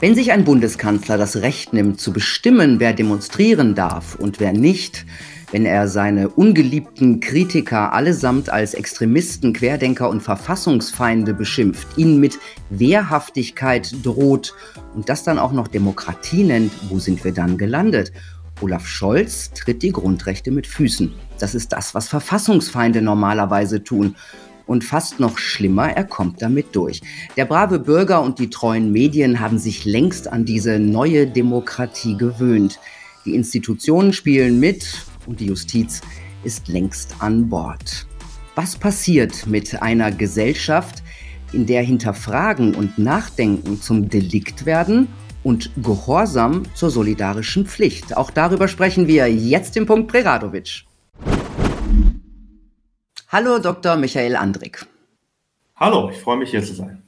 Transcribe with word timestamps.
Wenn 0.00 0.14
sich 0.14 0.30
ein 0.30 0.44
Bundeskanzler 0.44 1.18
das 1.18 1.38
Recht 1.38 1.72
nimmt, 1.72 2.00
zu 2.00 2.12
bestimmen, 2.12 2.78
wer 2.78 2.92
demonstrieren 2.92 3.74
darf 3.74 4.14
und 4.14 4.38
wer 4.38 4.52
nicht, 4.52 5.04
wenn 5.50 5.66
er 5.66 5.88
seine 5.88 6.28
ungeliebten 6.28 7.18
Kritiker 7.18 7.92
allesamt 7.92 8.48
als 8.48 8.74
Extremisten, 8.74 9.52
Querdenker 9.52 10.08
und 10.08 10.22
Verfassungsfeinde 10.22 11.34
beschimpft, 11.34 11.88
ihnen 11.96 12.20
mit 12.20 12.38
Wehrhaftigkeit 12.70 13.92
droht 14.04 14.54
und 14.94 15.08
das 15.08 15.24
dann 15.24 15.40
auch 15.40 15.52
noch 15.52 15.66
Demokratie 15.66 16.44
nennt, 16.44 16.70
wo 16.90 17.00
sind 17.00 17.24
wir 17.24 17.32
dann 17.32 17.58
gelandet? 17.58 18.12
Olaf 18.60 18.86
Scholz 18.86 19.50
tritt 19.50 19.82
die 19.82 19.90
Grundrechte 19.90 20.52
mit 20.52 20.68
Füßen. 20.68 21.12
Das 21.40 21.56
ist 21.56 21.72
das, 21.72 21.96
was 21.96 22.08
Verfassungsfeinde 22.08 23.02
normalerweise 23.02 23.82
tun. 23.82 24.14
Und 24.68 24.84
fast 24.84 25.18
noch 25.18 25.38
schlimmer, 25.38 25.88
er 25.88 26.04
kommt 26.04 26.42
damit 26.42 26.76
durch. 26.76 27.00
Der 27.36 27.46
brave 27.46 27.78
Bürger 27.78 28.22
und 28.22 28.38
die 28.38 28.50
treuen 28.50 28.92
Medien 28.92 29.40
haben 29.40 29.58
sich 29.58 29.86
längst 29.86 30.30
an 30.30 30.44
diese 30.44 30.78
neue 30.78 31.26
Demokratie 31.26 32.18
gewöhnt. 32.18 32.78
Die 33.24 33.34
Institutionen 33.34 34.12
spielen 34.12 34.60
mit 34.60 35.06
und 35.26 35.40
die 35.40 35.46
Justiz 35.46 36.02
ist 36.44 36.68
längst 36.68 37.16
an 37.18 37.48
Bord. 37.48 38.06
Was 38.56 38.76
passiert 38.76 39.46
mit 39.46 39.80
einer 39.80 40.12
Gesellschaft, 40.12 41.02
in 41.52 41.64
der 41.64 41.82
Hinterfragen 41.82 42.74
und 42.74 42.98
Nachdenken 42.98 43.80
zum 43.80 44.10
Delikt 44.10 44.66
werden 44.66 45.08
und 45.42 45.70
Gehorsam 45.82 46.64
zur 46.74 46.90
solidarischen 46.90 47.64
Pflicht? 47.64 48.18
Auch 48.18 48.30
darüber 48.30 48.68
sprechen 48.68 49.06
wir 49.06 49.32
jetzt 49.32 49.78
im 49.78 49.86
Punkt 49.86 50.08
Preradovic. 50.08 50.84
Hallo 53.30 53.58
Dr. 53.58 53.96
Michael 53.96 54.36
Andrik. 54.36 54.86
Hallo, 55.76 56.08
ich 56.08 56.16
freue 56.16 56.38
mich 56.38 56.50
hier 56.50 56.64
zu 56.64 56.72
sein. 56.72 57.02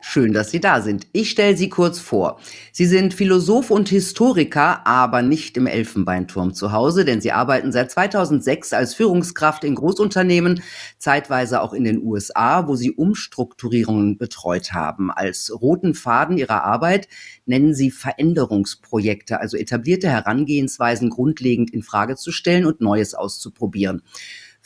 Schön, 0.00 0.32
dass 0.32 0.50
Sie 0.50 0.60
da 0.60 0.80
sind. 0.80 1.06
Ich 1.12 1.28
stelle 1.28 1.54
Sie 1.54 1.68
kurz 1.68 1.98
vor. 1.98 2.40
Sie 2.72 2.86
sind 2.86 3.12
Philosoph 3.12 3.70
und 3.70 3.90
Historiker, 3.90 4.86
aber 4.86 5.20
nicht 5.20 5.58
im 5.58 5.66
Elfenbeinturm 5.66 6.54
zu 6.54 6.72
Hause, 6.72 7.04
denn 7.04 7.20
Sie 7.20 7.32
arbeiten 7.32 7.72
seit 7.72 7.90
2006 7.90 8.72
als 8.72 8.94
Führungskraft 8.94 9.64
in 9.64 9.74
Großunternehmen, 9.74 10.62
zeitweise 10.96 11.60
auch 11.60 11.74
in 11.74 11.84
den 11.84 12.02
USA, 12.02 12.66
wo 12.66 12.74
Sie 12.74 12.92
Umstrukturierungen 12.92 14.16
betreut 14.16 14.72
haben. 14.72 15.10
Als 15.10 15.52
roten 15.60 15.92
Faden 15.92 16.38
Ihrer 16.38 16.64
Arbeit 16.64 17.06
nennen 17.44 17.74
Sie 17.74 17.90
Veränderungsprojekte, 17.90 19.40
also 19.40 19.58
etablierte 19.58 20.08
Herangehensweisen 20.08 21.10
grundlegend 21.10 21.70
in 21.70 21.82
Frage 21.82 22.16
zu 22.16 22.32
stellen 22.32 22.64
und 22.64 22.80
Neues 22.80 23.12
auszuprobieren. 23.14 24.02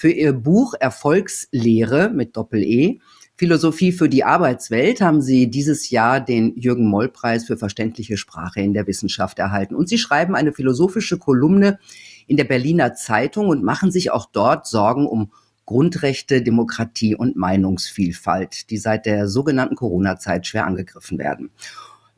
Für 0.01 0.13
ihr 0.13 0.33
Buch 0.33 0.75
Erfolgslehre 0.79 2.09
mit 2.09 2.37
Doppel-E 2.37 3.01
Philosophie 3.35 3.91
für 3.91 4.09
die 4.09 4.23
Arbeitswelt 4.23 5.01
haben 5.01 5.21
Sie 5.21 5.51
dieses 5.51 5.91
Jahr 5.91 6.21
den 6.21 6.57
Jürgen 6.57 6.87
Moll 6.87 7.09
Preis 7.09 7.47
für 7.47 7.57
verständliche 7.57 8.17
Sprache 8.17 8.61
in 8.61 8.75
der 8.75 8.87
Wissenschaft 8.87 9.41
erhalten. 9.41 9.75
Und 9.75 9.89
Sie 9.89 9.99
schreiben 9.99 10.37
eine 10.37 10.53
philosophische 10.53 11.19
Kolumne 11.19 11.81
in 12.29 12.37
der 12.37 12.45
Berliner 12.45 12.95
Zeitung 12.95 13.49
und 13.49 13.65
machen 13.65 13.91
sich 13.91 14.13
auch 14.13 14.27
dort 14.27 14.69
Sorgen 14.69 15.05
um 15.05 15.33
Grundrechte, 15.67 16.43
Demokratie 16.43 17.17
und 17.17 17.35
Meinungsvielfalt, 17.35 18.71
die 18.71 18.79
seit 18.79 19.05
der 19.05 19.27
sogenannten 19.27 19.75
Corona-Zeit 19.75 20.47
schwer 20.47 20.65
angegriffen 20.65 21.19
werden. 21.19 21.51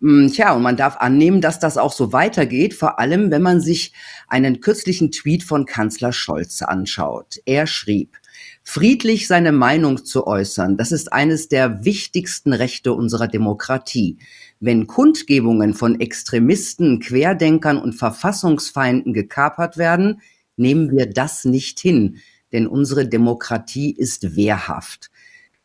Hm, 0.00 0.32
tja, 0.32 0.54
und 0.54 0.62
man 0.62 0.78
darf 0.78 0.96
annehmen, 0.96 1.42
dass 1.42 1.58
das 1.58 1.76
auch 1.76 1.92
so 1.92 2.12
weitergeht, 2.12 2.72
vor 2.72 2.98
allem 2.98 3.30
wenn 3.30 3.42
man 3.42 3.60
sich 3.60 3.92
einen 4.28 4.60
kürzlichen 4.60 5.10
Tweet 5.10 5.42
von 5.44 5.66
Kanzler 5.66 6.12
Scholz 6.12 6.62
anschaut. 6.62 7.36
Er 7.44 7.66
schrieb, 7.66 8.16
friedlich 8.62 9.26
seine 9.26 9.52
Meinung 9.52 10.02
zu 10.06 10.26
äußern, 10.26 10.78
das 10.78 10.90
ist 10.90 11.12
eines 11.12 11.48
der 11.48 11.84
wichtigsten 11.84 12.54
Rechte 12.54 12.94
unserer 12.94 13.28
Demokratie. 13.28 14.16
Wenn 14.58 14.86
Kundgebungen 14.86 15.74
von 15.74 16.00
Extremisten, 16.00 17.00
Querdenkern 17.00 17.76
und 17.76 17.92
Verfassungsfeinden 17.92 19.12
gekapert 19.12 19.76
werden, 19.76 20.22
nehmen 20.56 20.90
wir 20.96 21.10
das 21.10 21.44
nicht 21.44 21.78
hin, 21.78 22.16
denn 22.52 22.66
unsere 22.66 23.06
Demokratie 23.06 23.94
ist 23.94 24.34
wehrhaft. 24.34 25.10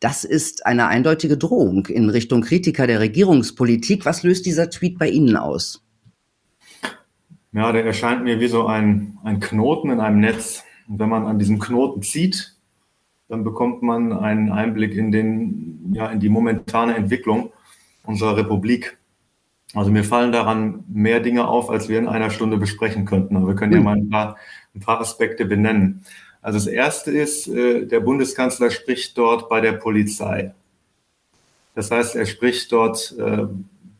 Das 0.00 0.24
ist 0.24 0.66
eine 0.66 0.88
eindeutige 0.88 1.38
Drohung 1.38 1.86
in 1.86 2.10
Richtung 2.10 2.42
Kritiker 2.42 2.86
der 2.86 3.00
Regierungspolitik. 3.00 4.04
Was 4.04 4.22
löst 4.22 4.44
dieser 4.44 4.68
Tweet 4.68 4.98
bei 4.98 5.08
Ihnen 5.08 5.36
aus? 5.36 5.82
Ja, 7.52 7.72
der 7.72 7.86
erscheint 7.86 8.22
mir 8.22 8.38
wie 8.38 8.48
so 8.48 8.66
ein, 8.66 9.18
ein 9.24 9.40
Knoten 9.40 9.90
in 9.90 10.00
einem 10.00 10.20
Netz. 10.20 10.64
Und 10.86 10.98
wenn 10.98 11.08
man 11.08 11.24
an 11.24 11.38
diesem 11.38 11.58
Knoten 11.58 12.02
zieht, 12.02 12.54
dann 13.28 13.42
bekommt 13.42 13.82
man 13.82 14.12
einen 14.12 14.52
Einblick 14.52 14.94
in, 14.94 15.10
den, 15.10 15.92
ja, 15.92 16.10
in 16.10 16.20
die 16.20 16.28
momentane 16.28 16.94
Entwicklung 16.94 17.52
unserer 18.04 18.36
Republik. 18.36 18.98
Also 19.74 19.90
mir 19.90 20.04
fallen 20.04 20.30
daran 20.30 20.84
mehr 20.88 21.20
Dinge 21.20 21.48
auf, 21.48 21.70
als 21.70 21.88
wir 21.88 21.98
in 21.98 22.06
einer 22.06 22.30
Stunde 22.30 22.58
besprechen 22.58 23.06
könnten. 23.06 23.36
Aber 23.36 23.48
wir 23.48 23.54
können 23.54 23.72
ja 23.72 23.78
hm. 23.78 23.84
mal 23.84 23.96
ein 23.96 24.10
paar, 24.10 24.36
ein 24.74 24.80
paar 24.80 25.00
Aspekte 25.00 25.46
benennen. 25.46 26.04
Also 26.46 26.60
das 26.60 26.68
Erste 26.68 27.10
ist, 27.10 27.48
äh, 27.48 27.86
der 27.86 27.98
Bundeskanzler 27.98 28.70
spricht 28.70 29.18
dort 29.18 29.48
bei 29.48 29.60
der 29.60 29.72
Polizei. 29.72 30.54
Das 31.74 31.90
heißt, 31.90 32.14
er 32.14 32.24
spricht 32.24 32.70
dort 32.70 33.16
äh, 33.18 33.48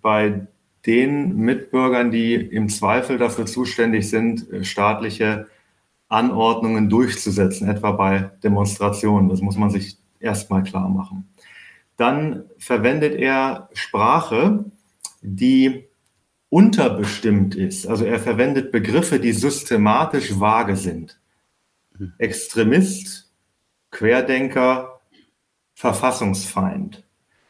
bei 0.01 0.47
den 0.87 1.39
Mitbürgern, 1.39 2.13
die 2.13 2.35
im 2.35 2.69
Zweifel 2.69 3.19
dafür 3.19 3.47
zuständig 3.47 4.09
sind, 4.09 4.49
äh, 4.53 4.63
staatliche 4.63 5.49
Anordnungen 6.09 6.89
durchzusetzen, 6.89 7.69
etwa 7.69 7.91
bei 7.91 8.31
Demonstrationen. 8.45 9.29
Das 9.29 9.41
muss 9.41 9.57
man 9.57 9.71
sich 9.71 9.97
erstmal 10.21 10.63
klar 10.63 10.89
machen. 10.89 11.29
Dann 11.97 12.45
verwendet 12.59 13.17
er 13.17 13.71
Sprache, 13.73 14.67
die 15.21 15.89
unterbestimmt 16.49 17.57
ist. 17.57 17.89
Also 17.89 18.05
er 18.05 18.21
verwendet 18.21 18.71
Begriffe, 18.71 19.19
die 19.19 19.33
systematisch 19.33 20.39
vage 20.39 20.77
sind. 20.77 21.19
Extremist, 22.19 23.33
Querdenker, 23.91 25.01
Verfassungsfeind. 25.75 27.05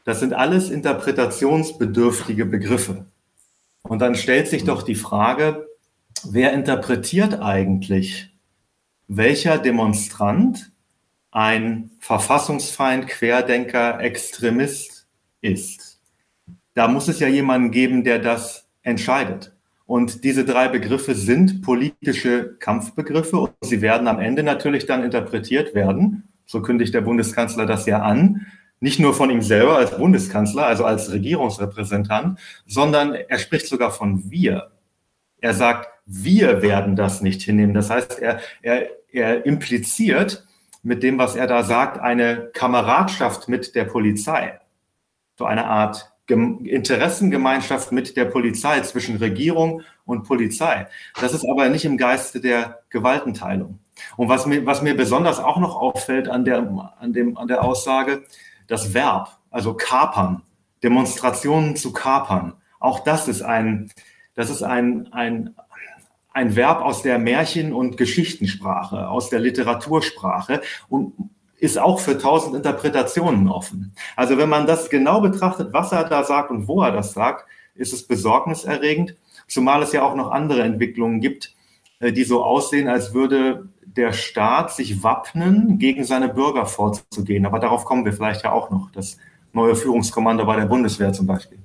Das 0.04 0.20
sind 0.20 0.34
alles 0.34 0.70
interpretationsbedürftige 0.70 2.46
Begriffe. 2.46 3.06
Und 3.82 4.00
dann 4.00 4.14
stellt 4.14 4.48
sich 4.48 4.64
doch 4.64 4.82
die 4.82 4.94
Frage, 4.94 5.66
wer 6.24 6.52
interpretiert 6.52 7.40
eigentlich, 7.40 8.32
welcher 9.08 9.58
Demonstrant 9.58 10.72
ein 11.30 11.90
Verfassungsfeind, 12.00 13.08
Querdenker, 13.08 14.00
Extremist 14.00 15.06
ist? 15.40 16.00
Da 16.74 16.88
muss 16.88 17.08
es 17.08 17.20
ja 17.20 17.28
jemanden 17.28 17.70
geben, 17.70 18.04
der 18.04 18.18
das 18.18 18.68
entscheidet. 18.82 19.55
Und 19.86 20.24
diese 20.24 20.44
drei 20.44 20.66
Begriffe 20.68 21.14
sind 21.14 21.62
politische 21.62 22.56
Kampfbegriffe 22.58 23.38
und 23.38 23.52
sie 23.60 23.80
werden 23.80 24.08
am 24.08 24.18
Ende 24.18 24.42
natürlich 24.42 24.86
dann 24.86 25.04
interpretiert 25.04 25.74
werden. 25.74 26.28
So 26.44 26.60
kündigt 26.60 26.92
der 26.92 27.02
Bundeskanzler 27.02 27.66
das 27.66 27.86
ja 27.86 28.02
an. 28.02 28.46
Nicht 28.80 28.98
nur 28.98 29.14
von 29.14 29.30
ihm 29.30 29.42
selber 29.42 29.76
als 29.76 29.96
Bundeskanzler, 29.96 30.66
also 30.66 30.84
als 30.84 31.10
Regierungsrepräsentant, 31.12 32.38
sondern 32.66 33.14
er 33.14 33.38
spricht 33.38 33.68
sogar 33.68 33.90
von 33.90 34.30
wir. 34.30 34.72
Er 35.40 35.54
sagt, 35.54 35.88
wir 36.04 36.62
werden 36.62 36.96
das 36.96 37.22
nicht 37.22 37.42
hinnehmen. 37.42 37.72
Das 37.72 37.88
heißt, 37.88 38.18
er, 38.18 38.40
er, 38.62 38.88
er 39.12 39.46
impliziert 39.46 40.46
mit 40.82 41.02
dem, 41.02 41.18
was 41.18 41.36
er 41.36 41.46
da 41.46 41.62
sagt, 41.62 42.00
eine 42.00 42.50
Kameradschaft 42.52 43.48
mit 43.48 43.74
der 43.74 43.84
Polizei. 43.84 44.58
So 45.38 45.44
eine 45.44 45.66
Art 45.66 46.12
Interessengemeinschaft 46.28 47.92
mit 47.92 48.16
der 48.16 48.24
Polizei, 48.26 48.80
zwischen 48.80 49.16
Regierung 49.16 49.82
und 50.04 50.24
Polizei. 50.24 50.88
Das 51.20 51.32
ist 51.32 51.46
aber 51.48 51.68
nicht 51.68 51.84
im 51.84 51.96
Geiste 51.96 52.40
der 52.40 52.80
Gewaltenteilung. 52.90 53.78
Und 54.16 54.28
was 54.28 54.46
mir, 54.46 54.66
was 54.66 54.82
mir 54.82 54.96
besonders 54.96 55.38
auch 55.38 55.58
noch 55.58 55.76
auffällt 55.76 56.28
an 56.28 56.44
der, 56.44 56.58
an, 56.98 57.12
dem, 57.12 57.36
an 57.36 57.48
der 57.48 57.64
Aussage, 57.64 58.24
das 58.66 58.92
Verb, 58.92 59.38
also 59.50 59.74
kapern, 59.74 60.42
Demonstrationen 60.82 61.76
zu 61.76 61.92
kapern, 61.92 62.54
auch 62.80 63.00
das 63.00 63.28
ist 63.28 63.42
ein, 63.42 63.90
das 64.34 64.50
ist 64.50 64.62
ein, 64.62 65.12
ein, 65.12 65.54
ein 66.32 66.54
Verb 66.56 66.82
aus 66.82 67.02
der 67.02 67.18
Märchen- 67.18 67.72
und 67.72 67.96
Geschichtensprache, 67.96 69.08
aus 69.08 69.30
der 69.30 69.40
Literatursprache 69.40 70.60
und 70.88 71.14
ist 71.58 71.78
auch 71.78 72.00
für 72.00 72.18
tausend 72.18 72.54
Interpretationen 72.54 73.48
offen. 73.48 73.94
Also 74.14 74.36
wenn 74.38 74.48
man 74.48 74.66
das 74.66 74.90
genau 74.90 75.20
betrachtet, 75.20 75.72
was 75.72 75.92
er 75.92 76.04
da 76.04 76.24
sagt 76.24 76.50
und 76.50 76.68
wo 76.68 76.82
er 76.82 76.92
das 76.92 77.12
sagt, 77.12 77.46
ist 77.74 77.92
es 77.92 78.06
besorgniserregend, 78.06 79.14
zumal 79.48 79.82
es 79.82 79.92
ja 79.92 80.02
auch 80.02 80.14
noch 80.14 80.30
andere 80.30 80.62
Entwicklungen 80.62 81.20
gibt, 81.20 81.54
äh, 82.00 82.12
die 82.12 82.24
so 82.24 82.42
aussehen, 82.42 82.88
als 82.88 83.14
würde 83.14 83.68
der 83.84 84.12
Staat 84.12 84.72
sich 84.72 85.02
wappnen, 85.02 85.78
gegen 85.78 86.04
seine 86.04 86.28
Bürger 86.28 86.66
vorzugehen. 86.66 87.46
Aber 87.46 87.58
darauf 87.58 87.84
kommen 87.84 88.04
wir 88.04 88.12
vielleicht 88.12 88.44
ja 88.44 88.52
auch 88.52 88.70
noch. 88.70 88.90
Das 88.92 89.16
neue 89.52 89.74
Führungskommando 89.74 90.44
bei 90.44 90.56
der 90.56 90.66
Bundeswehr 90.66 91.12
zum 91.12 91.26
Beispiel. 91.26 91.58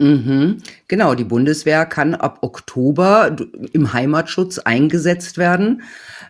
Mhm. 0.00 0.58
Genau, 0.88 1.14
die 1.14 1.24
Bundeswehr 1.24 1.86
kann 1.86 2.16
ab 2.16 2.38
Oktober 2.40 3.36
im 3.72 3.92
Heimatschutz 3.92 4.58
eingesetzt 4.58 5.38
werden. 5.38 5.82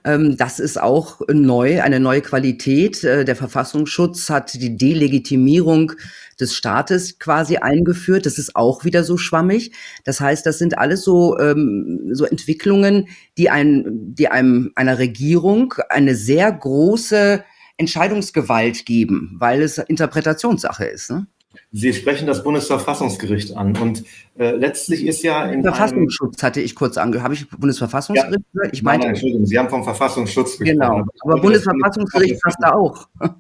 Ähm, 0.05 0.37
das 0.37 0.59
ist 0.59 0.81
auch 0.81 1.21
neu, 1.29 1.83
eine 1.83 2.01
neue 2.01 2.23
Qualität. 2.23 3.05
Äh, 3.05 3.25
der 3.25 3.37
Verfassungsschutz 3.37 4.31
hat 4.31 4.55
die 4.55 4.77
Delegitimierung 4.77 5.93
des 6.41 6.55
Staates 6.55 7.19
quasi 7.19 7.59
eingeführt. 7.59 8.27
Das 8.27 8.39
ist 8.39 8.57
auch 8.57 8.85
wieder 8.85 9.05
so 9.05 9.17
schwammig. 9.17 9.73
Das 10.05 10.21
heißt, 10.21 10.45
das 10.45 10.59
sind 10.59 10.79
alles 10.79 11.03
so, 11.03 11.39
ähm, 11.39 12.11
so 12.13 12.25
Entwicklungen, 12.25 13.09
die, 13.39 13.51
ein, 13.51 13.85
die 14.15 14.29
einem, 14.29 14.73
einer 14.75 14.99
Regierung 14.99 15.75
eine 15.89 16.15
sehr 16.15 16.51
große 16.51 17.45
Entscheidungsgewalt 17.77 18.85
geben, 18.87 19.37
weil 19.39 19.63
es 19.63 19.79
Interpretationssache 19.79 20.85
ist. 20.85 21.11
Ne? 21.11 21.27
Sie 21.73 21.93
sprechen 21.93 22.27
das 22.27 22.43
Bundesverfassungsgericht 22.43 23.57
an 23.57 23.77
und 23.77 24.05
äh, 24.39 24.53
letztlich 24.53 25.07
ist 25.07 25.23
ja 25.23 25.45
in 25.47 25.63
Verfassungsschutz 25.63 26.43
hatte 26.43 26.61
ich 26.61 26.75
kurz 26.75 26.99
angehört. 26.99 27.25
Habe 27.25 27.35
ich 27.35 27.49
Bundesverfassungsgericht 27.49 28.45
ja. 28.53 28.63
Ich 28.73 28.83
meinte, 28.83 29.07
nein, 29.07 29.15
Entschuldigung, 29.15 29.47
Sie 29.47 29.59
haben 29.59 29.69
vom 29.69 29.85
Verfassungsschutz 29.85 30.59
gesprochen. 30.59 30.79
Genau, 30.79 31.05
aber 31.21 31.41
Bundesverfassungsgericht 31.41 32.41
passt 32.43 32.59
da 32.61 32.73
auch. 32.73 33.09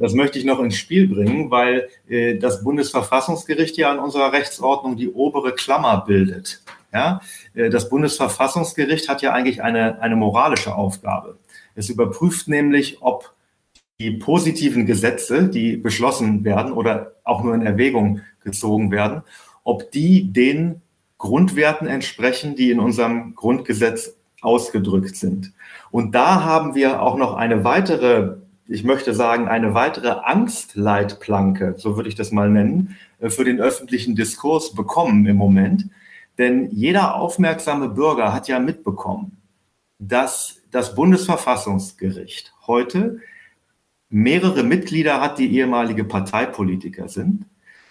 Das 0.00 0.14
möchte 0.14 0.38
ich 0.38 0.44
noch 0.44 0.60
ins 0.60 0.76
Spiel 0.76 1.08
bringen, 1.08 1.50
weil 1.50 1.88
äh, 2.08 2.38
das 2.38 2.62
Bundesverfassungsgericht 2.62 3.76
ja 3.76 3.92
in 3.92 3.98
unserer 3.98 4.32
Rechtsordnung 4.32 4.96
die 4.96 5.10
obere 5.10 5.52
Klammer 5.52 6.04
bildet. 6.06 6.62
Ja? 6.92 7.20
Äh, 7.54 7.68
das 7.68 7.88
Bundesverfassungsgericht 7.88 9.08
hat 9.08 9.22
ja 9.22 9.32
eigentlich 9.32 9.60
eine, 9.60 10.00
eine 10.00 10.14
moralische 10.14 10.74
Aufgabe. 10.76 11.38
Es 11.74 11.88
überprüft 11.88 12.46
nämlich, 12.46 12.98
ob 13.02 13.32
die 14.00 14.12
positiven 14.12 14.86
Gesetze, 14.86 15.48
die 15.48 15.76
beschlossen 15.76 16.44
werden 16.44 16.72
oder 16.72 17.14
auch 17.24 17.42
nur 17.42 17.54
in 17.54 17.62
Erwägung 17.62 18.20
gezogen 18.44 18.92
werden, 18.92 19.22
ob 19.64 19.90
die 19.90 20.32
den 20.32 20.82
Grundwerten 21.18 21.88
entsprechen, 21.88 22.54
die 22.54 22.70
in 22.70 22.78
unserem 22.78 23.34
Grundgesetz 23.34 24.14
ausgedrückt 24.40 25.16
sind. 25.16 25.52
Und 25.90 26.14
da 26.14 26.44
haben 26.44 26.76
wir 26.76 27.02
auch 27.02 27.16
noch 27.16 27.34
eine 27.34 27.64
weitere, 27.64 28.36
ich 28.68 28.84
möchte 28.84 29.14
sagen, 29.14 29.48
eine 29.48 29.74
weitere 29.74 30.10
Angstleitplanke, 30.10 31.74
so 31.76 31.96
würde 31.96 32.08
ich 32.08 32.14
das 32.14 32.30
mal 32.30 32.48
nennen, 32.48 32.96
äh, 33.18 33.30
für 33.30 33.44
den 33.44 33.60
öffentlichen 33.60 34.14
Diskurs 34.14 34.74
bekommen 34.74 35.26
im 35.26 35.36
Moment. 35.36 35.86
Denn 36.38 36.70
jeder 36.70 37.16
aufmerksame 37.16 37.88
Bürger 37.88 38.32
hat 38.32 38.46
ja 38.46 38.60
mitbekommen, 38.60 39.38
dass 39.98 40.62
das 40.70 40.94
Bundesverfassungsgericht 40.94 42.54
heute 42.68 43.18
mehrere 44.10 44.62
Mitglieder 44.62 45.20
hat, 45.20 45.38
die 45.38 45.54
ehemalige 45.54 46.04
Parteipolitiker 46.04 47.08
sind 47.08 47.44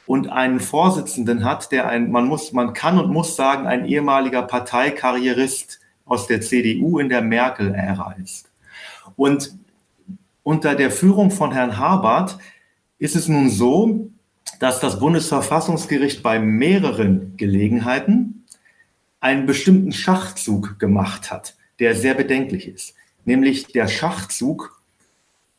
und 0.05 0.29
einen 0.29 0.59
Vorsitzenden 0.59 1.43
hat, 1.43 1.71
der 1.71 1.87
ein, 1.87 2.11
man 2.11 2.25
muss, 2.25 2.53
man 2.53 2.73
kann 2.73 2.97
und 2.97 3.11
muss 3.11 3.35
sagen, 3.35 3.67
ein 3.67 3.85
ehemaliger 3.85 4.41
Parteikarrierist 4.41 5.79
aus 6.05 6.27
der 6.27 6.41
CDU 6.41 6.99
in 6.99 7.09
der 7.09 7.21
Merkel-Ära 7.21 8.15
ist. 8.23 8.49
Und 9.15 9.53
unter 10.43 10.75
der 10.75 10.91
Führung 10.91 11.29
von 11.29 11.51
Herrn 11.51 11.77
Habert 11.77 12.37
ist 12.99 13.15
es 13.15 13.27
nun 13.27 13.49
so, 13.49 14.09
dass 14.59 14.79
das 14.79 14.99
Bundesverfassungsgericht 14.99 16.23
bei 16.23 16.39
mehreren 16.39 17.35
Gelegenheiten 17.35 18.45
einen 19.19 19.45
bestimmten 19.45 19.91
Schachzug 19.91 20.79
gemacht 20.79 21.31
hat, 21.31 21.55
der 21.79 21.95
sehr 21.95 22.13
bedenklich 22.13 22.67
ist. 22.67 22.95
Nämlich 23.25 23.67
der 23.67 23.87
Schachzug 23.87 24.76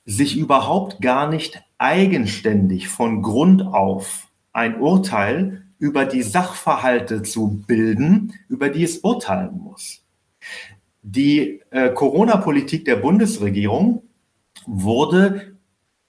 sich 0.09 0.39
überhaupt 0.39 1.03
gar 1.03 1.29
nicht 1.29 1.63
eigenständig 1.77 2.89
von 2.89 3.21
Grund 3.21 3.61
auf 3.63 4.29
ein 4.55 4.81
Urteil 4.81 5.65
über 5.79 6.07
die 6.07 6.23
Sachverhalte 6.23 7.23
zu 7.23 7.63
bilden, 7.67 8.33
über 8.49 8.71
die 8.71 8.85
es 8.85 8.99
urteilen 9.01 9.59
muss. 9.59 10.03
Die 11.03 11.61
äh, 11.71 11.91
Corona-Politik 11.91 12.87
der 12.87 12.97
Bundesregierung 12.97 14.03
wurde 14.67 15.59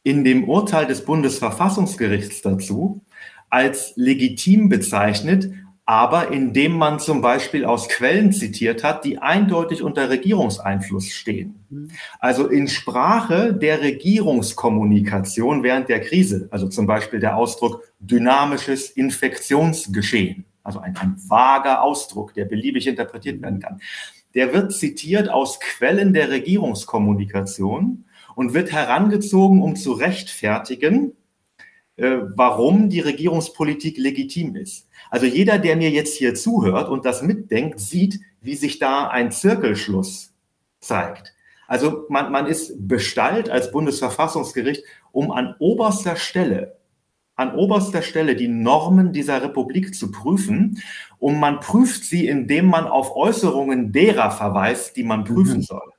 in 0.03 0.23
dem 0.23 0.47
Urteil 0.47 0.87
des 0.87 1.03
Bundesverfassungsgerichts 1.03 2.41
dazu 2.41 3.01
als 3.49 3.91
legitim 3.97 4.69
bezeichnet, 4.69 5.51
aber 5.89 6.31
indem 6.31 6.77
man 6.77 6.99
zum 6.99 7.19
Beispiel 7.19 7.65
aus 7.65 7.89
Quellen 7.89 8.31
zitiert 8.31 8.83
hat, 8.83 9.03
die 9.05 9.17
eindeutig 9.17 9.81
unter 9.81 10.07
Regierungseinfluss 10.07 11.09
stehen. 11.09 11.65
Mhm. 11.71 11.89
Also 12.19 12.45
in 12.45 12.67
Sprache 12.67 13.55
der 13.55 13.81
Regierungskommunikation 13.81 15.63
während 15.63 15.89
der 15.89 15.99
Krise, 16.01 16.47
also 16.51 16.67
zum 16.69 16.85
Beispiel 16.85 17.19
der 17.19 17.35
Ausdruck 17.35 17.91
dynamisches 17.99 18.91
Infektionsgeschehen, 18.91 20.45
also 20.61 20.77
ein, 20.77 20.95
ein 20.95 21.15
vager 21.27 21.81
Ausdruck, 21.81 22.35
der 22.35 22.45
beliebig 22.45 22.85
interpretiert 22.85 23.41
werden 23.41 23.59
kann. 23.59 23.81
Der 24.35 24.53
wird 24.53 24.71
zitiert 24.73 25.27
aus 25.27 25.59
Quellen 25.59 26.13
der 26.13 26.29
Regierungskommunikation 26.29 28.05
und 28.35 28.53
wird 28.53 28.71
herangezogen, 28.71 29.63
um 29.63 29.75
zu 29.75 29.93
rechtfertigen, 29.93 31.13
äh, 31.95 32.19
warum 32.35 32.89
die 32.89 32.99
Regierungspolitik 32.99 33.97
legitim 33.97 34.55
ist. 34.55 34.88
Also 35.09 35.25
jeder, 35.25 35.57
der 35.57 35.75
mir 35.75 35.89
jetzt 35.89 36.15
hier 36.15 36.35
zuhört 36.35 36.89
und 36.89 37.05
das 37.05 37.21
mitdenkt, 37.21 37.79
sieht, 37.79 38.19
wie 38.41 38.55
sich 38.55 38.79
da 38.79 39.07
ein 39.07 39.31
Zirkelschluss 39.31 40.33
zeigt. 40.79 41.33
Also 41.67 42.05
man, 42.09 42.31
man 42.31 42.47
ist 42.47 42.87
bestallt 42.87 43.49
als 43.49 43.71
Bundesverfassungsgericht, 43.71 44.83
um 45.11 45.31
an 45.31 45.55
oberster 45.59 46.15
Stelle, 46.15 46.77
an 47.35 47.55
oberster 47.55 48.01
Stelle 48.01 48.35
die 48.35 48.47
Normen 48.47 49.13
dieser 49.13 49.41
Republik 49.41 49.95
zu 49.95 50.11
prüfen. 50.11 50.81
Und 51.19 51.39
man 51.39 51.59
prüft 51.59 52.03
sie, 52.03 52.27
indem 52.27 52.65
man 52.65 52.85
auf 52.85 53.15
Äußerungen 53.15 53.91
derer 53.91 54.31
verweist, 54.31 54.97
die 54.97 55.03
man 55.03 55.23
prüfen 55.23 55.57
mhm. 55.57 55.63
soll. 55.63 55.91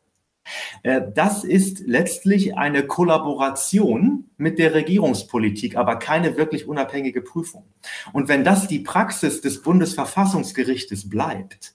Äh, 0.82 1.02
das 1.14 1.44
ist 1.44 1.80
letztlich 1.86 2.56
eine 2.56 2.86
Kollaboration 2.86 4.30
mit 4.36 4.58
der 4.58 4.74
Regierungspolitik, 4.74 5.76
aber 5.76 5.96
keine 5.96 6.36
wirklich 6.36 6.66
unabhängige 6.68 7.22
Prüfung. 7.22 7.64
Und 8.12 8.28
wenn 8.28 8.44
das 8.44 8.68
die 8.68 8.80
Praxis 8.80 9.40
des 9.40 9.62
Bundesverfassungsgerichtes 9.62 11.08
bleibt, 11.08 11.74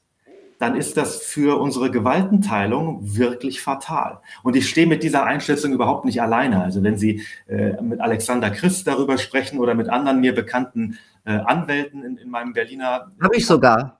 dann 0.57 0.75
ist 0.75 0.95
das 0.97 1.21
für 1.21 1.59
unsere 1.59 1.91
Gewaltenteilung 1.91 3.17
wirklich 3.17 3.61
fatal. 3.61 4.21
Und 4.43 4.55
ich 4.55 4.69
stehe 4.69 4.87
mit 4.87 5.03
dieser 5.03 5.25
Einschätzung 5.25 5.73
überhaupt 5.73 6.05
nicht 6.05 6.21
alleine. 6.21 6.63
Also 6.63 6.81
wenn 6.81 6.97
Sie 6.97 7.23
äh, 7.47 7.81
mit 7.81 7.99
Alexander 7.99 8.49
Christ 8.51 8.87
darüber 8.87 9.17
sprechen 9.17 9.59
oder 9.59 9.75
mit 9.75 9.89
anderen 9.89 10.21
mir 10.21 10.33
bekannten 10.33 10.97
äh, 11.25 11.31
Anwälten 11.31 12.03
in, 12.03 12.17
in 12.17 12.29
meinem 12.29 12.53
Berliner. 12.53 13.11
Habe 13.21 13.35
ich 13.35 13.45
sogar. 13.45 13.99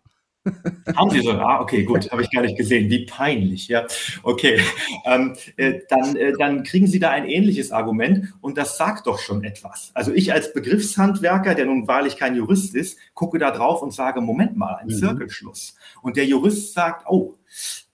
Haben 0.96 1.10
Sie 1.10 1.22
so? 1.22 1.32
Ah, 1.32 1.60
okay, 1.60 1.84
gut, 1.84 2.12
habe 2.12 2.22
ich 2.22 2.32
gar 2.32 2.42
nicht 2.42 2.58
gesehen. 2.58 2.90
Wie 2.90 3.06
peinlich, 3.06 3.68
ja. 3.68 3.86
Okay, 4.24 4.60
ähm, 5.06 5.36
äh, 5.58 5.80
dann, 5.90 6.16
äh, 6.16 6.34
dann 6.38 6.64
kriegen 6.64 6.88
Sie 6.88 7.00
da 7.00 7.10
ein 7.10 7.26
ähnliches 7.26 7.72
Argument 7.72 8.34
und 8.42 8.58
das 8.58 8.78
sagt 8.78 9.08
doch 9.08 9.20
schon 9.20 9.44
etwas. 9.44 9.92
Also 9.94 10.14
ich 10.14 10.34
als 10.34 10.54
Begriffshandwerker, 10.54 11.56
der 11.56 11.66
nun 11.66 11.88
wahrlich 11.88 12.18
kein 12.18 12.36
Jurist 12.36 12.76
ist, 12.76 13.00
gucke 13.14 13.40
da 13.40 13.52
drauf 13.52 13.82
und 13.82 13.94
sage, 13.94 14.22
Moment 14.22 14.56
mal, 14.56 14.76
ein 14.76 14.88
mhm. 14.88 14.94
Zirkelschluss. 14.94 15.76
Und 16.02 16.18
der 16.18 16.26
Jurist 16.26 16.74
sagt, 16.74 17.06
oh, 17.08 17.36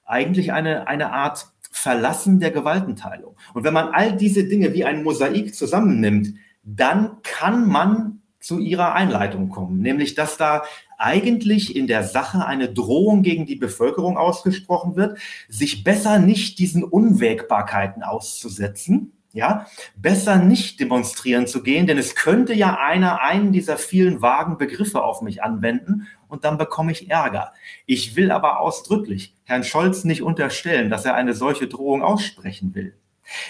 eigentlich 0.05 0.51
eine, 0.51 0.87
eine 0.87 1.11
Art 1.11 1.47
Verlassen 1.71 2.39
der 2.39 2.51
Gewaltenteilung. 2.51 3.35
Und 3.53 3.63
wenn 3.63 3.73
man 3.73 3.89
all 3.89 4.15
diese 4.15 4.43
Dinge 4.43 4.73
wie 4.73 4.83
ein 4.83 5.03
Mosaik 5.03 5.55
zusammennimmt, 5.55 6.33
dann 6.63 7.21
kann 7.23 7.67
man 7.67 8.21
zu 8.41 8.59
ihrer 8.59 8.93
Einleitung 8.93 9.49
kommen, 9.49 9.79
nämlich 9.79 10.15
dass 10.15 10.35
da 10.35 10.63
eigentlich 11.01 11.75
in 11.75 11.87
der 11.87 12.03
Sache 12.03 12.45
eine 12.45 12.71
Drohung 12.71 13.23
gegen 13.23 13.45
die 13.45 13.55
Bevölkerung 13.55 14.17
ausgesprochen 14.17 14.95
wird, 14.95 15.17
sich 15.49 15.83
besser 15.83 16.19
nicht 16.19 16.59
diesen 16.59 16.83
Unwägbarkeiten 16.83 18.03
auszusetzen, 18.03 19.13
ja, 19.33 19.65
besser 19.95 20.37
nicht 20.37 20.79
demonstrieren 20.79 21.47
zu 21.47 21.63
gehen, 21.63 21.87
denn 21.87 21.97
es 21.97 22.15
könnte 22.15 22.53
ja 22.53 22.77
einer 22.77 23.21
einen 23.21 23.51
dieser 23.51 23.77
vielen 23.77 24.21
vagen 24.21 24.57
Begriffe 24.57 25.03
auf 25.03 25.21
mich 25.21 25.41
anwenden 25.41 26.07
und 26.27 26.43
dann 26.43 26.57
bekomme 26.57 26.91
ich 26.91 27.09
Ärger. 27.09 27.53
Ich 27.85 28.15
will 28.15 28.31
aber 28.31 28.59
ausdrücklich 28.59 29.33
Herrn 29.43 29.63
Scholz 29.63 30.03
nicht 30.03 30.21
unterstellen, 30.21 30.89
dass 30.89 31.05
er 31.05 31.15
eine 31.15 31.33
solche 31.33 31.67
Drohung 31.67 32.03
aussprechen 32.03 32.75
will. 32.75 32.93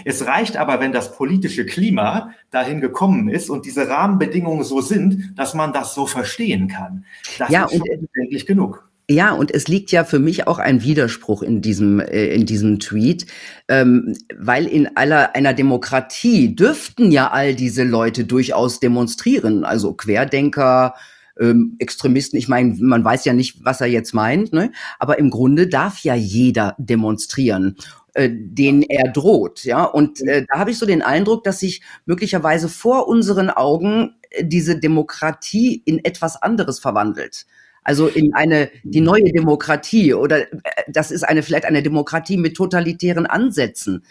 Es 0.05 0.25
reicht 0.25 0.57
aber, 0.57 0.79
wenn 0.79 0.91
das 0.91 1.15
politische 1.15 1.65
Klima 1.65 2.31
dahin 2.49 2.81
gekommen 2.81 3.29
ist 3.29 3.49
und 3.49 3.65
diese 3.65 3.87
Rahmenbedingungen 3.87 4.63
so 4.63 4.81
sind, 4.81 5.37
dass 5.37 5.53
man 5.53 5.73
das 5.73 5.93
so 5.93 6.05
verstehen 6.05 6.67
kann. 6.67 7.05
Das 7.37 7.49
ja, 7.49 7.65
ist 7.65 7.71
schon 7.71 8.07
bedenklich 8.13 8.45
genug. 8.45 8.87
Ja, 9.09 9.33
und 9.33 9.51
es 9.51 9.67
liegt 9.67 9.91
ja 9.91 10.05
für 10.05 10.19
mich 10.19 10.47
auch 10.47 10.57
ein 10.57 10.83
Widerspruch 10.83 11.41
in 11.43 11.61
diesem, 11.61 11.99
äh, 11.99 12.27
in 12.27 12.45
diesem 12.45 12.79
Tweet, 12.79 13.25
ähm, 13.67 14.15
weil 14.37 14.67
in 14.67 14.95
aller, 14.95 15.35
einer 15.35 15.53
Demokratie 15.53 16.55
dürften 16.55 17.11
ja 17.11 17.29
all 17.29 17.53
diese 17.53 17.83
Leute 17.83 18.23
durchaus 18.23 18.79
demonstrieren, 18.79 19.65
also 19.65 19.93
Querdenker, 19.93 20.95
ähm, 21.41 21.75
Extremisten. 21.79 22.37
Ich 22.37 22.47
meine, 22.47 22.75
man 22.79 23.03
weiß 23.03 23.25
ja 23.25 23.33
nicht, 23.33 23.65
was 23.65 23.81
er 23.81 23.87
jetzt 23.87 24.13
meint, 24.13 24.53
ne? 24.53 24.71
aber 24.99 25.19
im 25.19 25.29
Grunde 25.29 25.67
darf 25.67 25.99
ja 25.99 26.15
jeder 26.15 26.75
demonstrieren 26.77 27.75
äh, 28.13 28.29
den 28.29 28.81
er 28.83 29.09
droht, 29.09 29.63
ja. 29.63 29.85
Und 29.85 30.19
äh, 30.27 30.45
da 30.45 30.59
habe 30.59 30.71
ich 30.71 30.77
so 30.77 30.85
den 30.85 31.01
Eindruck, 31.01 31.45
dass 31.45 31.59
sich 31.59 31.81
möglicherweise 32.05 32.67
vor 32.67 33.07
unseren 33.07 33.49
Augen 33.49 34.15
äh, 34.31 34.43
diese 34.43 34.77
Demokratie 34.77 35.81
in 35.85 36.03
etwas 36.03 36.41
anderes 36.41 36.79
verwandelt. 36.79 37.45
Also 37.83 38.07
in 38.07 38.33
eine 38.33 38.69
die 38.83 38.99
neue 38.99 39.31
Demokratie 39.31 40.13
oder 40.13 40.41
äh, 40.41 40.47
das 40.89 41.09
ist 41.09 41.23
eine 41.23 41.41
vielleicht 41.41 41.65
eine 41.65 41.81
Demokratie 41.81 42.35
mit 42.35 42.55
totalitären 42.57 43.25
Ansätzen, 43.25 44.03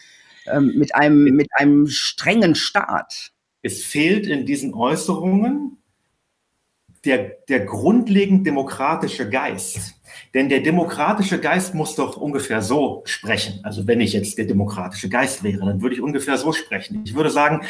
ähm, 0.46 0.72
mit 0.76 0.94
einem 0.94 1.24
mit 1.24 1.48
einem 1.54 1.86
strengen 1.86 2.54
Staat. 2.54 3.32
Es 3.62 3.84
fehlt 3.84 4.26
in 4.26 4.46
diesen 4.46 4.72
Äußerungen 4.72 5.79
der, 7.04 7.36
der 7.48 7.60
grundlegend 7.60 8.46
demokratische 8.46 9.28
Geist. 9.28 9.94
Denn 10.34 10.48
der 10.48 10.60
demokratische 10.60 11.40
Geist 11.40 11.74
muss 11.74 11.94
doch 11.94 12.16
ungefähr 12.16 12.62
so 12.62 13.02
sprechen. 13.04 13.60
Also 13.62 13.86
wenn 13.86 14.00
ich 14.00 14.12
jetzt 14.12 14.36
der 14.38 14.44
demokratische 14.44 15.08
Geist 15.08 15.42
wäre, 15.42 15.64
dann 15.64 15.80
würde 15.80 15.94
ich 15.94 16.02
ungefähr 16.02 16.36
so 16.36 16.52
sprechen. 16.52 17.02
Ich 17.04 17.14
würde 17.14 17.30
sagen, 17.30 17.62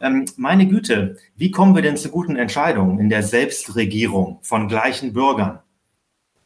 ähm, 0.00 0.26
meine 0.36 0.66
Güte, 0.66 1.16
wie 1.36 1.50
kommen 1.50 1.74
wir 1.74 1.82
denn 1.82 1.96
zu 1.96 2.10
guten 2.10 2.36
Entscheidungen 2.36 2.98
in 2.98 3.08
der 3.08 3.22
Selbstregierung 3.22 4.38
von 4.42 4.68
gleichen 4.68 5.12
Bürgern? 5.12 5.60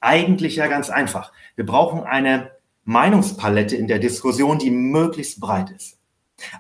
Eigentlich 0.01 0.57
ja 0.57 0.69
ganz 0.69 0.91
einfach. 0.91 1.33
Wir 1.57 1.67
brauchen 1.67 2.05
eine 2.05 2.53
Meinungspalette 2.85 3.77
in 3.77 3.89
der 3.89 3.99
Diskussion, 3.99 4.59
die 4.59 4.71
möglichst 4.71 5.41
breit 5.41 5.71
ist. 5.71 5.98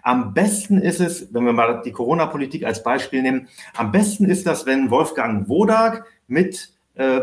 Am 0.02 0.34
besten 0.34 0.78
ist 0.78 1.00
es, 1.00 1.32
wenn 1.32 1.44
wir 1.44 1.52
mal 1.52 1.82
die 1.84 1.92
Corona-Politik 1.92 2.64
als 2.64 2.82
Beispiel 2.82 3.22
nehmen, 3.22 3.48
am 3.76 3.92
besten 3.92 4.24
ist 4.24 4.46
das, 4.46 4.66
wenn 4.66 4.90
Wolfgang 4.90 5.48
Wodak 5.48 6.04
mit 6.26 6.72
äh, 6.94 7.20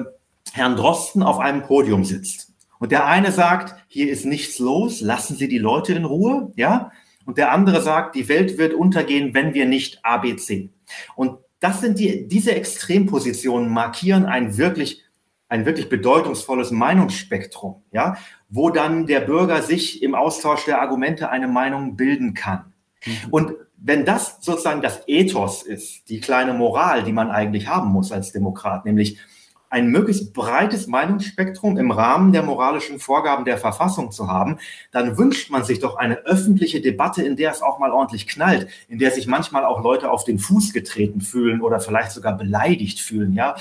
Herrn 0.54 0.76
Drosten 0.76 1.24
auf 1.24 1.40
einem 1.40 1.64
Podium 1.64 2.06
sitzt. 2.06 2.54
Und 2.80 2.92
der 2.92 3.06
eine 3.06 3.32
sagt, 3.32 3.76
hier 3.88 4.12
ist 4.12 4.26
nichts 4.26 4.60
los, 4.60 5.02
lassen 5.02 5.36
Sie 5.36 5.48
die 5.48 5.58
Leute 5.58 5.94
in 5.94 6.06
Ruhe, 6.06 6.52
ja? 6.56 6.92
Und 7.26 7.38
der 7.38 7.52
andere 7.52 7.82
sagt, 7.82 8.16
die 8.16 8.30
Welt 8.30 8.58
wird 8.58 8.74
untergehen, 8.74 9.34
wenn 9.34 9.54
wir 9.54 9.66
nicht 9.66 10.00
ABC. 10.04 10.70
Und 11.16 11.40
das 11.60 11.82
sind 11.82 11.98
die, 11.98 12.28
diese 12.28 12.54
Extrempositionen 12.54 13.70
markieren 13.70 14.26
ein 14.26 14.58
wirklich, 14.58 15.04
ein 15.48 15.66
wirklich 15.66 15.90
bedeutungsvolles 15.90 16.72
Meinungsspektrum, 16.72 17.84
ja? 17.92 18.18
wo 18.50 18.70
dann 18.70 19.06
der 19.06 19.22
Bürger 19.22 19.62
sich 19.62 20.02
im 20.02 20.16
Austausch 20.16 20.66
der 20.66 20.82
Argumente 20.82 21.30
eine 21.30 21.48
Meinung 21.48 21.96
bilden 21.96 22.34
kann. 22.34 22.74
Mhm. 23.06 23.14
Und 23.30 23.54
wenn 23.78 24.06
das 24.06 24.38
sozusagen 24.42 24.82
das 24.82 25.04
Ethos 25.08 25.62
ist, 25.62 26.10
die 26.10 26.20
kleine 26.20 26.54
Moral, 26.54 27.04
die 27.04 27.14
man 27.14 27.30
eigentlich 27.30 27.68
haben 27.68 27.92
muss 27.92 28.12
als 28.12 28.32
Demokrat, 28.32 28.86
nämlich 28.86 29.20
ein 29.70 29.88
möglichst 29.88 30.34
breites 30.34 30.88
Meinungsspektrum 30.88 31.78
im 31.78 31.92
Rahmen 31.92 32.32
der 32.32 32.44
moralischen 32.44 33.00
Vorgaben 33.00 33.46
der 33.46 33.58
Verfassung 33.58 34.12
zu 34.12 34.28
haben, 34.28 34.60
dann 34.92 35.18
wünscht 35.18 35.50
man 35.50 35.64
sich 35.64 35.80
doch 35.80 35.96
eine 35.96 36.26
öffentliche 36.26 36.82
Debatte, 36.82 37.24
in 37.24 37.36
der 37.36 37.52
es 37.52 37.62
auch 37.62 37.80
mal 37.80 37.92
ordentlich 37.92 38.28
knallt, 38.28 38.68
in 38.88 39.00
der 39.00 39.12
sich 39.12 39.28
manchmal 39.28 39.66
auch 39.66 39.84
Leute 39.84 40.12
auf 40.12 40.24
den 40.24 40.40
Fuß 40.40 40.74
getreten 40.74 41.22
fühlen 41.22 41.62
oder 41.62 41.80
vielleicht 41.80 42.12
sogar 42.12 42.38
beleidigt 42.38 43.00
fühlen. 43.00 43.34
Ja, 43.34 43.56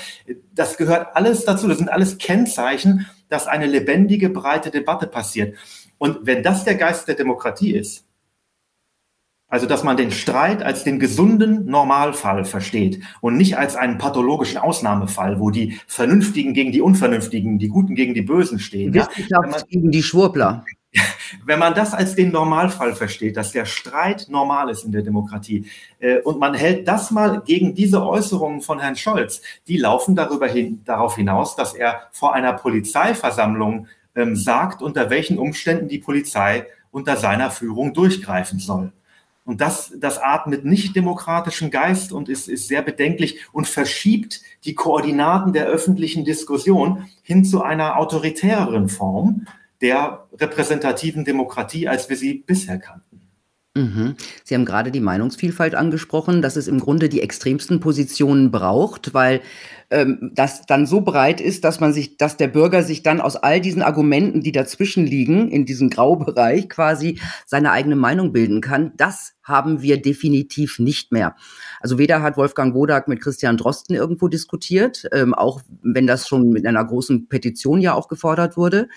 das 0.53 0.77
gehört 0.77 1.15
alles 1.15 1.45
dazu. 1.45 1.67
Das 1.67 1.77
sind 1.77 1.89
alles 1.89 2.17
Kennzeichen, 2.17 3.07
dass 3.29 3.47
eine 3.47 3.65
lebendige, 3.65 4.29
breite 4.29 4.71
Debatte 4.71 5.07
passiert. 5.07 5.55
Und 5.97 6.19
wenn 6.25 6.43
das 6.43 6.63
der 6.63 6.75
Geist 6.75 7.07
der 7.07 7.15
Demokratie 7.15 7.73
ist, 7.73 8.05
also, 9.55 9.67
dass 9.67 9.85
man 9.85 9.95
den 9.95 10.11
Streit 10.11 10.61
als 10.63 10.83
den 10.83 10.99
gesunden 10.99 11.65
Normalfall 11.67 12.43
versteht 12.43 13.01
und 13.21 13.37
nicht 13.37 13.57
als 13.57 13.77
einen 13.77 13.97
pathologischen 13.97 14.57
Ausnahmefall, 14.57 15.39
wo 15.39 15.49
die 15.49 15.79
Vernünftigen 15.87 16.53
gegen 16.53 16.73
die 16.73 16.81
Unvernünftigen, 16.81 17.57
die 17.57 17.69
Guten 17.69 17.95
gegen 17.95 18.13
die 18.13 18.21
Bösen 18.21 18.59
stehen. 18.59 18.93
Wissenschaft 18.93 19.29
ja? 19.29 19.65
gegen 19.69 19.91
die 19.91 20.03
Schwurbler. 20.03 20.65
Wenn 21.45 21.57
man 21.57 21.73
das 21.73 21.93
als 21.93 22.15
den 22.15 22.33
Normalfall 22.33 22.95
versteht, 22.95 23.37
dass 23.37 23.53
der 23.53 23.63
Streit 23.63 24.27
normal 24.27 24.69
ist 24.69 24.83
in 24.83 24.91
der 24.91 25.03
Demokratie 25.03 25.67
äh, 25.99 26.19
und 26.19 26.37
man 26.37 26.53
hält 26.53 26.85
das 26.89 27.09
mal 27.11 27.41
gegen 27.45 27.73
diese 27.73 28.05
Äußerungen 28.05 28.59
von 28.59 28.81
Herrn 28.81 28.97
Scholz, 28.97 29.41
die 29.69 29.77
laufen 29.77 30.17
darüber 30.17 30.49
hin, 30.49 30.81
darauf 30.83 31.15
hinaus, 31.15 31.55
dass 31.55 31.73
er 31.73 32.09
vor 32.11 32.33
einer 32.33 32.51
Polizeiversammlung 32.51 33.87
ähm, 34.15 34.35
sagt, 34.35 34.81
unter 34.81 35.09
welchen 35.09 35.37
Umständen 35.37 35.87
die 35.87 35.99
Polizei 35.99 36.65
unter 36.91 37.15
seiner 37.15 37.51
Führung 37.51 37.93
durchgreifen 37.93 38.59
soll. 38.59 38.91
Und 39.45 39.61
das, 39.61 39.93
das 39.95 40.17
atmet 40.17 40.65
nicht 40.65 40.95
demokratischen 40.95 41.69
Geist 41.69 42.11
und 42.11 42.29
ist, 42.29 42.49
ist 42.49 42.67
sehr 42.67 42.81
bedenklich 42.81 43.45
und 43.51 43.67
verschiebt 43.67 44.41
die 44.63 44.73
Koordinaten 44.73 45.53
der 45.53 45.67
öffentlichen 45.67 46.25
Diskussion 46.25 47.07
hin 47.21 47.45
zu 47.45 47.61
einer 47.61 47.97
autoritäreren 47.97 48.89
Form 48.89 49.47
der 49.81 50.27
repräsentativen 50.33 51.25
Demokratie, 51.25 51.87
als 51.87 52.09
wir 52.09 52.17
sie 52.17 52.33
bisher 52.33 52.79
kannten. 52.79 53.04
Mhm. 53.77 54.15
Sie 54.45 54.55
haben 54.55 54.63
gerade 54.63 54.89
die 54.89 55.01
Meinungsvielfalt 55.01 55.75
angesprochen, 55.75 56.41
dass 56.41 56.55
es 56.55 56.69
im 56.69 56.79
Grunde 56.79 57.09
die 57.09 57.19
extremsten 57.19 57.81
Positionen 57.81 58.49
braucht, 58.49 59.13
weil 59.13 59.41
ähm, 59.91 60.31
das 60.33 60.65
dann 60.65 60.85
so 60.85 61.01
breit 61.01 61.41
ist, 61.41 61.65
dass 61.65 61.81
man 61.81 61.91
sich, 61.91 62.15
dass 62.15 62.37
der 62.37 62.47
Bürger 62.47 62.83
sich 62.83 63.03
dann 63.03 63.19
aus 63.19 63.35
all 63.35 63.59
diesen 63.59 63.81
Argumenten, 63.81 64.39
die 64.39 64.53
dazwischen 64.53 65.05
liegen, 65.05 65.51
in 65.51 65.65
diesem 65.65 65.89
Graubereich 65.89 66.69
quasi 66.69 67.19
seine 67.45 67.71
eigene 67.71 67.97
Meinung 67.97 68.31
bilden 68.31 68.61
kann. 68.61 68.93
Das 68.95 69.33
haben 69.43 69.81
wir 69.81 70.01
definitiv 70.01 70.79
nicht 70.79 71.11
mehr. 71.11 71.35
Also 71.81 71.97
weder 71.97 72.21
hat 72.21 72.37
Wolfgang 72.37 72.73
Wodak 72.75 73.09
mit 73.09 73.21
Christian 73.21 73.57
Drosten 73.57 73.93
irgendwo 73.93 74.29
diskutiert, 74.29 75.05
ähm, 75.11 75.33
auch 75.33 75.61
wenn 75.81 76.07
das 76.07 76.29
schon 76.29 76.47
mit 76.47 76.65
einer 76.65 76.85
großen 76.85 77.27
Petition 77.27 77.81
ja 77.81 77.93
auch 77.93 78.07
gefordert 78.07 78.55
wurde 78.55 78.87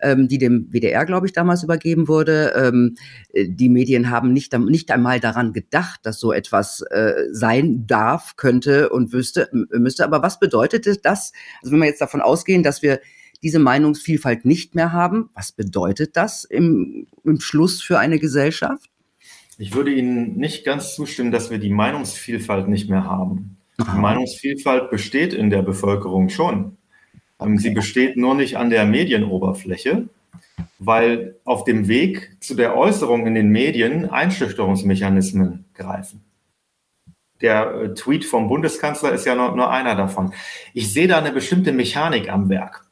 ähm, 0.00 0.28
die 0.28 0.38
dem 0.38 0.68
WDR, 0.72 1.04
glaube 1.04 1.26
ich, 1.26 1.32
damals 1.32 1.62
übergeben 1.62 2.08
wurde. 2.08 2.52
Ähm, 2.56 2.96
äh, 3.32 3.48
die 3.48 3.68
Medien 3.68 4.10
haben 4.10 4.32
nicht, 4.32 4.56
nicht 4.58 4.90
einmal 4.90 5.20
daran 5.20 5.52
gedacht, 5.52 6.00
dass 6.04 6.20
so 6.20 6.32
etwas 6.32 6.82
äh, 6.90 7.14
sein 7.32 7.86
darf, 7.86 8.36
könnte 8.36 8.88
und 8.90 9.12
wüsste, 9.12 9.48
müsste. 9.52 10.04
Aber 10.04 10.22
was 10.22 10.38
bedeutet 10.38 11.04
das? 11.04 11.32
Also 11.62 11.72
wenn 11.72 11.80
wir 11.80 11.86
jetzt 11.86 12.00
davon 12.00 12.20
ausgehen, 12.20 12.62
dass 12.62 12.82
wir 12.82 13.00
diese 13.42 13.58
Meinungsvielfalt 13.58 14.44
nicht 14.44 14.74
mehr 14.74 14.92
haben, 14.92 15.28
was 15.34 15.52
bedeutet 15.52 16.16
das 16.16 16.44
im, 16.44 17.06
im 17.24 17.40
Schluss 17.40 17.82
für 17.82 17.98
eine 17.98 18.18
Gesellschaft? 18.18 18.90
Ich 19.58 19.74
würde 19.74 19.92
Ihnen 19.92 20.36
nicht 20.36 20.64
ganz 20.64 20.94
zustimmen, 20.94 21.30
dass 21.30 21.50
wir 21.50 21.58
die 21.58 21.70
Meinungsvielfalt 21.70 22.68
nicht 22.68 22.88
mehr 22.90 23.04
haben. 23.04 23.58
Die 23.78 23.98
Meinungsvielfalt 23.98 24.90
besteht 24.90 25.34
in 25.34 25.50
der 25.50 25.62
Bevölkerung 25.62 26.28
schon. 26.28 26.76
Okay. 27.38 27.56
Sie 27.58 27.70
besteht 27.70 28.16
nur 28.16 28.34
nicht 28.34 28.56
an 28.56 28.70
der 28.70 28.86
Medienoberfläche, 28.86 30.08
weil 30.78 31.36
auf 31.44 31.64
dem 31.64 31.88
Weg 31.88 32.36
zu 32.40 32.54
der 32.54 32.76
Äußerung 32.76 33.26
in 33.26 33.34
den 33.34 33.48
Medien 33.48 34.10
Einschüchterungsmechanismen 34.10 35.64
greifen. 35.74 36.24
Der 37.40 37.74
äh, 37.74 37.94
Tweet 37.94 38.24
vom 38.24 38.48
Bundeskanzler 38.48 39.12
ist 39.12 39.26
ja 39.26 39.34
nur, 39.34 39.56
nur 39.56 39.70
einer 39.70 39.96
davon. 39.96 40.32
Ich 40.72 40.92
sehe 40.92 41.08
da 41.08 41.18
eine 41.18 41.32
bestimmte 41.32 41.72
Mechanik 41.72 42.30
am 42.30 42.48
Werk. 42.48 42.86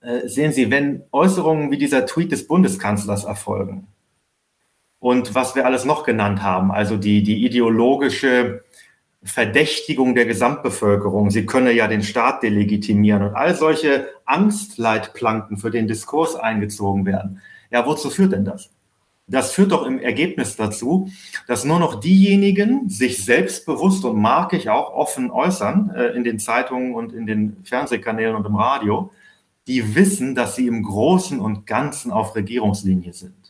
Äh, 0.00 0.28
sehen 0.28 0.52
Sie, 0.52 0.70
wenn 0.70 1.04
Äußerungen 1.12 1.70
wie 1.70 1.78
dieser 1.78 2.06
Tweet 2.06 2.32
des 2.32 2.46
Bundeskanzlers 2.48 3.24
erfolgen 3.24 3.86
und 4.98 5.34
was 5.34 5.54
wir 5.54 5.64
alles 5.64 5.84
noch 5.84 6.04
genannt 6.04 6.42
haben, 6.42 6.72
also 6.72 6.96
die, 6.96 7.22
die 7.22 7.44
ideologische 7.44 8.64
Verdächtigung 9.24 10.14
der 10.14 10.26
Gesamtbevölkerung, 10.26 11.30
sie 11.30 11.46
könne 11.46 11.72
ja 11.72 11.86
den 11.86 12.02
Staat 12.02 12.42
delegitimieren 12.42 13.22
und 13.22 13.34
all 13.34 13.54
solche 13.54 14.08
Angstleitplanken 14.24 15.58
für 15.58 15.70
den 15.70 15.86
Diskurs 15.86 16.34
eingezogen 16.34 17.06
werden. 17.06 17.40
Ja, 17.70 17.86
wozu 17.86 18.10
führt 18.10 18.32
denn 18.32 18.44
das? 18.44 18.70
Das 19.28 19.52
führt 19.52 19.70
doch 19.70 19.86
im 19.86 20.00
Ergebnis 20.00 20.56
dazu, 20.56 21.08
dass 21.46 21.64
nur 21.64 21.78
noch 21.78 22.00
diejenigen 22.00 22.88
sich 22.88 23.24
selbstbewusst 23.24 24.04
und 24.04 24.20
markig 24.20 24.68
auch 24.68 24.92
offen 24.92 25.30
äußern 25.30 25.92
äh, 25.94 26.06
in 26.08 26.24
den 26.24 26.40
Zeitungen 26.40 26.94
und 26.94 27.12
in 27.12 27.24
den 27.24 27.56
Fernsehkanälen 27.64 28.34
und 28.34 28.44
im 28.44 28.56
Radio, 28.56 29.12
die 29.68 29.94
wissen, 29.94 30.34
dass 30.34 30.56
sie 30.56 30.66
im 30.66 30.82
Großen 30.82 31.38
und 31.38 31.66
Ganzen 31.66 32.10
auf 32.10 32.34
Regierungslinie 32.34 33.12
sind 33.12 33.41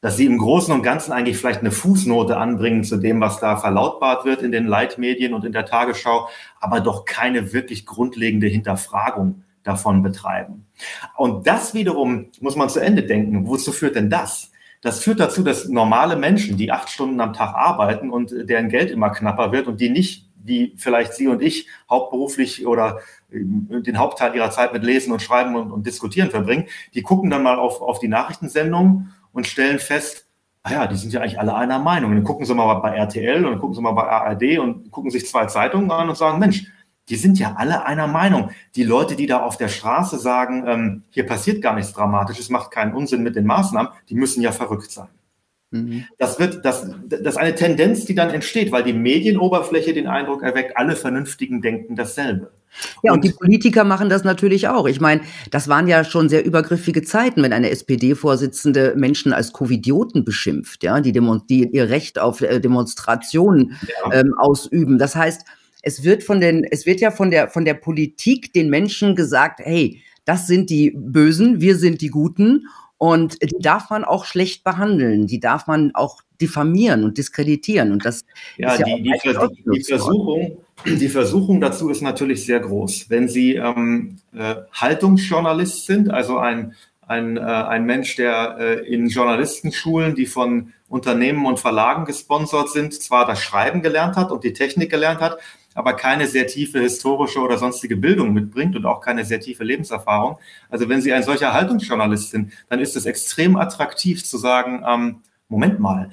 dass 0.00 0.16
sie 0.16 0.26
im 0.26 0.38
Großen 0.38 0.72
und 0.72 0.82
Ganzen 0.82 1.12
eigentlich 1.12 1.36
vielleicht 1.36 1.60
eine 1.60 1.72
Fußnote 1.72 2.36
anbringen 2.36 2.84
zu 2.84 2.98
dem, 2.98 3.20
was 3.20 3.40
da 3.40 3.56
verlautbart 3.56 4.24
wird 4.24 4.42
in 4.42 4.52
den 4.52 4.66
Leitmedien 4.66 5.34
und 5.34 5.44
in 5.44 5.52
der 5.52 5.66
Tagesschau, 5.66 6.28
aber 6.60 6.80
doch 6.80 7.04
keine 7.04 7.52
wirklich 7.52 7.84
grundlegende 7.84 8.46
Hinterfragung 8.46 9.42
davon 9.64 10.02
betreiben. 10.02 10.66
Und 11.16 11.46
das 11.46 11.74
wiederum 11.74 12.26
muss 12.40 12.56
man 12.56 12.68
zu 12.68 12.80
Ende 12.80 13.02
denken. 13.02 13.46
Wozu 13.46 13.72
führt 13.72 13.96
denn 13.96 14.08
das? 14.08 14.52
Das 14.80 15.00
führt 15.00 15.18
dazu, 15.18 15.42
dass 15.42 15.68
normale 15.68 16.14
Menschen, 16.14 16.56
die 16.56 16.70
acht 16.70 16.88
Stunden 16.88 17.20
am 17.20 17.32
Tag 17.32 17.54
arbeiten 17.54 18.10
und 18.10 18.32
deren 18.48 18.68
Geld 18.68 18.92
immer 18.92 19.10
knapper 19.10 19.50
wird 19.50 19.66
und 19.66 19.80
die 19.80 19.90
nicht, 19.90 20.28
wie 20.44 20.72
vielleicht 20.76 21.14
Sie 21.14 21.26
und 21.26 21.42
ich, 21.42 21.66
hauptberuflich 21.90 22.66
oder 22.66 23.00
den 23.30 23.98
Hauptteil 23.98 24.34
ihrer 24.34 24.52
Zeit 24.52 24.72
mit 24.72 24.84
Lesen 24.84 25.12
und 25.12 25.20
Schreiben 25.20 25.56
und, 25.56 25.72
und 25.72 25.86
Diskutieren 25.86 26.30
verbringen, 26.30 26.66
die 26.94 27.02
gucken 27.02 27.28
dann 27.28 27.42
mal 27.42 27.58
auf, 27.58 27.82
auf 27.82 27.98
die 27.98 28.08
Nachrichtensendungen 28.08 29.12
und 29.38 29.46
stellen 29.46 29.78
fest, 29.78 30.26
ah 30.62 30.72
ja, 30.72 30.86
die 30.86 30.96
sind 30.96 31.12
ja 31.12 31.20
eigentlich 31.20 31.40
alle 31.40 31.54
einer 31.54 31.78
Meinung. 31.78 32.10
Und 32.10 32.16
dann 32.18 32.24
gucken 32.24 32.44
sie 32.44 32.54
mal 32.54 32.74
bei 32.74 32.94
RTL 32.94 33.46
und 33.46 33.58
gucken 33.58 33.74
sie 33.74 33.80
mal 33.80 33.92
bei 33.92 34.02
ARD 34.02 34.58
und 34.58 34.90
gucken 34.90 35.10
sich 35.10 35.26
zwei 35.26 35.46
Zeitungen 35.46 35.90
an 35.90 36.10
und 36.10 36.16
sagen, 36.16 36.38
Mensch, 36.38 36.66
die 37.08 37.16
sind 37.16 37.38
ja 37.38 37.54
alle 37.56 37.86
einer 37.86 38.06
Meinung. 38.06 38.50
Die 38.74 38.84
Leute, 38.84 39.16
die 39.16 39.26
da 39.26 39.42
auf 39.42 39.56
der 39.56 39.68
Straße 39.68 40.18
sagen, 40.18 40.64
ähm, 40.66 41.02
hier 41.10 41.24
passiert 41.24 41.62
gar 41.62 41.74
nichts 41.74 41.92
Dramatisches, 41.94 42.50
macht 42.50 42.70
keinen 42.70 42.92
Unsinn 42.92 43.22
mit 43.22 43.34
den 43.34 43.46
Maßnahmen, 43.46 43.92
die 44.10 44.14
müssen 44.14 44.42
ja 44.42 44.52
verrückt 44.52 44.90
sein. 44.90 45.08
Mhm. 45.70 46.04
Das 46.18 46.38
wird, 46.38 46.64
das, 46.64 46.90
das 47.08 47.20
ist 47.20 47.36
eine 47.36 47.54
Tendenz, 47.54 48.06
die 48.06 48.14
dann 48.14 48.30
entsteht, 48.30 48.72
weil 48.72 48.82
die 48.82 48.94
Medienoberfläche 48.94 49.92
den 49.92 50.06
Eindruck 50.06 50.42
erweckt, 50.42 50.76
alle 50.76 50.96
Vernünftigen 50.96 51.60
denken 51.60 51.94
dasselbe. 51.94 52.50
Ja, 53.02 53.12
und, 53.12 53.18
und 53.18 53.24
die 53.24 53.32
Politiker 53.32 53.84
machen 53.84 54.08
das 54.08 54.24
natürlich 54.24 54.68
auch. 54.68 54.86
Ich 54.86 55.00
meine, 55.00 55.22
das 55.50 55.68
waren 55.68 55.88
ja 55.88 56.04
schon 56.04 56.28
sehr 56.28 56.44
übergriffige 56.44 57.02
Zeiten, 57.02 57.42
wenn 57.42 57.52
eine 57.52 57.70
SPD-Vorsitzende 57.70 58.94
Menschen 58.96 59.32
als 59.32 59.52
Covidioten 59.52 60.24
beschimpft, 60.24 60.84
ja, 60.84 61.00
die, 61.00 61.12
die 61.12 61.68
ihr 61.70 61.88
Recht 61.88 62.18
auf 62.18 62.40
äh, 62.40 62.60
Demonstrationen 62.60 63.78
ja. 63.82 64.20
ähm, 64.20 64.34
ausüben. 64.38 64.98
Das 64.98 65.16
heißt, 65.16 65.44
es 65.82 66.02
wird 66.04 66.24
von 66.24 66.40
den, 66.40 66.64
es 66.64 66.86
wird 66.86 67.00
ja 67.00 67.10
von 67.10 67.30
der, 67.30 67.48
von 67.48 67.64
der 67.64 67.74
Politik 67.74 68.52
den 68.52 68.70
Menschen 68.70 69.16
gesagt, 69.16 69.60
hey, 69.62 70.02
das 70.24 70.46
sind 70.46 70.70
die 70.70 70.92
Bösen, 70.94 71.60
wir 71.60 71.76
sind 71.76 72.00
die 72.00 72.10
Guten 72.10 72.66
und 72.98 73.40
die 73.40 73.60
darf 73.60 73.90
man 73.90 74.04
auch 74.04 74.24
schlecht 74.24 74.64
behandeln, 74.64 75.26
die 75.26 75.40
darf 75.40 75.66
man 75.68 75.94
auch 75.94 76.20
diffamieren 76.40 77.04
und 77.04 77.16
diskreditieren. 77.16 77.92
Und 77.92 78.04
das 78.04 78.24
ja, 78.56 78.72
ist 78.72 78.80
ja 78.80 78.96
die, 78.96 79.02
die, 79.02 79.18
Vers 79.20 79.48
die, 79.72 79.84
Versuchung, 79.84 80.58
die 80.84 81.08
Versuchung 81.08 81.60
dazu 81.60 81.90
ist 81.90 82.02
natürlich 82.02 82.44
sehr 82.44 82.60
groß. 82.60 83.08
Wenn 83.08 83.28
Sie 83.28 83.54
ähm, 83.54 84.16
äh, 84.34 84.56
Haltungsjournalist 84.72 85.86
sind, 85.86 86.10
also 86.10 86.38
ein, 86.38 86.74
ein, 87.06 87.36
äh, 87.36 87.40
ein 87.40 87.84
Mensch, 87.86 88.16
der 88.16 88.56
äh, 88.58 88.94
in 88.94 89.08
Journalistenschulen, 89.08 90.14
die 90.14 90.26
von 90.26 90.72
Unternehmen 90.88 91.46
und 91.46 91.60
Verlagen 91.60 92.04
gesponsert 92.04 92.70
sind, 92.70 92.94
zwar 92.94 93.26
das 93.26 93.40
Schreiben 93.40 93.82
gelernt 93.82 94.16
hat 94.16 94.30
und 94.32 94.42
die 94.42 94.52
Technik 94.52 94.90
gelernt 94.90 95.20
hat, 95.20 95.38
aber 95.78 95.94
keine 95.94 96.26
sehr 96.26 96.46
tiefe 96.46 96.80
historische 96.80 97.38
oder 97.38 97.56
sonstige 97.56 97.96
Bildung 97.96 98.32
mitbringt 98.32 98.74
und 98.74 98.84
auch 98.84 99.00
keine 99.00 99.24
sehr 99.24 99.40
tiefe 99.40 99.62
Lebenserfahrung. 99.62 100.38
Also 100.68 100.88
wenn 100.88 101.00
Sie 101.00 101.12
ein 101.12 101.22
solcher 101.22 101.52
Haltungsjournalist 101.52 102.30
sind, 102.30 102.52
dann 102.68 102.80
ist 102.80 102.96
es 102.96 103.06
extrem 103.06 103.56
attraktiv 103.56 104.24
zu 104.24 104.38
sagen, 104.38 104.84
ähm, 104.86 105.22
Moment 105.48 105.78
mal, 105.78 106.10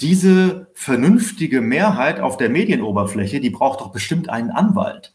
diese 0.00 0.70
vernünftige 0.74 1.60
Mehrheit 1.60 2.20
auf 2.20 2.36
der 2.36 2.50
Medienoberfläche, 2.50 3.40
die 3.40 3.50
braucht 3.50 3.80
doch 3.80 3.90
bestimmt 3.90 4.28
einen 4.28 4.50
Anwalt 4.50 5.14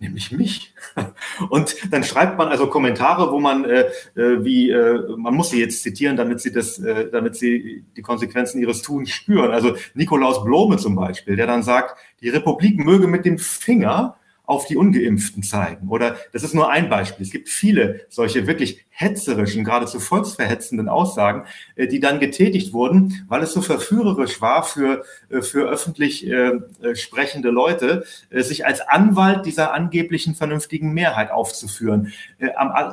nämlich 0.00 0.32
mich. 0.32 0.74
Und 1.50 1.76
dann 1.92 2.02
schreibt 2.02 2.38
man 2.38 2.48
also 2.48 2.66
Kommentare, 2.66 3.30
wo 3.30 3.38
man 3.38 3.64
äh, 3.64 3.90
äh, 4.16 4.44
wie 4.44 4.70
äh, 4.70 5.16
man 5.16 5.34
muss 5.34 5.50
sie 5.50 5.60
jetzt 5.60 5.82
zitieren, 5.82 6.16
damit 6.16 6.40
sie 6.40 6.52
das, 6.52 6.78
äh, 6.78 7.10
damit 7.10 7.36
sie 7.36 7.84
die 7.96 8.02
Konsequenzen 8.02 8.60
ihres 8.60 8.82
Tuns 8.82 9.10
spüren. 9.10 9.50
Also 9.50 9.76
Nikolaus 9.94 10.42
Blome 10.42 10.78
zum 10.78 10.96
Beispiel, 10.96 11.36
der 11.36 11.46
dann 11.46 11.62
sagt, 11.62 11.96
die 12.20 12.30
Republik 12.30 12.78
möge 12.78 13.06
mit 13.06 13.24
dem 13.24 13.38
Finger 13.38 14.16
auf 14.50 14.66
die 14.66 14.76
Ungeimpften 14.76 15.44
zeigen. 15.44 15.88
Oder 15.88 16.16
das 16.32 16.42
ist 16.42 16.54
nur 16.54 16.70
ein 16.70 16.88
Beispiel. 16.90 17.24
Es 17.24 17.30
gibt 17.30 17.48
viele 17.48 18.00
solche 18.08 18.48
wirklich 18.48 18.84
hetzerischen, 18.90 19.62
geradezu 19.62 20.00
volksverhetzenden 20.00 20.88
Aussagen, 20.88 21.44
äh, 21.76 21.86
die 21.86 22.00
dann 22.00 22.18
getätigt 22.18 22.72
wurden, 22.72 23.24
weil 23.28 23.42
es 23.44 23.52
so 23.52 23.62
verführerisch 23.62 24.40
war 24.40 24.64
für, 24.64 25.04
äh, 25.28 25.40
für 25.40 25.68
öffentlich 25.68 26.26
äh, 26.26 26.58
sprechende 26.94 27.50
Leute, 27.50 28.04
sich 28.30 28.66
als 28.66 28.80
Anwalt 28.80 29.46
dieser 29.46 29.72
angeblichen 29.72 30.34
vernünftigen 30.34 30.92
Mehrheit 30.92 31.30
aufzuführen. 31.30 32.12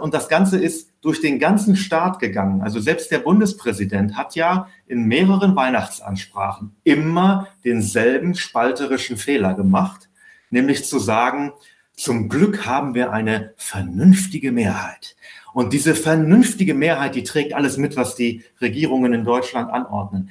Und 0.01 0.13
das 0.13 0.29
Ganze 0.29 0.59
ist 0.59 0.91
durch 1.01 1.21
den 1.21 1.39
ganzen 1.39 1.75
Staat 1.75 2.19
gegangen. 2.19 2.61
Also 2.61 2.79
selbst 2.79 3.11
der 3.11 3.19
Bundespräsident 3.19 4.15
hat 4.15 4.35
ja 4.35 4.67
in 4.87 5.05
mehreren 5.05 5.55
Weihnachtsansprachen 5.55 6.75
immer 6.83 7.47
denselben 7.63 8.35
spalterischen 8.35 9.17
Fehler 9.17 9.53
gemacht 9.53 10.07
nämlich 10.49 10.85
zu 10.85 10.99
sagen, 10.99 11.53
zum 11.93 12.29
Glück 12.29 12.65
haben 12.65 12.93
wir 12.93 13.11
eine 13.11 13.53
vernünftige 13.57 14.51
Mehrheit. 14.51 15.15
Und 15.53 15.73
diese 15.73 15.95
vernünftige 15.95 16.75
Mehrheit, 16.75 17.15
die 17.15 17.23
trägt 17.23 17.53
alles 17.53 17.77
mit, 17.77 17.95
was 17.95 18.15
die 18.15 18.43
Regierungen 18.61 19.13
in 19.13 19.23
Deutschland 19.23 19.71
anordnen. 19.71 20.29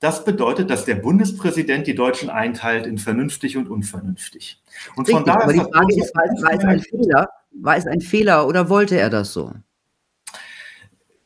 Das 0.00 0.24
bedeutet, 0.24 0.70
dass 0.70 0.84
der 0.84 0.94
Bundespräsident 0.96 1.86
die 1.86 1.94
Deutschen 1.94 2.30
einteilt 2.30 2.86
in 2.86 2.98
vernünftig 2.98 3.56
und 3.56 3.68
unvernünftig. 3.68 4.62
Und 4.94 5.08
Richtig, 5.08 5.14
von 5.16 5.24
daher 5.24 5.42
aber 5.44 5.52
die 5.52 5.58
Frage 5.58 6.00
ist, 6.00 6.14
war, 6.14 6.24
war 6.42 6.52
es 6.52 6.64
ein 6.64 6.80
Fehler? 6.80 7.28
War 7.52 7.76
es 7.76 7.86
ein 7.86 8.00
Fehler 8.00 8.46
oder 8.46 8.68
wollte 8.68 8.98
er 8.98 9.10
das 9.10 9.32
so? 9.32 9.52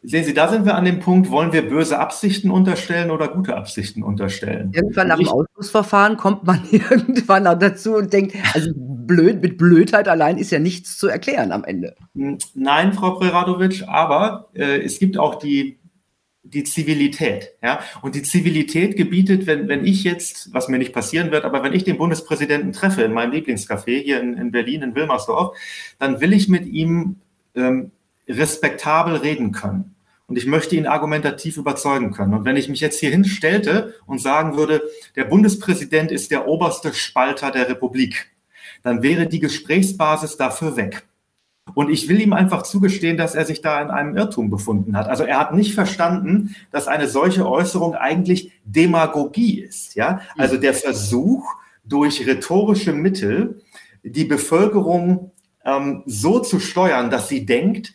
Sehen 0.02 0.24
Sie, 0.24 0.32
da 0.32 0.48
sind 0.48 0.64
wir 0.64 0.76
an 0.76 0.86
dem 0.86 0.98
Punkt, 0.98 1.30
wollen 1.30 1.52
wir 1.52 1.68
böse 1.68 1.98
Absichten 1.98 2.50
unterstellen 2.50 3.10
oder 3.10 3.28
gute 3.28 3.54
Absichten 3.54 4.02
unterstellen? 4.02 4.72
Irgendwann 4.72 5.08
nach 5.08 5.18
dem 5.18 5.28
Ausschussverfahren 5.28 6.16
kommt 6.16 6.44
man 6.44 6.66
irgendwann 6.70 7.44
dazu 7.44 7.96
und 7.96 8.10
denkt, 8.10 8.34
also 8.54 8.70
blöd, 8.74 9.42
mit 9.42 9.58
Blödheit 9.58 10.08
allein 10.08 10.38
ist 10.38 10.52
ja 10.52 10.58
nichts 10.58 10.96
zu 10.96 11.08
erklären 11.08 11.52
am 11.52 11.64
Ende. 11.64 11.96
Hm, 12.14 12.38
nein, 12.54 12.94
Frau 12.94 13.10
Preradovic, 13.10 13.84
aber 13.88 14.48
äh, 14.54 14.80
es 14.80 14.98
gibt 14.98 15.18
auch 15.18 15.34
die, 15.34 15.78
die 16.44 16.64
Zivilität. 16.64 17.50
Ja? 17.62 17.80
Und 18.00 18.14
die 18.14 18.22
Zivilität 18.22 18.96
gebietet, 18.96 19.46
wenn, 19.46 19.68
wenn 19.68 19.84
ich 19.84 20.04
jetzt, 20.04 20.54
was 20.54 20.68
mir 20.68 20.78
nicht 20.78 20.94
passieren 20.94 21.30
wird, 21.30 21.44
aber 21.44 21.62
wenn 21.62 21.74
ich 21.74 21.84
den 21.84 21.98
Bundespräsidenten 21.98 22.72
treffe 22.72 23.02
in 23.02 23.12
meinem 23.12 23.32
Lieblingscafé 23.32 24.02
hier 24.02 24.18
in, 24.20 24.32
in 24.38 24.50
Berlin, 24.50 24.80
in 24.80 24.94
Wilmersdorf, 24.94 25.54
dann 25.98 26.22
will 26.22 26.32
ich 26.32 26.48
mit 26.48 26.64
ihm 26.64 27.16
ähm, 27.54 27.90
respektabel 28.30 29.16
reden 29.16 29.52
können. 29.52 29.94
Und 30.26 30.36
ich 30.36 30.46
möchte 30.46 30.76
ihn 30.76 30.86
argumentativ 30.86 31.56
überzeugen 31.56 32.12
können. 32.12 32.34
Und 32.34 32.44
wenn 32.44 32.56
ich 32.56 32.68
mich 32.68 32.80
jetzt 32.80 33.00
hier 33.00 33.10
hinstellte 33.10 33.94
und 34.06 34.20
sagen 34.20 34.56
würde, 34.56 34.82
der 35.16 35.24
Bundespräsident 35.24 36.12
ist 36.12 36.30
der 36.30 36.46
oberste 36.46 36.94
Spalter 36.94 37.50
der 37.50 37.68
Republik, 37.68 38.30
dann 38.82 39.02
wäre 39.02 39.26
die 39.26 39.40
Gesprächsbasis 39.40 40.36
dafür 40.36 40.76
weg. 40.76 41.02
Und 41.74 41.90
ich 41.90 42.08
will 42.08 42.20
ihm 42.20 42.32
einfach 42.32 42.62
zugestehen, 42.62 43.16
dass 43.16 43.34
er 43.34 43.44
sich 43.44 43.60
da 43.60 43.80
in 43.82 43.90
einem 43.90 44.16
Irrtum 44.16 44.50
befunden 44.50 44.96
hat. 44.96 45.08
Also 45.08 45.24
er 45.24 45.38
hat 45.38 45.54
nicht 45.54 45.74
verstanden, 45.74 46.54
dass 46.70 46.88
eine 46.88 47.08
solche 47.08 47.48
Äußerung 47.48 47.94
eigentlich 47.94 48.52
Demagogie 48.64 49.60
ist. 49.60 49.94
Ja, 49.94 50.20
also 50.36 50.56
der 50.56 50.74
Versuch, 50.74 51.44
durch 51.84 52.26
rhetorische 52.26 52.92
Mittel 52.92 53.62
die 54.02 54.24
Bevölkerung 54.24 55.32
ähm, 55.64 56.02
so 56.06 56.38
zu 56.38 56.60
steuern, 56.60 57.10
dass 57.10 57.28
sie 57.28 57.44
denkt, 57.44 57.92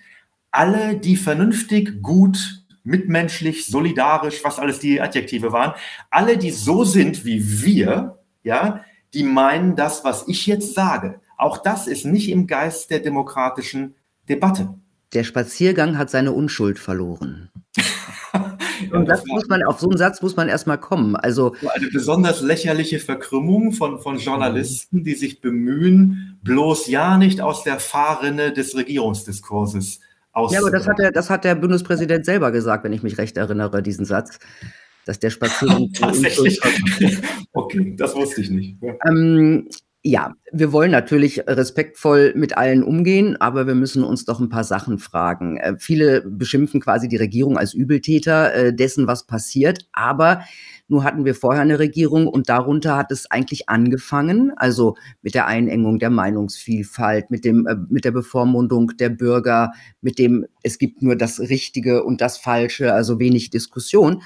alle, 0.56 0.98
die 0.98 1.18
vernünftig, 1.18 2.02
gut, 2.02 2.64
mitmenschlich, 2.84 3.66
solidarisch, 3.66 4.44
was 4.44 4.60
alles 4.60 4.80
die 4.80 5.02
Adjektive 5.02 5.52
waren, 5.52 5.74
alle, 6.10 6.38
die 6.38 6.52
so 6.52 6.84
sind 6.84 7.26
wie 7.26 7.64
wir, 7.64 8.20
ja, 8.44 8.86
die 9.14 9.24
meinen 9.24 9.76
das, 9.76 10.04
was 10.04 10.28
ich 10.28 10.46
jetzt 10.46 10.74
sage. 10.76 11.20
Auch 11.38 11.58
das 11.58 11.88
ist 11.88 12.06
nicht 12.06 12.30
im 12.30 12.48
Geist 12.48 12.92
der 12.92 13.00
demokratischen 13.00 13.96
Debatte. 14.30 14.76
Der 15.14 15.24
Spaziergang 15.24 15.98
hat 15.98 16.10
seine 16.10 16.32
Unschuld 16.32 16.80
verloren. 16.80 17.50
Und 18.92 19.06
das 19.08 19.26
muss 19.26 19.48
man, 19.48 19.64
auf 19.64 19.80
so 19.80 19.88
einen 19.90 19.98
Satz 19.98 20.22
muss 20.22 20.36
man 20.36 20.50
erstmal 20.50 20.78
kommen. 20.78 21.16
Also 21.16 21.56
eine 21.74 21.88
besonders 21.88 22.42
lächerliche 22.42 23.00
Verkrümmung 23.00 23.72
von, 23.72 24.00
von 24.00 24.18
Journalisten, 24.18 25.04
die 25.04 25.16
sich 25.16 25.40
bemühen, 25.40 26.38
bloß 26.44 26.88
ja 26.88 27.18
nicht 27.18 27.40
aus 27.42 27.64
der 27.64 27.80
Fahrrinne 27.80 28.52
des 28.52 28.76
Regierungsdiskurses 28.76 30.02
aus. 30.36 30.54
Ja, 30.54 30.60
aber 30.60 30.72
das 30.72 30.88
hat, 30.88 31.00
der, 31.00 31.12
das 31.12 31.30
hat 31.30 31.44
der 31.44 31.56
Bundespräsident 31.56 32.26
selber 32.26 32.52
gesagt, 32.52 32.84
wenn 32.84 32.94
ich 32.94 33.04
mich 33.04 33.18
recht 33.18 33.38
erinnere, 33.38 33.82
diesen 33.82 34.06
Satz, 34.06 34.40
dass 35.06 35.20
der 35.20 35.30
Spaziergang. 35.30 35.92
Tatsächlich. 36.00 36.60
okay, 37.54 37.96
das 37.98 38.16
wusste 38.16 38.42
ich 38.42 38.50
nicht. 38.50 38.82
Ja. 38.82 38.94
Ähm, 39.08 39.70
ja, 40.08 40.36
wir 40.52 40.72
wollen 40.72 40.92
natürlich 40.92 41.48
respektvoll 41.48 42.34
mit 42.36 42.56
allen 42.56 42.84
umgehen, 42.84 43.42
aber 43.42 43.66
wir 43.66 43.74
müssen 43.74 44.04
uns 44.04 44.24
doch 44.24 44.40
ein 44.40 44.50
paar 44.50 44.64
Sachen 44.64 45.00
fragen. 45.00 45.58
Äh, 45.58 45.78
viele 45.80 46.22
beschimpfen 46.22 46.80
quasi 46.80 47.08
die 47.08 47.16
Regierung 47.18 47.58
als 47.58 47.74
Übeltäter 47.74 48.54
äh, 48.54 48.76
dessen, 48.76 49.08
was 49.08 49.26
passiert, 49.26 49.88
aber 49.94 50.42
nur 50.88 51.04
hatten 51.04 51.26
wir 51.26 51.34
vorher 51.34 51.64
eine 51.64 51.80
Regierung 51.80 52.28
und 52.28 52.50
darunter 52.50 52.98
hat 52.98 53.12
es 53.12 53.32
eigentlich 53.32 53.68
angefangen, 53.68 54.52
also 54.56 54.96
mit 55.24 55.34
der 55.34 55.48
Einengung 55.48 55.98
der 55.98 56.12
Meinungsvielfalt, 56.12 57.32
mit 57.32 57.44
dem, 57.44 57.66
äh, 57.66 57.76
mit 57.90 58.06
der 58.06 58.12
Bevormundung 58.12 58.92
der 59.00 59.10
Bürger, 59.10 59.72
mit 60.02 60.20
dem, 60.20 60.46
es 60.62 60.78
gibt 60.78 61.02
nur 61.02 61.16
das 61.16 61.40
Richtige 61.40 62.04
und 62.04 62.22
das 62.22 62.38
Falsche, 62.38 62.94
also 62.94 63.18
wenig 63.18 63.50
Diskussion. 63.50 64.22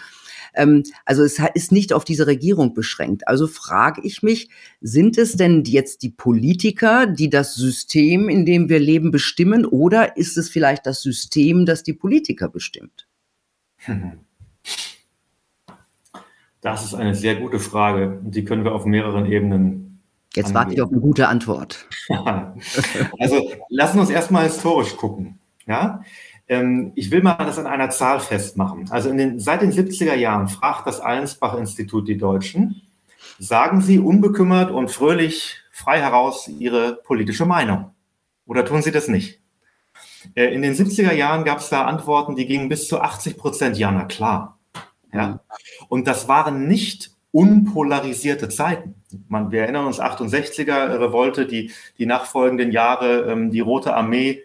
Ähm, 0.54 0.84
also 1.06 1.24
es 1.24 1.40
ist 1.54 1.72
nicht 1.72 1.94
auf 1.94 2.06
diese 2.06 2.28
Regierung 2.28 2.74
beschränkt. 2.74 3.28
Also 3.28 3.48
frage 3.48 4.02
ich 4.04 4.24
mich, 4.24 4.50
sind 4.82 5.18
es 5.18 5.36
denn 5.36 5.64
jetzt 5.66 6.04
die 6.04 6.10
Politiker, 6.10 7.08
die 7.08 7.30
das 7.30 7.56
System, 7.56 8.30
in 8.30 8.46
dem 8.46 8.70
wir 8.70 8.80
leben, 8.80 9.12
bestimmen, 9.12 9.66
oder 9.66 10.18
ist 10.18 10.38
es 10.38 10.50
vielleicht 10.50 10.86
das 10.86 11.02
System, 11.02 11.66
das 11.66 11.84
die 11.84 11.94
Politiker 11.94 12.50
bestimmt? 12.50 13.08
Das 16.62 16.84
ist 16.84 16.94
eine 16.94 17.16
sehr 17.16 17.36
gute 17.36 17.58
Frage 17.58 18.20
die 18.22 18.44
können 18.44 18.66
wir 18.66 18.74
auf 18.74 18.86
mehreren 18.86 19.26
Ebenen. 19.26 20.02
Jetzt 20.36 20.54
warte 20.54 20.74
ich 20.74 20.82
auf 20.82 20.92
eine 20.92 21.00
gute 21.00 21.28
Antwort. 21.28 21.88
also 22.10 23.52
lassen 23.70 23.96
wir 23.96 24.02
uns 24.02 24.10
erstmal 24.10 24.44
historisch 24.44 24.96
gucken. 24.96 25.40
Ja? 25.66 26.04
Ähm, 26.50 26.92
ich 26.96 27.12
will 27.12 27.22
mal 27.22 27.36
das 27.36 27.60
an 27.60 27.68
einer 27.68 27.92
Zahl 27.92 28.20
festmachen. 28.20 28.90
Also 28.92 29.14
den, 29.14 29.40
seit 29.40 29.62
den 29.62 29.72
70er 29.72 30.16
Jahren 30.16 30.48
fragt 30.48 30.88
das 30.88 31.00
Allensbach-Institut 31.00 32.08
die 32.08 32.18
Deutschen, 32.18 32.82
sagen 33.38 33.82
sie 33.82 34.00
unbekümmert 34.00 34.72
und 34.72 34.92
fröhlich 34.92 35.58
frei 35.72 36.02
heraus 36.02 36.48
ihre 36.48 36.96
politische 36.96 37.46
Meinung. 37.46 37.92
Oder 38.46 38.66
tun 38.66 38.82
sie 38.82 38.92
das 38.92 39.08
nicht? 39.08 39.40
Äh, 40.36 40.54
in 40.54 40.64
den 40.64 40.74
70er 40.74 41.14
Jahren 41.14 41.46
gab 41.46 41.60
es 41.60 41.70
da 41.70 41.86
Antworten, 41.86 42.36
die 42.36 42.48
gingen 42.48 42.68
bis 42.68 42.88
zu 42.88 43.00
80 43.00 43.38
Prozent, 43.38 43.78
ja, 43.78 43.92
na 43.92 44.06
klar. 44.06 44.60
Ja? 45.14 45.42
Und 45.88 46.08
das 46.08 46.28
waren 46.28 46.68
nicht 46.68 47.12
unpolarisierte 47.32 48.50
Zeiten. 48.50 48.96
Man, 49.28 49.52
wir 49.52 49.62
erinnern 49.62 49.86
uns 49.86 50.00
68er 50.02 51.00
Revolte, 51.00 51.46
die, 51.46 51.72
die 52.00 52.08
nachfolgenden 52.08 52.72
Jahre, 52.72 53.32
ähm, 53.32 53.52
die 53.52 53.60
Rote 53.60 53.96
Armee, 53.96 54.44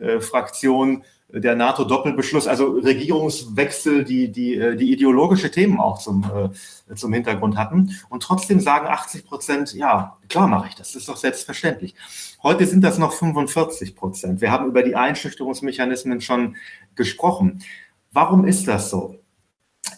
äh, 0.00 0.20
Fraktion, 0.20 1.04
der 1.40 1.56
NATO-Doppelbeschluss, 1.56 2.46
also 2.46 2.72
Regierungswechsel, 2.72 4.04
die, 4.04 4.30
die, 4.30 4.54
äh, 4.54 4.76
die 4.76 4.92
ideologische 4.92 5.50
Themen 5.50 5.80
auch 5.80 5.98
zum, 5.98 6.24
äh, 6.24 6.94
zum 6.94 7.12
Hintergrund 7.12 7.56
hatten. 7.56 7.96
Und 8.08 8.22
trotzdem 8.22 8.60
sagen 8.60 8.86
80 8.86 9.26
Prozent, 9.26 9.74
ja, 9.74 10.16
klar 10.28 10.46
mache 10.46 10.68
ich 10.68 10.74
das, 10.74 10.92
das 10.92 11.02
ist 11.02 11.08
doch 11.08 11.16
selbstverständlich. 11.16 11.94
Heute 12.42 12.66
sind 12.66 12.82
das 12.82 12.98
noch 12.98 13.12
45 13.12 13.96
Prozent. 13.96 14.40
Wir 14.40 14.52
haben 14.52 14.66
über 14.66 14.82
die 14.82 14.94
Einschüchterungsmechanismen 14.94 16.20
schon 16.20 16.56
gesprochen. 16.94 17.62
Warum 18.12 18.46
ist 18.46 18.68
das 18.68 18.90
so? 18.90 19.18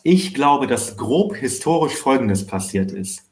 Ich 0.03 0.33
glaube, 0.33 0.67
dass 0.67 0.97
grob 0.97 1.37
historisch 1.37 1.97
Folgendes 1.97 2.47
passiert 2.47 2.93
ist. 2.93 3.25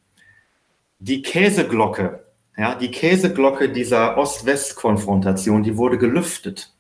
Die 0.99 1.23
Käseglocke, 1.23 2.25
ja, 2.57 2.75
die 2.75 2.90
Käseglocke 2.90 3.71
dieser 3.71 4.19
Ost-West-Konfrontation, 4.19 5.62
die 5.62 5.77
wurde 5.77 5.99
gelüftet. 5.99 6.74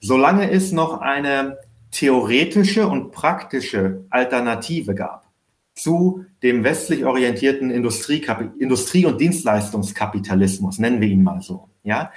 Solange 0.00 0.50
es 0.50 0.72
noch 0.72 1.00
eine 1.00 1.58
theoretische 1.90 2.86
und 2.86 3.12
praktische 3.12 4.04
Alternative 4.10 4.94
gab 4.94 5.26
zu 5.74 6.24
dem 6.42 6.64
westlich 6.64 7.04
orientierten 7.04 7.70
Industrie, 7.70 8.24
Industrie- 8.58 9.06
und 9.06 9.20
Dienstleistungskapitalismus, 9.20 10.78
nennen 10.78 11.00
wir 11.00 11.08
ihn 11.08 11.22
mal 11.22 11.42
so, 11.42 11.68
ja, 11.84 12.10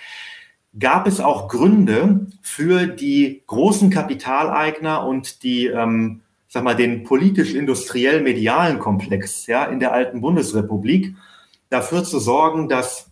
gab 0.78 1.08
es 1.08 1.20
auch 1.20 1.48
Gründe 1.48 2.28
für 2.42 2.88
die 2.88 3.44
großen 3.48 3.90
Kapitaleigner 3.90 5.06
und 5.06 5.44
die, 5.44 5.68
ähm, 5.68 6.22
sag 6.48 6.64
mal, 6.64 6.76
den 6.76 7.04
politisch-industriell-medialen 7.04 8.80
Komplex 8.80 9.48
ja, 9.48 9.66
in 9.66 9.80
der 9.80 9.94
alten 9.94 10.22
Bundesrepublik 10.22 11.16
dafür 11.70 12.04
zu 12.04 12.20
sorgen, 12.20 12.70
dass 12.70 13.09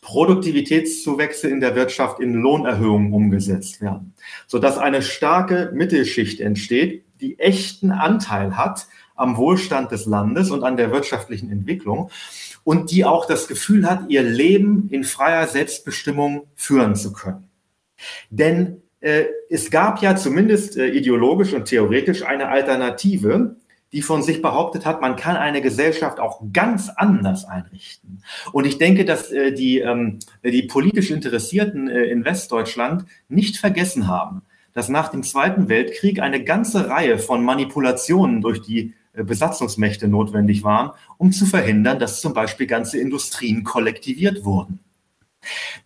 Produktivitätszuwächse 0.00 1.48
in 1.48 1.60
der 1.60 1.74
Wirtschaft 1.74 2.20
in 2.20 2.34
Lohnerhöhungen 2.34 3.12
umgesetzt 3.12 3.80
werden, 3.80 4.14
sodass 4.46 4.78
eine 4.78 5.02
starke 5.02 5.72
Mittelschicht 5.74 6.40
entsteht, 6.40 7.04
die 7.20 7.38
echten 7.38 7.90
Anteil 7.90 8.56
hat 8.56 8.86
am 9.14 9.36
Wohlstand 9.36 9.92
des 9.92 10.06
Landes 10.06 10.50
und 10.50 10.64
an 10.64 10.76
der 10.76 10.90
wirtschaftlichen 10.90 11.50
Entwicklung 11.50 12.10
und 12.64 12.90
die 12.90 13.04
auch 13.04 13.26
das 13.26 13.48
Gefühl 13.48 13.88
hat, 13.88 14.08
ihr 14.08 14.22
Leben 14.22 14.88
in 14.90 15.04
freier 15.04 15.46
Selbstbestimmung 15.46 16.48
führen 16.54 16.96
zu 16.96 17.12
können. 17.12 17.48
Denn 18.30 18.82
äh, 19.00 19.26
es 19.50 19.70
gab 19.70 20.02
ja 20.02 20.16
zumindest 20.16 20.76
äh, 20.76 20.88
ideologisch 20.88 21.52
und 21.52 21.66
theoretisch 21.66 22.22
eine 22.24 22.48
Alternative, 22.48 23.56
die 23.94 24.02
von 24.02 24.22
sich 24.24 24.42
behauptet 24.42 24.84
hat, 24.84 25.00
man 25.00 25.14
kann 25.14 25.36
eine 25.36 25.62
Gesellschaft 25.62 26.18
auch 26.18 26.42
ganz 26.52 26.88
anders 26.88 27.44
einrichten. 27.44 28.22
Und 28.50 28.66
ich 28.66 28.76
denke, 28.76 29.04
dass 29.04 29.30
äh, 29.30 29.52
die, 29.52 29.78
ähm, 29.78 30.18
die 30.42 30.64
politisch 30.64 31.12
Interessierten 31.12 31.88
äh, 31.88 32.02
in 32.02 32.24
Westdeutschland 32.24 33.06
nicht 33.28 33.56
vergessen 33.56 34.08
haben, 34.08 34.42
dass 34.72 34.88
nach 34.88 35.10
dem 35.10 35.22
Zweiten 35.22 35.68
Weltkrieg 35.68 36.20
eine 36.20 36.42
ganze 36.42 36.88
Reihe 36.90 37.18
von 37.18 37.44
Manipulationen 37.44 38.40
durch 38.40 38.60
die 38.62 38.94
äh, 39.12 39.22
Besatzungsmächte 39.22 40.08
notwendig 40.08 40.64
waren, 40.64 40.90
um 41.16 41.30
zu 41.30 41.46
verhindern, 41.46 42.00
dass 42.00 42.20
zum 42.20 42.34
Beispiel 42.34 42.66
ganze 42.66 42.98
Industrien 42.98 43.62
kollektiviert 43.62 44.44
wurden. 44.44 44.80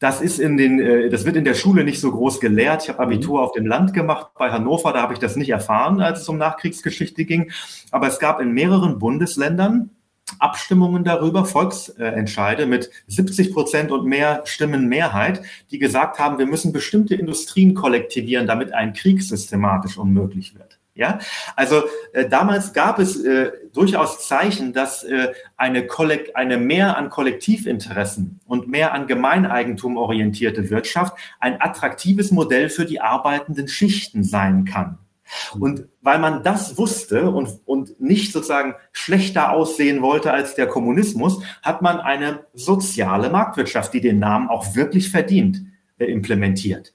Das 0.01 0.21
ist 0.21 0.39
in 0.39 0.57
den, 0.57 0.81
äh, 0.81 1.09
das 1.09 1.25
wird 1.25 1.37
in 1.37 1.45
der 1.45 1.55
Schule 1.55 1.85
nicht 1.85 2.01
so 2.01 2.11
groß 2.11 2.41
gelehrt. 2.41 2.85
Ich 2.85 2.89
habe 2.89 3.01
Abitur 3.01 3.39
mhm. 3.39 3.45
auf 3.45 3.53
dem 3.53 3.67
Land 3.67 3.95
gemacht 3.95 4.29
bei 4.39 4.51
Hannover, 4.51 4.93
da 4.93 5.03
habe 5.03 5.15
ich 5.15 5.19
das 5.19 5.37
nicht 5.37 5.51
erfahren, 5.51 6.01
als 6.01 6.21
es 6.21 6.29
um 6.29 6.39
Nachkriegsgeschichte 6.39 7.25
ging. 7.25 7.51
Aber 7.91 8.09
es 8.09 8.19
gab 8.19 8.41
in 8.41 8.53
mehreren 8.53 8.99
Bundesländern 8.99 9.91
Abstimmungen 10.39 11.05
darüber, 11.05 11.45
Volksentscheide 11.45 12.67
mit 12.67 12.91
70 13.07 13.53
Prozent 13.53 13.91
und 13.91 14.05
mehr 14.05 14.43
Stimmen 14.45 14.89
Mehrheit, 14.89 15.43
die 15.71 15.79
gesagt 15.79 16.19
haben, 16.19 16.39
wir 16.39 16.47
müssen 16.47 16.73
bestimmte 16.73 17.15
Industrien 17.15 17.75
kollektivieren, 17.75 18.47
damit 18.47 18.73
ein 18.73 18.93
Krieg 18.93 19.23
systematisch 19.23 19.97
unmöglich 19.97 20.55
wird. 20.55 20.68
Ja, 20.99 21.21
also 21.55 21.85
äh, 22.13 22.29
damals 22.29 22.73
gab 22.73 22.99
es 22.99 23.25
äh, 23.25 23.53
durchaus 23.73 24.27
Zeichen, 24.27 24.73
dass 24.73 25.05
äh, 25.05 25.29
eine, 25.57 25.87
Kollekt 25.87 26.35
eine 26.35 26.59
mehr 26.59 26.97
an 26.97 27.09
Kollektivinteressen 27.09 28.41
und 28.47 28.67
mehr 28.67 28.93
an 28.95 29.07
Gemeineigentum 29.07 29.97
orientierte 29.97 30.71
Wirtschaft 30.71 31.17
ein 31.39 31.63
attraktives 31.63 32.33
Modell 32.33 32.69
für 32.69 32.85
die 32.85 33.01
arbeitenden 33.01 33.69
Schichten 33.69 34.25
sein 34.25 34.65
kann. 34.65 34.99
Und 35.61 35.87
weil 36.01 36.19
man 36.19 36.43
das 36.43 36.77
wusste 36.79 37.31
und, 37.31 37.61
und 37.65 38.01
nicht 38.01 38.33
sozusagen 38.33 38.75
schlechter 38.91 39.53
aussehen 39.53 40.03
wollte 40.03 40.33
als 40.33 40.57
der 40.57 40.67
Kommunismus, 40.67 41.41
hat 41.63 41.81
man 41.81 42.01
eine 42.01 42.41
soziale 42.55 43.31
Marktwirtschaft, 43.31 43.95
die 43.95 44.01
den 44.01 44.19
Namen 44.19 44.49
auch 44.49 44.75
wirklich 44.75 45.13
verdient, 45.13 45.63
äh, 45.99 46.07
implementiert. 46.07 46.93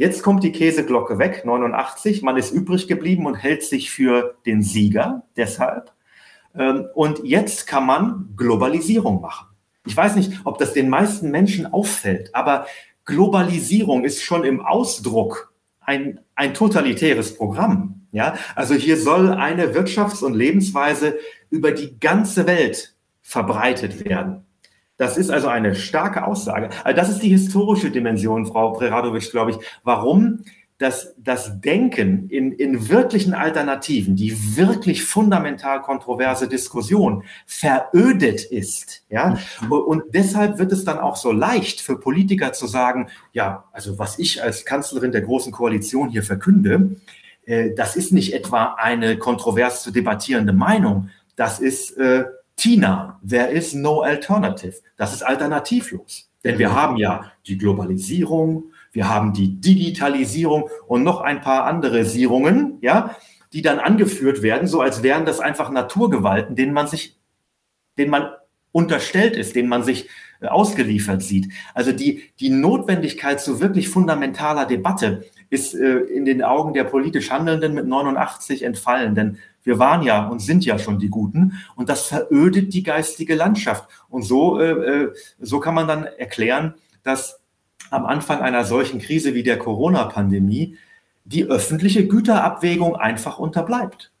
Jetzt 0.00 0.22
kommt 0.22 0.42
die 0.44 0.52
Käseglocke 0.52 1.18
weg, 1.18 1.42
89. 1.44 2.22
Man 2.22 2.38
ist 2.38 2.52
übrig 2.52 2.88
geblieben 2.88 3.26
und 3.26 3.34
hält 3.34 3.62
sich 3.62 3.90
für 3.90 4.34
den 4.46 4.62
Sieger 4.62 5.24
deshalb. 5.36 5.92
Ähm, 6.54 6.86
und 6.94 7.22
jetzt 7.22 7.66
kann 7.66 7.84
man 7.84 8.32
Globalisierung 8.34 9.20
machen. 9.20 9.48
Ich 9.84 9.94
weiß 9.94 10.16
nicht, 10.16 10.40
ob 10.44 10.56
das 10.56 10.72
den 10.72 10.88
meisten 10.88 11.30
Menschen 11.30 11.66
auffällt, 11.66 12.34
aber 12.34 12.64
Globalisierung 13.04 14.04
ist 14.04 14.22
schon 14.22 14.44
im 14.44 14.64
Ausdruck 14.64 15.52
ein, 15.80 16.20
ein 16.34 16.54
totalitäres 16.54 17.36
Programm. 17.36 18.06
Ja, 18.10 18.36
also 18.54 18.72
hier 18.72 18.96
soll 18.96 19.30
eine 19.30 19.74
Wirtschafts- 19.74 20.24
und 20.24 20.32
Lebensweise 20.32 21.18
über 21.50 21.72
die 21.72 22.00
ganze 22.00 22.46
Welt 22.46 22.96
verbreitet 23.20 24.02
werden. 24.06 24.46
Das 25.00 25.16
ist 25.16 25.30
also 25.30 25.48
eine 25.48 25.74
starke 25.74 26.26
Aussage. 26.26 26.68
Also 26.84 26.94
das 26.94 27.08
ist 27.08 27.22
die 27.22 27.30
historische 27.30 27.90
Dimension, 27.90 28.44
Frau 28.44 28.72
Preradovic, 28.72 29.30
glaube 29.30 29.52
ich. 29.52 29.56
Warum 29.82 30.40
das, 30.76 31.14
das 31.16 31.58
Denken 31.62 32.28
in, 32.28 32.52
in 32.52 32.90
wirklichen 32.90 33.32
Alternativen, 33.32 34.14
die 34.14 34.58
wirklich 34.58 35.02
fundamental 35.02 35.80
kontroverse 35.80 36.48
Diskussion 36.48 37.24
verödet 37.46 38.44
ist. 38.44 39.02
Ja? 39.08 39.38
Mhm. 39.62 39.72
Und 39.72 40.02
deshalb 40.12 40.58
wird 40.58 40.70
es 40.70 40.84
dann 40.84 40.98
auch 40.98 41.16
so 41.16 41.32
leicht 41.32 41.80
für 41.80 41.98
Politiker 41.98 42.52
zu 42.52 42.66
sagen, 42.66 43.08
ja, 43.32 43.64
also 43.72 43.98
was 43.98 44.18
ich 44.18 44.42
als 44.42 44.66
Kanzlerin 44.66 45.12
der 45.12 45.22
Großen 45.22 45.50
Koalition 45.50 46.10
hier 46.10 46.22
verkünde, 46.22 46.96
äh, 47.46 47.70
das 47.74 47.96
ist 47.96 48.12
nicht 48.12 48.34
etwa 48.34 48.74
eine 48.74 49.16
kontrovers 49.16 49.82
zu 49.82 49.92
debattierende 49.92 50.52
Meinung, 50.52 51.08
das 51.36 51.58
ist 51.58 51.96
äh, 51.96 52.24
Tina, 52.60 53.18
there 53.26 53.50
is 53.50 53.72
no 53.72 54.02
alternative. 54.02 54.74
Das 54.98 55.14
ist 55.14 55.22
alternativlos. 55.22 56.30
Denn 56.44 56.58
wir 56.58 56.74
haben 56.74 56.98
ja 56.98 57.32
die 57.46 57.56
Globalisierung, 57.56 58.72
wir 58.92 59.08
haben 59.08 59.32
die 59.32 59.58
Digitalisierung 59.58 60.68
und 60.86 61.02
noch 61.02 61.22
ein 61.22 61.40
paar 61.40 61.64
andere 61.64 62.04
Sierungen, 62.04 62.76
ja, 62.82 63.16
die 63.54 63.62
dann 63.62 63.78
angeführt 63.78 64.42
werden, 64.42 64.68
so 64.68 64.82
als 64.82 65.02
wären 65.02 65.24
das 65.24 65.40
einfach 65.40 65.70
Naturgewalten, 65.70 66.54
denen 66.54 66.74
man 66.74 66.86
sich, 66.86 67.18
denen 67.96 68.10
man 68.10 68.28
unterstellt 68.72 69.36
ist, 69.36 69.56
denen 69.56 69.70
man 69.70 69.82
sich 69.82 70.10
äh, 70.40 70.46
ausgeliefert 70.46 71.22
sieht. 71.22 71.50
Also 71.74 71.92
die, 71.92 72.30
die 72.40 72.50
Notwendigkeit 72.50 73.40
zu 73.40 73.60
wirklich 73.60 73.88
fundamentaler 73.88 74.66
Debatte 74.66 75.24
ist 75.48 75.74
äh, 75.74 75.98
in 76.00 76.26
den 76.26 76.42
Augen 76.42 76.74
der 76.74 76.84
politisch 76.84 77.30
Handelnden 77.30 77.72
mit 77.72 77.86
89 77.86 78.62
entfallen. 78.62 79.14
Denn 79.14 79.38
wir 79.62 79.78
waren 79.78 80.02
ja 80.02 80.26
und 80.26 80.40
sind 80.40 80.64
ja 80.64 80.78
schon 80.78 80.98
die 80.98 81.08
Guten 81.08 81.60
und 81.76 81.88
das 81.88 82.06
verödet 82.06 82.72
die 82.72 82.82
geistige 82.82 83.34
Landschaft. 83.34 83.88
Und 84.08 84.22
so, 84.22 84.60
äh, 84.60 84.70
äh, 84.70 85.14
so 85.38 85.60
kann 85.60 85.74
man 85.74 85.86
dann 85.86 86.04
erklären, 86.04 86.74
dass 87.02 87.40
am 87.90 88.06
Anfang 88.06 88.40
einer 88.40 88.64
solchen 88.64 89.00
Krise 89.00 89.34
wie 89.34 89.42
der 89.42 89.58
Corona-Pandemie 89.58 90.76
die 91.24 91.44
öffentliche 91.44 92.06
Güterabwägung 92.06 92.96
einfach 92.96 93.38
unterbleibt. 93.38 94.12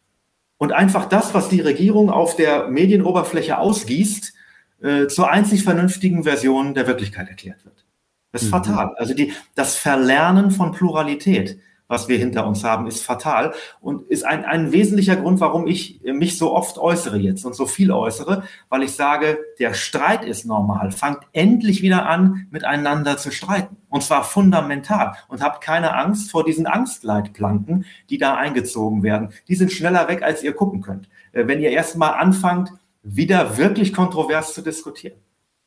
Und 0.58 0.72
einfach 0.72 1.06
das, 1.06 1.32
was 1.32 1.48
die 1.48 1.60
Regierung 1.60 2.10
auf 2.10 2.36
der 2.36 2.68
Medienoberfläche 2.68 3.58
ausgießt, 3.58 4.34
äh, 4.82 5.06
zur 5.06 5.30
einzig 5.30 5.62
vernünftigen 5.62 6.24
Version 6.24 6.74
der 6.74 6.86
Wirklichkeit 6.86 7.28
erklärt 7.28 7.64
wird. 7.64 7.86
Das 8.32 8.42
ist 8.42 8.48
mhm. 8.48 8.52
fatal. 8.52 8.94
Also 8.96 9.14
die, 9.14 9.32
das 9.54 9.76
Verlernen 9.76 10.50
von 10.50 10.72
Pluralität 10.72 11.58
was 11.90 12.06
wir 12.06 12.16
hinter 12.18 12.46
uns 12.46 12.62
haben, 12.62 12.86
ist 12.86 13.02
fatal 13.02 13.52
und 13.80 14.08
ist 14.08 14.24
ein, 14.24 14.44
ein 14.44 14.70
wesentlicher 14.70 15.16
Grund, 15.16 15.40
warum 15.40 15.66
ich 15.66 16.00
mich 16.04 16.38
so 16.38 16.54
oft 16.54 16.78
äußere 16.78 17.18
jetzt 17.18 17.44
und 17.44 17.56
so 17.56 17.66
viel 17.66 17.90
äußere, 17.90 18.44
weil 18.68 18.84
ich 18.84 18.92
sage, 18.92 19.38
der 19.58 19.74
Streit 19.74 20.24
ist 20.24 20.46
normal. 20.46 20.92
Fangt 20.92 21.24
endlich 21.32 21.82
wieder 21.82 22.06
an, 22.06 22.46
miteinander 22.52 23.16
zu 23.16 23.32
streiten. 23.32 23.76
Und 23.88 24.04
zwar 24.04 24.22
fundamental. 24.22 25.14
Und 25.26 25.42
habt 25.42 25.64
keine 25.64 25.96
Angst 25.96 26.30
vor 26.30 26.44
diesen 26.44 26.68
Angstleitplanken, 26.68 27.84
die 28.08 28.18
da 28.18 28.36
eingezogen 28.36 29.02
werden. 29.02 29.30
Die 29.48 29.56
sind 29.56 29.72
schneller 29.72 30.06
weg, 30.06 30.22
als 30.22 30.44
ihr 30.44 30.52
gucken 30.52 30.82
könnt. 30.82 31.08
Äh, 31.32 31.48
wenn 31.48 31.60
ihr 31.60 31.70
erstmal 31.70 32.14
anfangt, 32.14 32.72
wieder 33.02 33.56
wirklich 33.56 33.92
kontrovers 33.92 34.54
zu 34.54 34.62
diskutieren. 34.62 35.18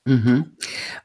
Mhm. 0.06 0.52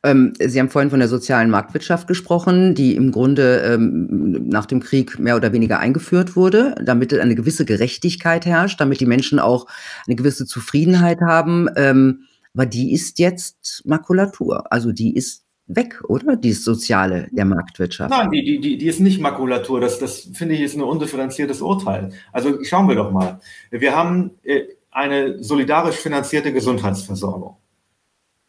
Ähm, 0.03 0.33
Sie 0.41 0.59
haben 0.59 0.71
vorhin 0.71 0.91
von 0.91 0.99
der 0.99 1.09
sozialen 1.09 1.51
Marktwirtschaft 1.51 2.09
gesprochen, 2.09 2.75
die 2.75 2.97
im 2.97 3.13
Grunde 3.13 3.63
ähm, 3.63 4.49
nach 4.49 4.67
dem 4.67 4.81
Krieg 4.81 5.19
mehr 5.19 5.37
oder 5.37 5.53
weniger 5.53 5.79
eingeführt 5.79 6.35
wurde, 6.35 6.75
damit 6.83 7.15
eine 7.15 7.37
gewisse 7.37 7.65
Gerechtigkeit 7.65 8.45
herrscht, 8.45 8.81
damit 8.81 9.01
die 9.01 9.07
Menschen 9.07 9.39
auch 9.39 9.67
eine 10.07 10.17
gewisse 10.17 10.47
Zufriedenheit 10.47 11.21
haben. 11.21 11.69
Ähm, 11.77 12.25
aber 12.55 12.67
die 12.67 12.93
ist 12.93 13.21
jetzt 13.21 13.83
Makulatur. 13.87 14.73
Also 14.73 14.91
die 14.91 15.15
ist 15.15 15.45
weg, 15.69 16.03
oder? 16.09 16.35
Die 16.35 16.53
Soziale 16.53 17.29
der 17.31 17.45
Marktwirtschaft. 17.45 18.11
Nein, 18.11 18.31
die, 18.33 18.61
die, 18.61 18.79
die, 18.79 18.87
ist 18.87 19.01
nicht 19.01 19.21
Makulatur. 19.21 19.81
Das, 19.81 20.01
das 20.01 20.31
finde 20.33 20.55
ich 20.55 20.63
ist 20.63 20.75
ein 20.75 20.83
undifferenziertes 20.83 21.61
Urteil. 21.61 22.11
Also 22.33 22.65
schauen 22.65 22.89
wir 22.89 22.97
doch 22.97 23.13
mal. 23.13 23.39
Wir 23.71 23.95
haben 23.95 24.33
äh, 24.43 24.63
eine 24.91 25.41
solidarisch 25.43 25.97
finanzierte 25.97 26.53
Gesundheitsversorgung. 26.53 27.57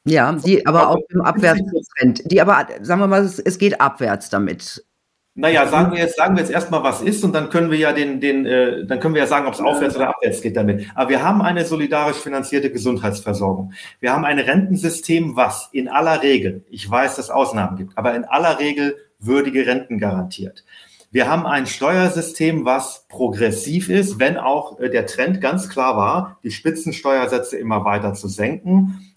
Ja, 0.09 0.31
die 0.31 0.65
aber 0.65 0.89
auf 0.89 0.99
dem 1.11 1.21
Abwärtstrend. 1.21 2.23
Die 2.31 2.41
aber, 2.41 2.67
sagen 2.81 2.99
wir 2.99 3.07
mal, 3.07 3.23
es, 3.23 3.37
es 3.37 3.59
geht 3.59 3.79
abwärts 3.79 4.29
damit. 4.29 4.83
Naja, 5.35 5.67
sagen 5.67 5.91
wir 5.91 5.99
jetzt, 5.99 6.17
sagen 6.17 6.35
wir 6.35 6.41
jetzt 6.41 6.51
erstmal, 6.51 6.83
was 6.83 7.01
ist, 7.01 7.23
und 7.23 7.33
dann 7.33 7.49
können 7.49 7.69
wir 7.69 7.77
ja 7.77 7.93
den, 7.93 8.19
den, 8.19 8.45
äh, 8.45 8.85
dann 8.85 8.99
können 8.99 9.13
wir 9.13 9.21
ja 9.21 9.27
sagen, 9.27 9.45
ob 9.47 9.53
es 9.53 9.61
aufwärts 9.61 9.95
oder 9.95 10.09
abwärts 10.09 10.41
geht 10.41 10.57
damit. 10.57 10.87
Aber 10.95 11.11
wir 11.11 11.23
haben 11.23 11.41
eine 11.41 11.63
solidarisch 11.63 12.17
finanzierte 12.17 12.71
Gesundheitsversorgung. 12.71 13.73
Wir 13.99 14.11
haben 14.11 14.25
ein 14.25 14.39
Rentensystem, 14.39 15.35
was 15.35 15.69
in 15.71 15.87
aller 15.87 16.23
Regel, 16.23 16.65
ich 16.69 16.89
weiß, 16.89 17.15
dass 17.15 17.25
es 17.25 17.31
Ausnahmen 17.31 17.77
gibt, 17.77 17.97
aber 17.97 18.15
in 18.15 18.25
aller 18.25 18.59
Regel 18.59 18.97
würdige 19.19 19.65
Renten 19.67 19.99
garantiert. 19.99 20.65
Wir 21.11 21.29
haben 21.29 21.45
ein 21.45 21.67
Steuersystem, 21.67 22.65
was 22.65 23.05
progressiv 23.07 23.89
ist, 23.89 24.19
wenn 24.19 24.37
auch 24.37 24.79
äh, 24.79 24.89
der 24.89 25.05
Trend 25.05 25.39
ganz 25.39 25.69
klar 25.69 25.95
war, 25.95 26.39
die 26.43 26.51
Spitzensteuersätze 26.51 27.57
immer 27.57 27.85
weiter 27.85 28.13
zu 28.13 28.27
senken 28.27 29.08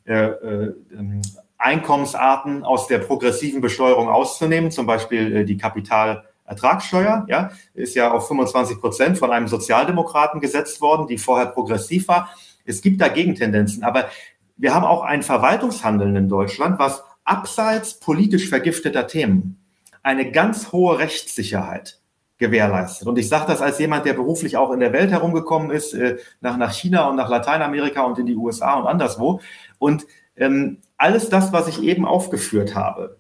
Einkommensarten 1.59 2.65
aus 2.65 2.89
der 2.89 2.99
progressiven 2.99 3.61
Besteuerung 3.61 4.09
auszunehmen, 4.09 4.71
zum 4.71 4.87
Beispiel 4.87 5.37
äh, 5.37 5.45
die 5.45 5.57
Kapitalertragssteuer, 5.57 7.25
ja, 7.29 7.51
ist 7.75 7.95
ja 7.95 8.11
auf 8.11 8.27
25 8.27 8.81
Prozent 8.81 9.19
von 9.19 9.31
einem 9.31 9.49
Sozialdemokraten 9.49 10.41
gesetzt 10.41 10.81
worden, 10.81 11.07
die 11.07 11.19
vorher 11.19 11.47
progressiv 11.47 12.09
war. 12.09 12.31
Es 12.65 12.83
gibt 12.83 13.01
da 13.01 13.09
Gegentendenzen, 13.09 13.85
aber 13.85 14.07
wir 14.57 14.75
haben 14.75 14.85
auch 14.85 15.03
ein 15.03 15.23
Verwaltungshandeln 15.23 16.17
in 16.17 16.29
Deutschland, 16.29 16.79
was 16.79 17.05
abseits 17.25 18.01
politisch 18.01 18.49
vergifteter 18.49 19.07
Themen 19.07 19.59
eine 20.03 20.33
ganz 20.33 20.73
hohe 20.73 20.99
Rechtssicherheit 20.99 22.02
gewährleistet. 22.39 23.07
Und 23.07 23.19
ich 23.19 23.29
sage 23.29 23.47
das 23.47 23.63
als 23.63 23.79
jemand, 23.79 24.05
der 24.05 24.15
beruflich 24.15 24.57
auch 24.57 24.73
in 24.73 24.81
der 24.81 24.93
Welt 24.93 25.11
herumgekommen 25.11 25.71
ist, 25.71 25.95
äh, 25.95 26.19
nach, 26.41 26.57
nach 26.57 26.73
China 26.73 27.09
und 27.09 27.17
nach 27.17 27.29
Lateinamerika 27.29 28.03
und 28.03 28.19
in 28.19 28.27
die 28.27 28.37
USA 28.37 28.75
und 28.75 28.87
anderswo. 28.87 29.41
Und 29.79 30.07
ähm, 30.37 30.81
alles 30.97 31.29
das, 31.29 31.53
was 31.53 31.69
ich 31.69 31.83
eben 31.83 32.05
aufgeführt 32.05 32.75
habe, 32.75 33.19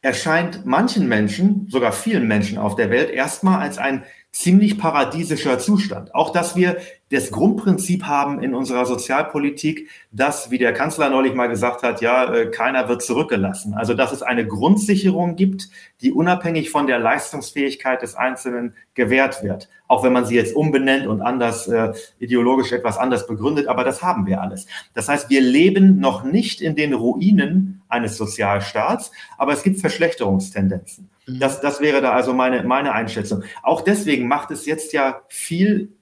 erscheint 0.00 0.66
manchen 0.66 1.08
Menschen, 1.08 1.66
sogar 1.70 1.92
vielen 1.92 2.28
Menschen 2.28 2.58
auf 2.58 2.76
der 2.76 2.90
Welt, 2.90 3.10
erstmal 3.10 3.60
als 3.60 3.78
ein 3.78 4.04
ziemlich 4.34 4.78
paradiesischer 4.78 5.60
Zustand. 5.60 6.12
Auch 6.12 6.30
dass 6.30 6.56
wir 6.56 6.78
das 7.10 7.30
Grundprinzip 7.30 8.02
haben 8.04 8.42
in 8.42 8.52
unserer 8.52 8.84
Sozialpolitik, 8.84 9.88
dass, 10.10 10.50
wie 10.50 10.58
der 10.58 10.72
Kanzler 10.72 11.08
neulich 11.08 11.34
mal 11.34 11.46
gesagt 11.46 11.84
hat, 11.84 12.00
ja, 12.00 12.34
äh, 12.34 12.50
keiner 12.50 12.88
wird 12.88 13.02
zurückgelassen. 13.02 13.74
Also, 13.74 13.94
dass 13.94 14.10
es 14.10 14.22
eine 14.22 14.44
Grundsicherung 14.44 15.36
gibt, 15.36 15.68
die 16.00 16.10
unabhängig 16.10 16.70
von 16.70 16.88
der 16.88 16.98
Leistungsfähigkeit 16.98 18.02
des 18.02 18.16
Einzelnen 18.16 18.74
gewährt 18.94 19.44
wird. 19.44 19.68
Auch 19.86 20.02
wenn 20.02 20.12
man 20.12 20.26
sie 20.26 20.34
jetzt 20.34 20.56
umbenennt 20.56 21.06
und 21.06 21.22
anders, 21.22 21.68
äh, 21.68 21.92
ideologisch 22.18 22.72
etwas 22.72 22.98
anders 22.98 23.28
begründet, 23.28 23.68
aber 23.68 23.84
das 23.84 24.02
haben 24.02 24.26
wir 24.26 24.42
alles. 24.42 24.66
Das 24.94 25.08
heißt, 25.08 25.30
wir 25.30 25.42
leben 25.42 26.00
noch 26.00 26.24
nicht 26.24 26.60
in 26.60 26.74
den 26.74 26.92
Ruinen 26.92 27.82
eines 27.88 28.16
Sozialstaats, 28.16 29.12
aber 29.38 29.52
es 29.52 29.62
gibt 29.62 29.78
Verschlechterungstendenzen. 29.78 31.08
Das, 31.26 31.60
das 31.60 31.80
wäre 31.80 32.02
da 32.02 32.12
also 32.12 32.34
meine, 32.34 32.64
meine 32.64 32.92
Einschätzung. 32.92 33.44
Auch 33.62 33.80
deswegen 33.80 34.28
macht 34.28 34.50
es 34.50 34.66
jetzt 34.66 34.92
ja 34.92 35.22
viel 35.28 35.94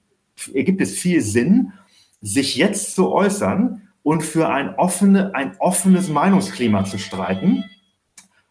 gibt 0.53 0.81
es 0.81 0.97
viel 0.97 1.21
Sinn, 1.21 1.73
sich 2.21 2.55
jetzt 2.55 2.95
zu 2.95 3.11
äußern 3.11 3.89
und 4.01 4.23
für 4.23 4.49
ein, 4.49 4.75
offene, 4.75 5.33
ein 5.35 5.55
offenes 5.59 6.09
Meinungsklima 6.09 6.85
zu 6.85 6.97
streiten. 6.97 7.63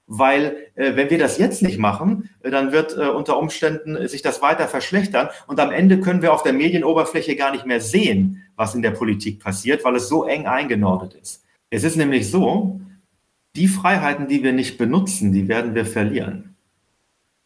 Weil 0.07 0.57
äh, 0.75 0.97
wenn 0.97 1.11
wir 1.11 1.19
das 1.19 1.39
jetzt 1.39 1.63
nicht 1.63 1.79
machen, 1.79 2.31
äh, 2.43 2.51
dann 2.51 2.73
wird 2.73 2.97
äh, 2.97 3.09
unter 3.09 3.39
Umständen 3.39 4.07
sich 4.09 4.21
das 4.21 4.43
weiter 4.43 4.69
verschlechtern 4.69 5.29
und 5.47 5.59
am 5.59 5.71
Ende 5.71 6.01
können 6.01 6.23
wir 6.23 6.35
auf 6.35 6.43
der 6.43 6.53
Medienoberfläche 6.53 7.37
gar 7.37 7.53
nicht 7.53 7.67
mehr 7.67 7.81
sehen, 7.81 8.43
was 8.57 8.75
in 8.75 8.83
der 8.83 8.91
Politik 8.91 9.41
passiert, 9.41 9.85
weil 9.85 9.97
es 9.97 10.09
so 10.09 10.25
eng 10.25 10.47
eingenordet 10.47 11.15
ist. 11.15 11.45
Es 11.71 11.85
ist 11.85 11.97
nämlich 11.97 12.31
so, 12.31 12.81
die 13.57 13.69
Freiheiten, 13.69 14.29
die 14.29 14.43
wir 14.43 14.53
nicht 14.53 14.77
benutzen, 14.77 15.33
die 15.33 15.49
werden 15.49 15.75
wir 15.75 15.87
verlieren 15.87 16.52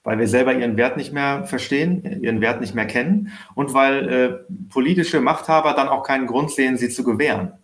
weil 0.06 0.20
wir 0.20 0.28
selber 0.28 0.54
ihren 0.54 0.76
Wert 0.76 0.96
nicht 0.96 1.12
mehr 1.12 1.44
verstehen, 1.46 2.22
ihren 2.22 2.40
Wert 2.40 2.60
nicht 2.60 2.76
mehr 2.76 2.86
kennen 2.86 3.32
und 3.56 3.74
weil 3.74 4.08
äh, 4.08 4.52
politische 4.72 5.20
Machthaber 5.20 5.72
dann 5.72 5.88
auch 5.88 6.04
keinen 6.04 6.28
Grund 6.28 6.52
sehen, 6.52 6.76
sie 6.76 6.88
zu 6.88 7.02
gewähren. 7.02 7.54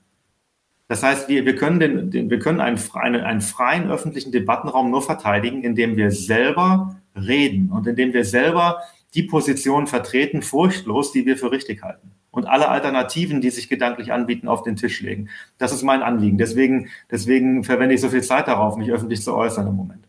Das 0.88 1.05
heißt, 1.05 1.28
wir, 1.28 1.46
wir 1.46 1.55
können, 1.55 1.78
den, 1.78 2.11
den, 2.11 2.31
wir 2.31 2.40
können 2.40 2.61
einen, 2.61 2.81
einen, 2.94 3.20
einen 3.20 3.40
freien 3.42 3.88
öffentlichen 3.88 4.33
Debattenraum 4.33 4.90
nur 4.90 5.02
verteidigen, 5.02 5.62
indem 5.62 5.96
wir 5.96 6.11
selber 6.11 6.96
reden 7.14 7.70
und 7.70 7.87
indem 7.87 8.12
wir 8.12 8.24
selber 8.24 8.83
die 9.14 9.22
Position 9.22 9.87
vertreten, 9.87 10.42
furchtlos, 10.42 11.12
die 11.12 11.24
wir 11.24 11.37
für 11.37 11.52
richtig 11.52 11.85
halten. 11.85 12.11
Und 12.33 12.46
alle 12.46 12.70
Alternativen, 12.70 13.40
die 13.40 13.50
sich 13.50 13.68
gedanklich 13.68 14.12
anbieten, 14.12 14.48
auf 14.48 14.64
den 14.64 14.74
Tisch 14.74 15.00
legen. 15.00 15.28
Das 15.59 15.72
ist 15.72 15.85
mein 15.85 16.02
Anliegen. 16.02 16.38
Deswegen, 16.38 16.88
deswegen 17.09 17.62
verwende 17.62 17.94
ich 17.94 18.00
so 18.00 18.09
viel 18.09 18.24
Zeit 18.24 18.48
darauf, 18.48 18.76
mich 18.76 18.90
öffentlich 18.90 19.22
zu 19.22 19.33
äußern 19.33 19.68
im 19.68 19.76
Moment. 19.76 20.09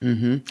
Mhm. 0.00 0.42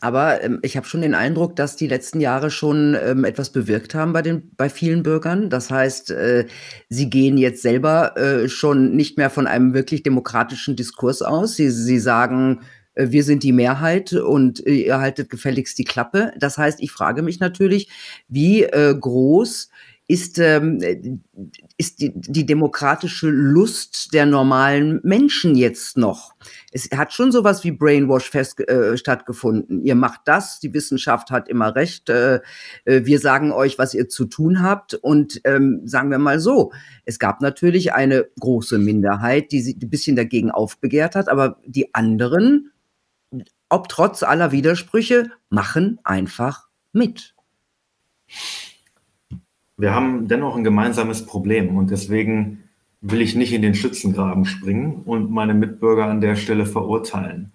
Aber, 0.00 0.42
ähm, 0.42 0.58
ich 0.62 0.76
habe 0.76 0.86
schon 0.86 1.02
den 1.02 1.14
Eindruck, 1.14 1.56
dass 1.56 1.76
die 1.76 1.86
letzten 1.86 2.20
Jahre 2.20 2.50
schon, 2.50 2.96
ähm, 3.00 3.24
etwas 3.24 3.50
bewirkt 3.50 3.94
haben 3.94 4.12
bei 4.12 4.22
den 4.22 4.50
bei 4.56 4.68
vielen 4.68 5.02
Bürgern. 5.02 5.48
Das 5.48 5.70
heißt, 5.70 6.10
äh, 6.10 6.46
sie 6.88 7.08
gehen 7.08 7.38
jetzt 7.38 7.62
selber, 7.62 8.16
äh, 8.16 8.48
schon 8.48 8.96
nicht 8.96 9.16
mehr 9.16 9.30
von 9.30 9.46
einem 9.46 9.74
wirklich 9.74 10.02
demokratischen 10.02 10.76
Diskurs 10.76 11.22
aus. 11.22 11.56
Sie 11.56 11.70
sie 11.70 11.98
sagen, 12.00 12.60
äh, 12.94 13.10
wir 13.10 13.22
sind 13.22 13.42
die 13.44 13.52
Mehrheit 13.52 14.12
und 14.12 14.66
äh, 14.66 14.72
ihr 14.86 14.98
haltet 14.98 15.30
gefälligst 15.30 15.78
die 15.78 15.84
Klappe. 15.84 16.32
Das 16.38 16.58
heißt, 16.58 16.80
ich 16.82 16.90
frage 16.90 17.22
mich 17.22 17.38
natürlich, 17.38 17.88
wie, 18.28 18.64
äh, 18.64 18.94
groß 18.98 19.68
ist, 20.08 20.38
ähm, 20.38 20.78
ist 21.76 22.00
die, 22.00 22.12
die 22.14 22.46
demokratische 22.46 23.28
Lust 23.28 24.14
der 24.14 24.24
normalen 24.24 25.00
Menschen 25.02 25.56
jetzt 25.56 25.96
noch. 25.96 26.34
Es 26.70 26.88
hat 26.94 27.12
schon 27.12 27.32
sowas 27.32 27.64
wie 27.64 27.72
Brainwash 27.72 28.30
fest, 28.30 28.60
äh, 28.68 28.96
stattgefunden. 28.96 29.82
Ihr 29.84 29.96
macht 29.96 30.20
das, 30.26 30.60
die 30.60 30.72
Wissenschaft 30.72 31.30
hat 31.30 31.48
immer 31.48 31.74
recht. 31.74 32.08
Äh, 32.08 32.36
äh, 32.84 33.04
wir 33.04 33.18
sagen 33.18 33.50
euch, 33.50 33.78
was 33.78 33.94
ihr 33.94 34.08
zu 34.08 34.26
tun 34.26 34.62
habt. 34.62 34.94
Und 34.94 35.40
ähm, 35.44 35.80
sagen 35.84 36.10
wir 36.10 36.18
mal 36.18 36.38
so, 36.38 36.72
es 37.04 37.18
gab 37.18 37.40
natürlich 37.40 37.92
eine 37.92 38.26
große 38.38 38.78
Minderheit, 38.78 39.50
die 39.50 39.60
sich 39.60 39.76
ein 39.76 39.90
bisschen 39.90 40.14
dagegen 40.14 40.52
aufbegehrt 40.52 41.16
hat, 41.16 41.28
aber 41.28 41.58
die 41.66 41.94
anderen, 41.94 42.70
ob 43.68 43.88
trotz 43.88 44.22
aller 44.22 44.52
Widersprüche, 44.52 45.32
machen 45.50 45.98
einfach 46.04 46.68
mit 46.92 47.34
wir 49.76 49.94
haben 49.94 50.28
dennoch 50.28 50.56
ein 50.56 50.64
gemeinsames 50.64 51.26
Problem 51.26 51.76
und 51.76 51.90
deswegen 51.90 52.64
will 53.00 53.20
ich 53.20 53.34
nicht 53.34 53.52
in 53.52 53.62
den 53.62 53.74
Schützengraben 53.74 54.44
springen 54.46 55.02
und 55.04 55.30
meine 55.30 55.54
Mitbürger 55.54 56.06
an 56.06 56.20
der 56.20 56.36
Stelle 56.36 56.66
verurteilen. 56.66 57.52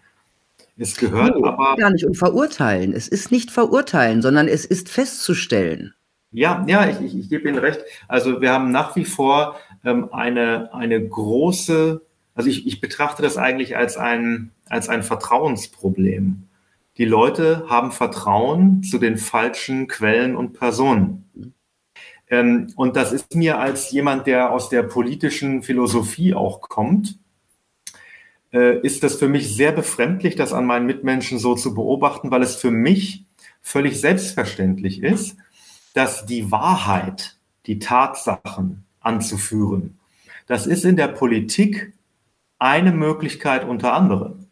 Es 0.77 0.95
gehört 0.95 1.35
nee, 1.35 1.43
aber. 1.43 1.75
Gar 1.77 1.91
nicht 1.91 2.05
um 2.05 2.13
verurteilen. 2.13 2.93
Es 2.93 3.07
ist 3.07 3.31
nicht 3.31 3.51
verurteilen, 3.51 4.21
sondern 4.21 4.47
es 4.47 4.65
ist 4.65 4.89
festzustellen. 4.89 5.93
Ja, 6.31 6.63
ja, 6.67 6.89
ich, 6.89 7.01
ich, 7.01 7.19
ich 7.19 7.29
gebe 7.29 7.49
Ihnen 7.49 7.57
recht. 7.57 7.81
Also 8.07 8.41
wir 8.41 8.51
haben 8.51 8.71
nach 8.71 8.95
wie 8.95 9.05
vor 9.05 9.57
ähm, 9.83 10.09
eine, 10.13 10.73
eine 10.73 11.05
große, 11.05 12.01
also 12.35 12.49
ich, 12.49 12.65
ich 12.65 12.79
betrachte 12.79 13.21
das 13.21 13.37
eigentlich 13.37 13.75
als 13.75 13.97
ein, 13.97 14.51
als 14.69 14.87
ein 14.87 15.03
Vertrauensproblem. 15.03 16.43
Die 16.97 17.05
Leute 17.05 17.65
haben 17.67 17.91
Vertrauen 17.91 18.83
zu 18.83 18.97
den 18.97 19.17
falschen 19.17 19.87
Quellen 19.87 20.35
und 20.35 20.53
Personen. 20.53 21.53
Ähm, 22.31 22.71
und 22.75 22.95
das 22.95 23.11
ist 23.11 23.35
mir 23.35 23.59
als 23.59 23.91
jemand, 23.91 24.25
der 24.25 24.51
aus 24.51 24.69
der 24.69 24.83
politischen 24.83 25.61
Philosophie 25.61 26.33
auch 26.33 26.61
kommt, 26.61 27.19
äh, 28.53 28.79
ist 28.79 29.03
das 29.03 29.17
für 29.17 29.27
mich 29.27 29.53
sehr 29.55 29.73
befremdlich, 29.73 30.35
das 30.35 30.53
an 30.53 30.65
meinen 30.65 30.85
Mitmenschen 30.85 31.37
so 31.37 31.55
zu 31.55 31.75
beobachten, 31.75 32.31
weil 32.31 32.41
es 32.41 32.55
für 32.55 32.71
mich 32.71 33.25
völlig 33.61 33.99
selbstverständlich 33.99 35.03
ist, 35.03 35.37
dass 35.93 36.25
die 36.25 36.51
Wahrheit, 36.51 37.37
die 37.65 37.79
Tatsachen 37.79 38.85
anzuführen, 39.01 39.99
das 40.47 40.67
ist 40.67 40.85
in 40.85 40.95
der 40.95 41.09
Politik 41.09 41.93
eine 42.59 42.91
Möglichkeit 42.91 43.63
unter 43.65 43.93
anderem. 43.93 44.47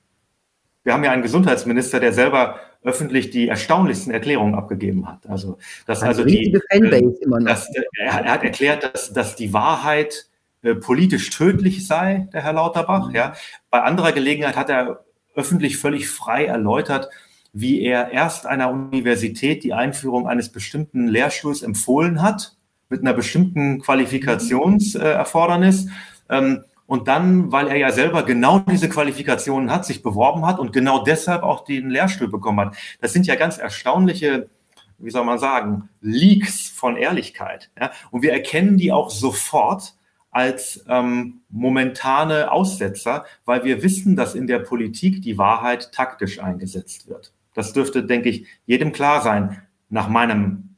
Wir 0.84 0.94
haben 0.94 1.04
ja 1.04 1.12
einen 1.12 1.24
Gesundheitsminister, 1.24 2.00
der 2.00 2.14
selber 2.14 2.60
öffentlich 2.84 3.30
die 3.30 3.48
erstaunlichsten 3.48 4.14
Erklärungen 4.14 4.56
abgegeben 4.56 5.08
hat. 5.08 5.28
Also, 5.28 5.58
dass 5.86 6.02
also 6.02 6.24
die, 6.24 6.58
Fanbase 6.72 7.18
immer 7.22 7.40
noch. 7.40 7.48
Dass, 7.48 7.68
er, 7.74 7.84
er, 7.98 8.34
hat 8.34 8.44
erklärt, 8.44 8.94
dass, 8.94 9.12
dass 9.12 9.36
die 9.36 9.54
Wahrheit 9.54 10.30
äh, 10.62 10.76
politisch 10.76 11.30
tödlich 11.30 11.88
sei, 11.88 12.28
der 12.34 12.44
Herr 12.44 12.54
Lauterbach. 12.54 13.12
Ja. 13.14 13.34
Bei 13.70 13.82
anderer 13.82 14.12
Gelegenheit 14.12 14.56
hat 14.56 14.70
er 14.70 15.04
öffentlich 15.36 15.78
völlig 15.78 16.10
frei 16.10 16.46
erläutert, 16.46 17.10
wie 17.54 17.82
er 17.82 18.12
erst 18.12 18.46
einer 18.46 18.70
Universität 18.70 19.64
die 19.64 19.74
Einführung 19.74 20.28
eines 20.28 20.50
bestimmten 20.50 21.08
Lehrstuhls 21.08 21.64
empfohlen 21.64 22.22
hat, 22.22 22.56
mit 22.90 23.02
einer 23.02 23.14
bestimmten 23.14 23.82
Qualifikationserfordernis. 23.82 25.88
Ähm, 26.30 26.64
und 26.90 27.08
dann, 27.08 27.52
weil 27.52 27.68
er 27.68 27.78
ja 27.78 27.92
selber 27.92 28.24
genau 28.24 28.58
diese 28.58 28.90
Qualifikationen 28.90 29.70
hat, 29.70 29.86
sich 29.86 30.02
beworben 30.02 30.48
hat 30.48 30.58
und 30.58 30.74
genau 30.74 31.04
deshalb 31.04 31.44
auch 31.44 31.64
den 31.64 31.92
Lehrstuhl 31.92 32.30
bekommen 32.30 32.62
hat. 32.62 32.78
Das 33.00 33.14
sind 33.14 33.28
ja 33.28 33.36
ganz 33.36 33.60
erstaunliche, 33.60 34.50
wie 34.98 35.12
soll 35.12 35.24
man 35.24 35.38
sagen, 35.38 35.90
Leaks 36.02 36.68
von 36.68 36.98
Ehrlichkeit. 36.98 37.70
Ja? 37.80 37.92
Und 38.10 38.24
wir 38.24 38.34
erkennen 38.34 38.78
die 38.78 38.92
auch 38.92 39.12
sofort 39.12 39.94
als 40.32 40.84
ähm, 40.88 41.42
momentane 41.50 42.52
Aussetzer, 42.52 43.24
weil 43.46 43.64
wir 43.64 43.84
wissen, 43.84 44.16
dass 44.16 44.34
in 44.34 44.48
der 44.48 44.58
Politik 44.58 45.22
die 45.22 45.38
Wahrheit 45.38 45.92
taktisch 45.92 46.40
eingesetzt 46.42 47.08
wird. 47.08 47.34
Das 47.54 47.72
dürfte, 47.72 48.04
denke 48.04 48.30
ich, 48.30 48.48
jedem 48.66 48.94
klar 48.94 49.22
sein, 49.22 49.62
nach 49.90 50.10
meinem, 50.10 50.76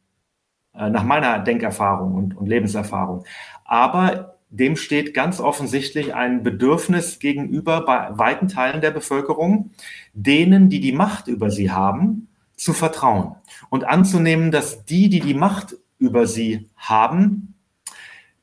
äh, 0.73 0.89
nach 0.89 1.05
meiner 1.05 1.39
Denkerfahrung 1.39 2.15
und, 2.15 2.35
und 2.35 2.47
Lebenserfahrung. 2.47 3.23
Aber 3.63 4.30
dem 4.51 4.75
steht 4.75 5.13
ganz 5.13 5.39
offensichtlich 5.39 6.13
ein 6.13 6.43
Bedürfnis 6.43 7.19
gegenüber 7.19 7.85
bei 7.85 8.09
weiten 8.11 8.49
Teilen 8.49 8.81
der 8.81 8.91
Bevölkerung, 8.91 9.71
denen, 10.13 10.69
die 10.69 10.81
die 10.81 10.91
Macht 10.91 11.27
über 11.27 11.49
sie 11.49 11.71
haben, 11.71 12.27
zu 12.57 12.73
vertrauen 12.73 13.35
und 13.69 13.85
anzunehmen, 13.85 14.51
dass 14.51 14.85
die, 14.85 15.09
die 15.09 15.21
die 15.21 15.33
Macht 15.33 15.77
über 15.97 16.27
sie 16.27 16.69
haben, 16.75 17.55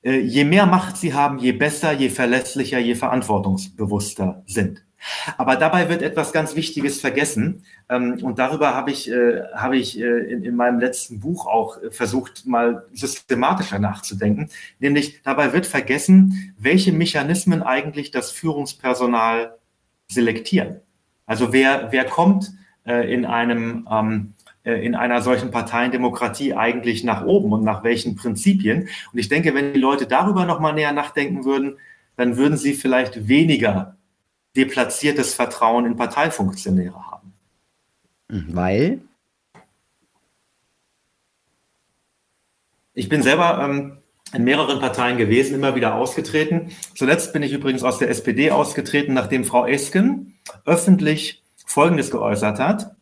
äh, 0.03 0.19
je 0.19 0.45
mehr 0.45 0.67
Macht 0.67 0.97
sie 0.97 1.13
haben, 1.13 1.39
je 1.39 1.53
besser, 1.53 1.93
je 1.93 2.09
verlässlicher, 2.09 2.79
je 2.79 2.95
verantwortungsbewusster 2.95 4.43
sind. 4.47 4.85
Aber 5.37 5.57
dabei 5.57 5.89
wird 5.89 6.03
etwas 6.03 6.33
ganz 6.33 6.57
Wichtiges 6.57 7.01
vergessen. 7.01 7.65
Ähm, 7.89 8.19
und 8.23 8.39
darüber 8.39 8.75
habe 8.75 8.91
ich, 8.91 9.11
äh, 9.11 9.43
habe 9.55 9.77
ich 9.77 10.01
äh, 10.01 10.05
in, 10.05 10.57
meinem 10.57 10.81
letzten 10.81 11.21
Buch 11.21 11.47
auch 11.47 11.79
versucht, 11.91 12.47
mal 12.47 12.85
systematischer 12.93 13.79
nachzudenken. 13.79 14.51
Nämlich 14.79 15.23
dabei 15.23 15.53
wird 15.53 15.67
vergessen, 15.67 16.55
welche 16.59 16.93
Mechanismen 16.93 17.63
eigentlich 17.63 18.11
das 18.11 18.31
Führungspersonal 18.31 19.57
selektieren. 20.09 20.81
Also 21.27 21.53
wer, 21.53 21.93
wer 21.93 22.05
kommt 22.05 22.53
in 22.85 23.27
einem 23.27 23.87
ähm, 23.91 24.33
äh, 24.69 24.85
in 24.85 24.95
einer 24.95 25.23
solchen 25.23 25.51
Parteiendemokratie 25.51 26.55
eigentlich 26.55 27.03
nach 27.03 27.25
oben 27.25 27.53
und 27.53 27.65
nach 27.65 27.85
welchen 27.85 28.17
Prinzipien. 28.17 28.89
Und 29.13 29.19
ich 29.19 29.29
denke, 29.29 29.55
wenn 29.55 29.73
die 29.73 29.81
Leute 29.81 30.07
darüber 30.07 30.45
nochmal 30.45 30.75
näher 30.75 30.93
nachdenken 30.93 31.45
würden, 31.45 31.79
dann 32.17 32.37
würden 32.37 32.59
sie 32.59 32.75
vielleicht 32.75 33.29
weniger 33.29 33.97
deplatziertes 34.59 35.35
Vertrauen 35.35 35.87
in 35.87 35.97
Parteifunktionäre 35.97 37.11
haben. 37.11 37.33
Weil? 38.29 39.01
Ich 42.93 43.09
bin 43.09 43.23
selber 43.23 43.63
ähm, 43.63 43.99
in 44.33 44.45
mehreren 44.45 44.81
Parteien 44.81 45.17
gewesen, 45.17 45.55
immer 45.55 45.77
wieder 45.77 45.95
ausgetreten. 45.95 46.73
Zuletzt 46.95 47.33
bin 47.33 47.43
ich 47.43 47.53
übrigens 47.53 47.85
aus 47.85 47.99
der 47.99 48.11
SPD 48.11 48.51
ausgetreten, 48.51 49.15
nachdem 49.15 49.45
Frau 49.45 49.65
Esken 49.65 50.39
öffentlich 50.65 51.45
Folgendes 51.65 52.11
geäußert 52.11 52.59
hat. 52.59 52.97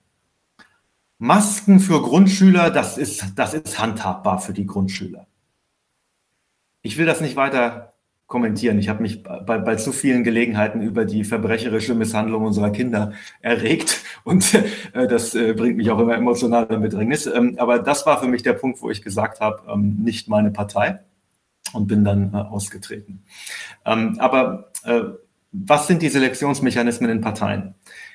Masken 1.19 1.81
für 1.81 2.03
Grundschüler, 2.03 2.71
das 2.71 2.99
ist, 2.99 3.25
das 3.37 3.55
ist 3.55 3.79
handhabbar 3.79 4.38
für 4.38 4.53
die 4.53 4.66
Grundschüler. 4.66 5.27
Ich 6.83 6.99
will 6.99 7.07
das 7.07 7.23
nicht 7.23 7.37
weiter 7.37 7.95
kommentieren. 8.27 8.79
Ich 8.79 8.89
habe 8.89 9.03
mich 9.03 9.23
bei, 9.23 9.59
bei 9.59 9.77
zu 9.77 9.93
vielen 9.93 10.25
Gelegenheiten 10.25 10.81
über 10.81 11.05
die 11.05 11.25
verbrecherische 11.25 11.95
Misshandlung 11.95 12.45
unserer 12.45 12.71
Kinder 12.71 13.12
erregt 13.41 14.03
und 14.25 14.55
äh, 14.95 15.07
das 15.07 15.35
äh, 15.35 15.53
bringt 15.53 15.77
mich 15.77 15.91
auch 15.91 15.99
immer 16.01 16.17
emotional 16.17 16.67
in 16.71 16.81
Bedrängnis. 16.81 17.27
Ähm, 17.27 17.55
aber 17.59 17.79
das 17.79 18.05
war 18.07 18.21
für 18.21 18.29
mich 18.29 18.43
der 18.43 18.55
Punkt, 18.55 18.83
wo 18.83 18.91
ich 18.91 19.03
gesagt 19.03 19.41
habe, 19.41 19.62
ähm, 19.73 19.99
nicht 20.03 20.29
meine 20.29 20.51
Partei 20.51 21.01
und 21.73 21.87
bin 21.87 22.05
dann 22.05 22.35
äh, 22.35 22.39
ausgetreten. 22.39 23.23
Ähm, 23.85 24.17
aber 24.19 24.71
äh, 24.85 25.03
was 25.53 25.87
sind 25.87 26.03
die 26.03 26.09
Selektionsmechanismen 26.09 27.11
in 27.11 27.21
Parteien? 27.21 27.75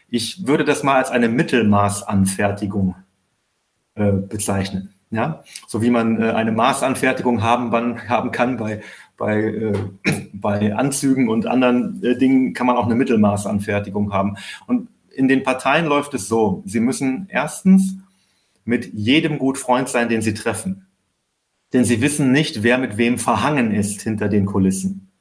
Ich 0.09 0.45
würde 0.45 0.65
das 0.65 0.83
mal 0.83 0.97
als 0.97 1.09
eine 1.09 1.29
Mittelmaßanfertigung 1.29 2.95
äh, 3.95 4.11
bezeichnen. 4.11 4.93
Ja? 5.09 5.43
So 5.67 5.81
wie 5.81 5.89
man 5.89 6.21
äh, 6.21 6.31
eine 6.31 6.51
Maßanfertigung 6.51 7.41
haben, 7.41 7.71
haben 8.09 8.31
kann 8.31 8.57
bei, 8.57 8.81
bei, 9.21 9.43
äh, 9.43 9.73
bei 10.33 10.75
Anzügen 10.75 11.29
und 11.29 11.45
anderen 11.45 12.03
äh, 12.03 12.17
Dingen, 12.17 12.53
kann 12.53 12.65
man 12.65 12.75
auch 12.75 12.85
eine 12.85 12.95
Mittelmaßanfertigung 12.95 14.11
haben. 14.11 14.35
Und 14.65 14.89
in 15.11 15.27
den 15.27 15.43
Parteien 15.43 15.85
läuft 15.85 16.15
es 16.15 16.27
so, 16.27 16.63
sie 16.65 16.79
müssen 16.79 17.27
erstens 17.29 17.97
mit 18.65 18.91
jedem 18.93 19.37
gut 19.37 19.59
Freund 19.59 19.89
sein, 19.89 20.09
den 20.09 20.23
sie 20.23 20.33
treffen. 20.33 20.87
Denn 21.71 21.85
sie 21.85 22.01
wissen 22.01 22.31
nicht, 22.31 22.63
wer 22.63 22.79
mit 22.79 22.97
wem 22.97 23.19
verhangen 23.19 23.71
ist 23.71 24.01
hinter 24.01 24.27
den 24.27 24.47
Kulissen. 24.47 25.11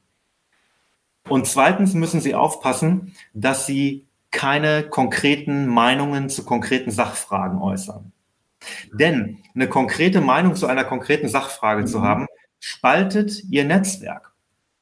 Und 1.29 1.47
zweitens 1.47 1.93
müssen 1.93 2.23
sie 2.23 2.35
aufpassen, 2.35 3.13
dass 3.35 3.67
sie 3.67 4.07
keine 4.31 4.85
konkreten 4.85 5.67
Meinungen 5.67 6.31
zu 6.31 6.45
konkreten 6.45 6.91
Sachfragen 6.91 7.61
äußern. 7.61 8.13
Denn 8.93 9.39
eine 9.55 9.69
konkrete 9.69 10.23
Meinung 10.23 10.55
zu 10.55 10.67
einer 10.67 10.85
konkreten 10.85 11.29
Sachfrage 11.29 11.85
zu 11.85 12.03
haben, 12.03 12.27
spaltet 12.61 13.43
ihr 13.51 13.65
Netzwerk. 13.65 14.33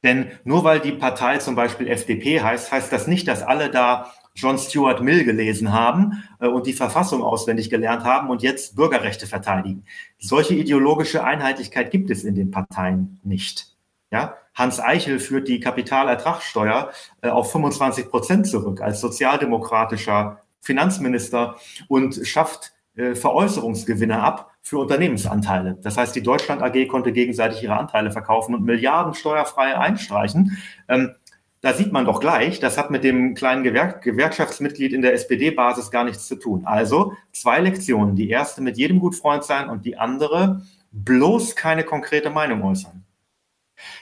Denn 0.03 0.27
nur 0.43 0.63
weil 0.63 0.79
die 0.79 0.91
Partei 0.91 1.39
zum 1.39 1.55
Beispiel 1.55 1.87
FDP 1.87 2.41
heißt, 2.41 2.71
heißt 2.71 2.91
das 2.91 3.07
nicht, 3.07 3.27
dass 3.27 3.41
alle 3.41 3.69
da 3.69 4.13
John 4.35 4.57
Stuart 4.57 5.01
Mill 5.01 5.25
gelesen 5.25 5.73
haben 5.73 6.23
äh, 6.39 6.47
und 6.47 6.67
die 6.67 6.73
Verfassung 6.73 7.23
auswendig 7.23 7.69
gelernt 7.69 8.03
haben 8.03 8.29
und 8.29 8.41
jetzt 8.41 8.75
Bürgerrechte 8.75 9.27
verteidigen. 9.27 9.83
Solche 10.17 10.53
ideologische 10.53 11.23
Einheitlichkeit 11.23 11.91
gibt 11.91 12.09
es 12.09 12.23
in 12.23 12.35
den 12.35 12.51
Parteien 12.51 13.19
nicht. 13.23 13.75
Ja, 14.11 14.37
Hans 14.55 14.79
Eichel 14.79 15.19
führt 15.19 15.47
die 15.47 15.59
Kapitalertragssteuer 15.59 16.91
äh, 17.21 17.29
auf 17.29 17.51
25 17.51 18.09
Prozent 18.09 18.47
zurück 18.47 18.81
als 18.81 19.01
sozialdemokratischer 19.01 20.41
Finanzminister 20.61 21.57
und 21.87 22.25
schafft 22.25 22.73
äh, 22.95 23.15
Veräußerungsgewinne 23.15 24.21
ab 24.21 24.51
für 24.69 24.77
Unternehmensanteile. 24.77 25.79
Das 25.81 25.97
heißt, 25.97 26.15
die 26.15 26.21
Deutschland 26.21 26.61
AG 26.61 26.87
konnte 26.87 27.11
gegenseitig 27.11 27.63
ihre 27.63 27.75
Anteile 27.75 28.11
verkaufen 28.11 28.53
und 28.53 28.63
Milliarden 28.63 29.15
steuerfrei 29.15 29.75
einstreichen. 29.75 30.59
Ähm, 30.87 31.15
da 31.61 31.73
sieht 31.73 31.91
man 31.91 32.05
doch 32.05 32.19
gleich, 32.19 32.59
das 32.59 32.77
hat 32.77 32.91
mit 32.91 33.03
dem 33.03 33.33
kleinen 33.33 33.63
Gewerk 33.63 34.03
Gewerkschaftsmitglied 34.03 34.93
in 34.93 35.01
der 35.01 35.13
SPD-Basis 35.13 35.89
gar 35.89 36.03
nichts 36.03 36.27
zu 36.27 36.35
tun. 36.35 36.65
Also 36.65 37.13
zwei 37.31 37.59
Lektionen. 37.61 38.15
Die 38.15 38.29
erste 38.29 38.61
mit 38.61 38.77
jedem 38.77 38.99
gut 38.99 39.15
Freund 39.15 39.43
sein 39.43 39.69
und 39.69 39.85
die 39.85 39.97
andere 39.97 40.61
bloß 40.91 41.55
keine 41.55 41.83
konkrete 41.83 42.29
Meinung 42.29 42.61
äußern. 42.61 43.03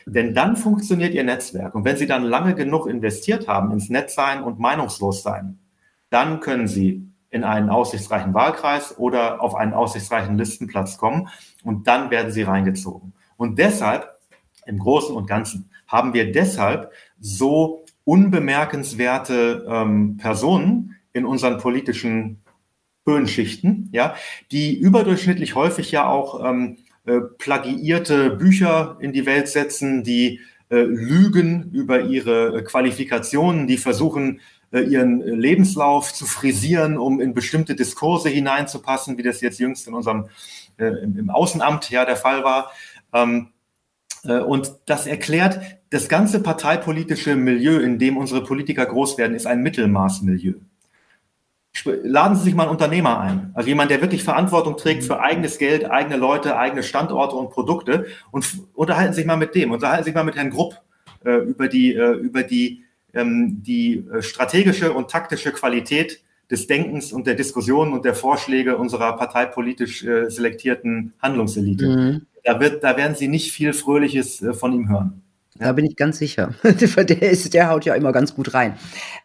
Denn 0.06 0.34
dann 0.34 0.58
funktioniert 0.58 1.14
Ihr 1.14 1.24
Netzwerk. 1.24 1.76
Und 1.76 1.86
wenn 1.86 1.96
Sie 1.96 2.08
dann 2.08 2.24
lange 2.24 2.56
genug 2.56 2.88
investiert 2.88 3.48
haben 3.48 3.72
ins 3.72 3.90
Netzsein 3.90 4.44
und 4.44 4.60
meinungslos 4.60 5.24
sein, 5.24 5.60
dann 6.10 6.42
können 6.42 6.68
Sie 6.68 7.08
in 7.30 7.44
einen 7.44 7.70
aussichtsreichen 7.70 8.34
Wahlkreis 8.34 8.98
oder 8.98 9.42
auf 9.42 9.56
einen 9.56 9.74
aussichtsreichen 9.74 10.38
Listenplatz 10.38 10.98
kommen 10.98 11.30
und 11.64 11.88
dann 11.88 12.10
werden 12.10 12.32
Sie 12.32 12.44
reingezogen. 12.44 13.14
Und 13.36 13.60
deshalb, 13.60 14.18
im 14.66 14.80
Großen 14.80 15.16
und 15.16 15.28
Ganzen, 15.28 15.70
haben 15.88 16.14
wir 16.14 16.32
deshalb 16.32 16.92
so 17.20 17.86
unbemerkenswerte 18.04 19.66
ähm, 19.70 20.18
Personen 20.18 20.96
in 21.14 21.26
unseren 21.26 21.58
politischen 21.58 22.42
Höhenschichten, 23.06 23.90
ja, 23.92 24.16
die 24.52 24.78
überdurchschnittlich 24.78 25.56
häufig 25.56 25.92
ja 25.92 26.08
auch 26.08 26.44
ähm, 26.44 26.78
äh, 27.06 27.22
plagiierte 27.38 28.32
Bücher 28.32 28.98
in 29.00 29.14
die 29.14 29.26
Welt 29.26 29.48
setzen, 29.48 30.04
die 30.04 30.42
äh, 30.70 30.82
lügen 30.82 31.72
über 31.72 32.02
ihre 32.02 32.64
Qualifikationen, 32.66 33.68
die 33.68 33.78
versuchen, 33.78 34.40
äh, 34.40 34.42
ihren 34.72 35.22
Lebenslauf 35.22 36.14
zu 36.14 36.26
frisieren, 36.26 36.98
um 36.98 37.22
in 37.22 37.34
bestimmte 37.34 37.76
Diskurse 37.76 38.30
hineinzupassen, 38.30 39.18
wie 39.18 39.24
das 39.24 39.42
jetzt 39.42 39.60
jüngst 39.60 39.88
in 39.88 39.94
unserem 39.94 40.28
äh, 40.78 40.88
im, 40.88 41.30
Außenamt 41.30 41.90
ja 41.90 42.06
der 42.06 42.18
Fall 42.18 42.44
war. 42.44 42.72
Ähm, 43.14 43.50
äh, 44.24 44.40
und 44.40 44.74
das 44.86 45.08
erklärt, 45.08 45.60
das 45.90 46.10
ganze 46.10 46.42
parteipolitische 46.42 47.36
Milieu, 47.36 47.80
in 47.80 47.98
dem 47.98 48.18
unsere 48.18 48.44
Politiker 48.44 48.86
groß 48.86 49.18
werden, 49.18 49.36
ist 49.36 49.48
ein 49.48 49.64
Mittelmaßmilieu 49.64 50.56
laden 51.86 52.36
Sie 52.36 52.44
sich 52.44 52.56
mal 52.56 52.64
einen 52.64 52.72
Unternehmer 52.72 53.20
ein. 53.20 53.52
Also 53.54 53.70
jemand, 53.70 53.92
der 53.92 54.02
wirklich 54.02 54.24
Verantwortung 54.24 54.78
trägt 54.78 55.04
für 55.04 55.20
eigenes 55.20 55.58
Geld, 55.58 55.90
eigene 55.90 56.18
Leute, 56.18 56.58
eigene 56.58 56.84
Standorte 56.84 57.36
und 57.36 57.50
Produkte 57.50 58.08
und 58.32 58.48
unterhalten 58.74 59.14
sich 59.14 59.26
mal 59.26 59.38
mit 59.38 59.56
dem, 59.56 59.72
unterhalten 59.72 60.04
sich 60.04 60.14
mal 60.14 60.24
mit 60.24 60.36
Herrn 60.36 60.50
Grupp 60.50 60.82
äh, 61.24 61.36
über 61.38 61.68
die, 61.68 61.94
äh, 61.94 62.14
über 62.14 62.44
die, 62.44 62.84
die 63.26 64.06
äh, 64.12 64.22
strategische 64.22 64.94
und 64.94 65.10
taktische 65.10 65.52
Qualität 65.52 66.22
des 66.50 66.68
Denkens 66.68 67.12
und 67.12 67.28
der 67.28 67.36
Diskussionen 67.36 67.94
und 67.94 68.06
der 68.06 68.16
Vorschläge 68.16 68.78
unserer 68.78 69.18
parteipolitisch 69.18 70.04
äh, 70.04 70.30
selektierten 70.30 71.14
Handlungselite. 71.22 71.88
Mhm. 71.88 72.22
Da, 72.44 72.60
wird, 72.60 72.84
da 72.84 72.96
werden 72.96 73.16
Sie 73.16 73.28
nicht 73.28 73.52
viel 73.52 73.74
Fröhliches 73.74 74.42
äh, 74.42 74.54
von 74.54 74.74
ihm 74.74 74.90
hören. 74.90 75.22
Da 75.60 75.72
bin 75.72 75.86
ich 75.86 75.96
ganz 75.96 76.20
sicher. 76.20 76.54
Der, 76.64 77.32
ist, 77.32 77.54
der 77.54 77.70
haut 77.70 77.86
ja 77.86 77.96
immer 77.96 78.12
ganz 78.12 78.36
gut 78.36 78.54
rein. 78.54 78.76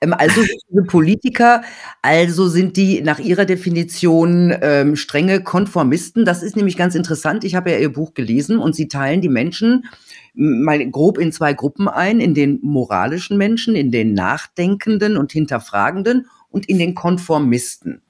Ähm, 0.00 0.14
also 0.14 0.42
diese 0.42 0.82
Politiker, 0.84 1.62
also 2.00 2.48
sind 2.48 2.76
die 2.76 3.02
nach 3.02 3.18
ihrer 3.18 3.44
Definition 3.44 4.54
ähm, 4.62 4.96
strenge 4.96 5.42
Konformisten. 5.42 6.24
Das 6.24 6.42
ist 6.42 6.56
nämlich 6.56 6.76
ganz 6.76 6.94
interessant. 6.94 7.44
Ich 7.44 7.54
habe 7.54 7.70
ja 7.70 7.78
ihr 7.78 7.92
Buch 7.92 8.14
gelesen 8.14 8.58
und 8.58 8.74
sie 8.74 8.88
teilen 8.88 9.20
die 9.20 9.28
Menschen 9.28 9.84
mal 10.34 10.88
grob 10.90 11.18
in 11.18 11.32
zwei 11.32 11.52
Gruppen 11.52 11.88
ein, 11.88 12.20
in 12.20 12.34
den 12.34 12.58
moralischen 12.62 13.36
Menschen, 13.36 13.76
in 13.76 13.90
den 13.90 14.14
Nachdenkenden 14.14 15.16
und 15.16 15.32
Hinterfragenden 15.32 16.26
und 16.50 16.68
in 16.68 16.78
den 16.78 16.94
Konformisten. 16.94 18.02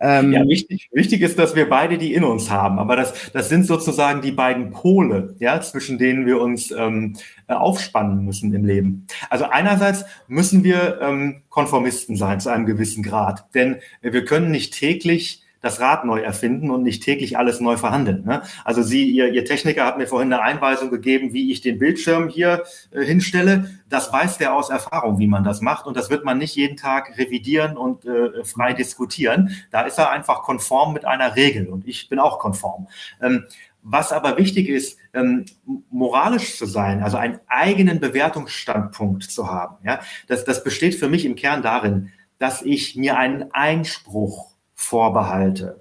Ähm, 0.00 0.32
ja, 0.32 0.46
wichtig, 0.46 0.90
wichtig 0.92 1.22
ist, 1.22 1.38
dass 1.38 1.54
wir 1.54 1.68
beide 1.68 1.98
die 1.98 2.14
in 2.14 2.24
uns 2.24 2.50
haben. 2.50 2.78
Aber 2.78 2.96
das, 2.96 3.30
das 3.32 3.48
sind 3.48 3.64
sozusagen 3.64 4.22
die 4.22 4.32
beiden 4.32 4.70
Pole, 4.70 5.36
ja, 5.38 5.60
zwischen 5.60 5.98
denen 5.98 6.26
wir 6.26 6.40
uns 6.40 6.72
ähm, 6.72 7.16
äh, 7.46 7.54
aufspannen 7.54 8.24
müssen 8.24 8.52
im 8.52 8.64
Leben. 8.64 9.06
Also 9.30 9.44
einerseits 9.44 10.04
müssen 10.26 10.64
wir 10.64 11.00
ähm, 11.00 11.42
Konformisten 11.48 12.16
sein 12.16 12.40
zu 12.40 12.50
einem 12.50 12.66
gewissen 12.66 13.02
Grad, 13.02 13.46
denn 13.54 13.76
wir 14.02 14.24
können 14.24 14.50
nicht 14.50 14.74
täglich 14.74 15.43
das 15.64 15.80
Rad 15.80 16.04
neu 16.04 16.20
erfinden 16.20 16.70
und 16.70 16.82
nicht 16.82 17.02
täglich 17.02 17.38
alles 17.38 17.58
neu 17.58 17.78
verhandeln. 17.78 18.22
Ne? 18.26 18.42
Also 18.64 18.82
Sie, 18.82 19.08
Ihr, 19.08 19.32
Ihr 19.32 19.46
Techniker 19.46 19.86
hat 19.86 19.96
mir 19.96 20.06
vorhin 20.06 20.30
eine 20.30 20.42
Einweisung 20.42 20.90
gegeben, 20.90 21.32
wie 21.32 21.50
ich 21.50 21.62
den 21.62 21.78
Bildschirm 21.78 22.28
hier 22.28 22.64
äh, 22.90 23.02
hinstelle. 23.02 23.70
Das 23.88 24.12
weiß 24.12 24.36
der 24.36 24.54
aus 24.54 24.68
Erfahrung, 24.68 25.18
wie 25.18 25.26
man 25.26 25.42
das 25.42 25.62
macht. 25.62 25.86
Und 25.86 25.96
das 25.96 26.10
wird 26.10 26.22
man 26.22 26.36
nicht 26.36 26.54
jeden 26.54 26.76
Tag 26.76 27.16
revidieren 27.16 27.78
und 27.78 28.04
äh, 28.04 28.44
frei 28.44 28.74
diskutieren. 28.74 29.56
Da 29.70 29.82
ist 29.82 29.98
er 29.98 30.10
einfach 30.10 30.42
konform 30.42 30.92
mit 30.92 31.06
einer 31.06 31.34
Regel. 31.34 31.68
Und 31.68 31.88
ich 31.88 32.10
bin 32.10 32.18
auch 32.18 32.38
konform. 32.38 32.88
Ähm, 33.22 33.44
was 33.82 34.12
aber 34.12 34.36
wichtig 34.36 34.68
ist, 34.68 34.98
ähm, 35.14 35.46
moralisch 35.90 36.58
zu 36.58 36.66
sein, 36.66 37.02
also 37.02 37.16
einen 37.16 37.38
eigenen 37.46 38.00
Bewertungsstandpunkt 38.00 39.24
zu 39.24 39.50
haben, 39.50 39.76
ja, 39.84 40.00
das, 40.26 40.44
das 40.44 40.62
besteht 40.62 40.94
für 40.94 41.08
mich 41.08 41.24
im 41.24 41.36
Kern 41.36 41.62
darin, 41.62 42.10
dass 42.38 42.62
ich 42.62 42.96
mir 42.96 43.16
einen 43.16 43.52
Einspruch 43.52 44.53
Vorbehalte. 44.74 45.80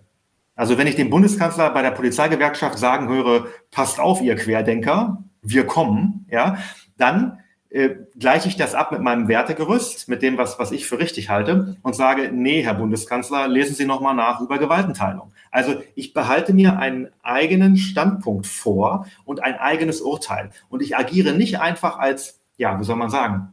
Also 0.55 0.77
wenn 0.77 0.87
ich 0.87 0.95
den 0.95 1.09
Bundeskanzler 1.09 1.71
bei 1.71 1.81
der 1.81 1.91
Polizeigewerkschaft 1.91 2.77
sagen 2.77 3.09
höre, 3.09 3.47
passt 3.71 3.99
auf, 3.99 4.21
ihr 4.21 4.35
Querdenker, 4.35 5.23
wir 5.41 5.65
kommen, 5.65 6.27
ja, 6.29 6.57
dann 6.97 7.39
äh, 7.73 7.95
gleiche 8.19 8.47
ich 8.47 8.55
das 8.55 8.75
ab 8.75 8.91
mit 8.91 9.01
meinem 9.01 9.27
Wertegerüst, 9.27 10.07
mit 10.07 10.21
dem, 10.21 10.37
was, 10.37 10.59
was 10.59 10.71
ich 10.71 10.85
für 10.85 10.99
richtig 10.99 11.29
halte 11.29 11.75
und 11.81 11.95
sage, 11.95 12.29
nee, 12.31 12.61
Herr 12.61 12.75
Bundeskanzler, 12.75 13.47
lesen 13.47 13.75
Sie 13.75 13.85
nochmal 13.85 14.13
nach 14.13 14.41
über 14.41 14.59
Gewaltenteilung. 14.59 15.33
Also 15.49 15.81
ich 15.95 16.13
behalte 16.13 16.53
mir 16.53 16.77
einen 16.77 17.09
eigenen 17.23 17.75
Standpunkt 17.75 18.45
vor 18.45 19.07
und 19.25 19.41
ein 19.41 19.55
eigenes 19.55 20.01
Urteil. 20.01 20.51
Und 20.69 20.83
ich 20.83 20.95
agiere 20.95 21.33
nicht 21.33 21.59
einfach 21.59 21.97
als, 21.97 22.41
ja, 22.57 22.79
wie 22.79 22.83
soll 22.83 22.95
man 22.95 23.09
sagen, 23.09 23.52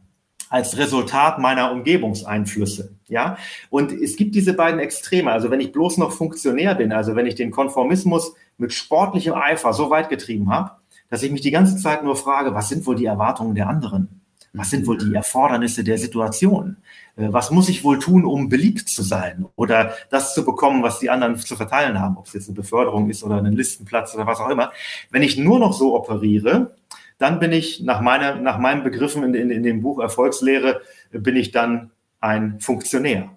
als 0.51 0.77
Resultat 0.77 1.39
meiner 1.39 1.71
Umgebungseinflüsse. 1.71 2.93
Ja, 3.07 3.37
und 3.69 3.93
es 3.93 4.17
gibt 4.17 4.35
diese 4.35 4.53
beiden 4.53 4.79
Extreme. 4.79 5.31
Also 5.31 5.49
wenn 5.49 5.61
ich 5.61 5.71
bloß 5.71 5.97
noch 5.97 6.11
Funktionär 6.11 6.75
bin, 6.75 6.91
also 6.91 7.15
wenn 7.15 7.25
ich 7.25 7.35
den 7.35 7.51
Konformismus 7.51 8.35
mit 8.57 8.73
sportlichem 8.73 9.33
Eifer 9.33 9.73
so 9.73 9.89
weit 9.89 10.09
getrieben 10.09 10.51
habe, 10.51 10.71
dass 11.09 11.23
ich 11.23 11.31
mich 11.31 11.41
die 11.41 11.51
ganze 11.51 11.77
Zeit 11.77 12.03
nur 12.03 12.17
frage, 12.17 12.53
was 12.53 12.67
sind 12.67 12.85
wohl 12.85 12.95
die 12.95 13.05
Erwartungen 13.05 13.55
der 13.55 13.69
anderen? 13.69 14.21
Was 14.53 14.69
sind 14.69 14.85
wohl 14.87 14.97
die 14.97 15.15
Erfordernisse 15.15 15.85
der 15.85 15.97
Situation? 15.97 16.75
Äh, 17.15 17.31
was 17.31 17.51
muss 17.51 17.69
ich 17.69 17.85
wohl 17.85 17.99
tun, 17.99 18.25
um 18.25 18.49
beliebt 18.49 18.89
zu 18.89 19.03
sein 19.03 19.45
oder 19.55 19.93
das 20.09 20.33
zu 20.33 20.43
bekommen, 20.43 20.83
was 20.83 20.99
die 20.99 21.09
anderen 21.09 21.37
zu 21.37 21.55
verteilen 21.55 21.97
haben, 21.97 22.17
ob 22.17 22.27
es 22.27 22.33
jetzt 22.33 22.49
eine 22.49 22.55
Beförderung 22.55 23.09
ist 23.09 23.23
oder 23.23 23.37
einen 23.37 23.53
Listenplatz 23.53 24.13
oder 24.13 24.27
was 24.27 24.41
auch 24.41 24.49
immer. 24.49 24.73
Wenn 25.09 25.23
ich 25.23 25.37
nur 25.37 25.59
noch 25.59 25.71
so 25.71 25.95
operiere, 25.95 26.75
dann 27.21 27.39
bin 27.39 27.51
ich 27.51 27.81
nach, 27.81 28.01
meiner, 28.01 28.35
nach 28.35 28.57
meinen 28.57 28.83
Begriffen 28.83 29.23
in, 29.23 29.33
in, 29.35 29.49
in 29.51 29.63
dem 29.63 29.81
Buch 29.81 29.99
Erfolgslehre, 29.99 30.81
bin 31.11 31.35
ich 31.35 31.51
dann 31.51 31.91
ein 32.19 32.59
Funktionär. 32.59 33.29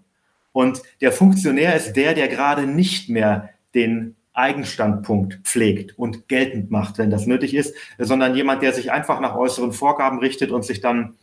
Und 0.52 0.82
der 1.00 1.12
Funktionär 1.12 1.74
ist 1.74 1.94
der, 1.94 2.14
der 2.14 2.28
gerade 2.28 2.66
nicht 2.66 3.10
mehr 3.10 3.50
den 3.74 4.16
Eigenstandpunkt 4.32 5.40
pflegt 5.44 5.98
und 5.98 6.28
geltend 6.28 6.70
macht, 6.70 6.98
wenn 6.98 7.10
das 7.10 7.26
nötig 7.26 7.54
ist, 7.54 7.74
sondern 7.98 8.34
jemand, 8.34 8.62
der 8.62 8.72
sich 8.72 8.90
einfach 8.90 9.20
nach 9.20 9.36
äußeren 9.36 9.72
Vorgaben 9.72 10.18
richtet 10.18 10.50
und 10.50 10.64
sich 10.64 10.80
dann, 10.80 11.14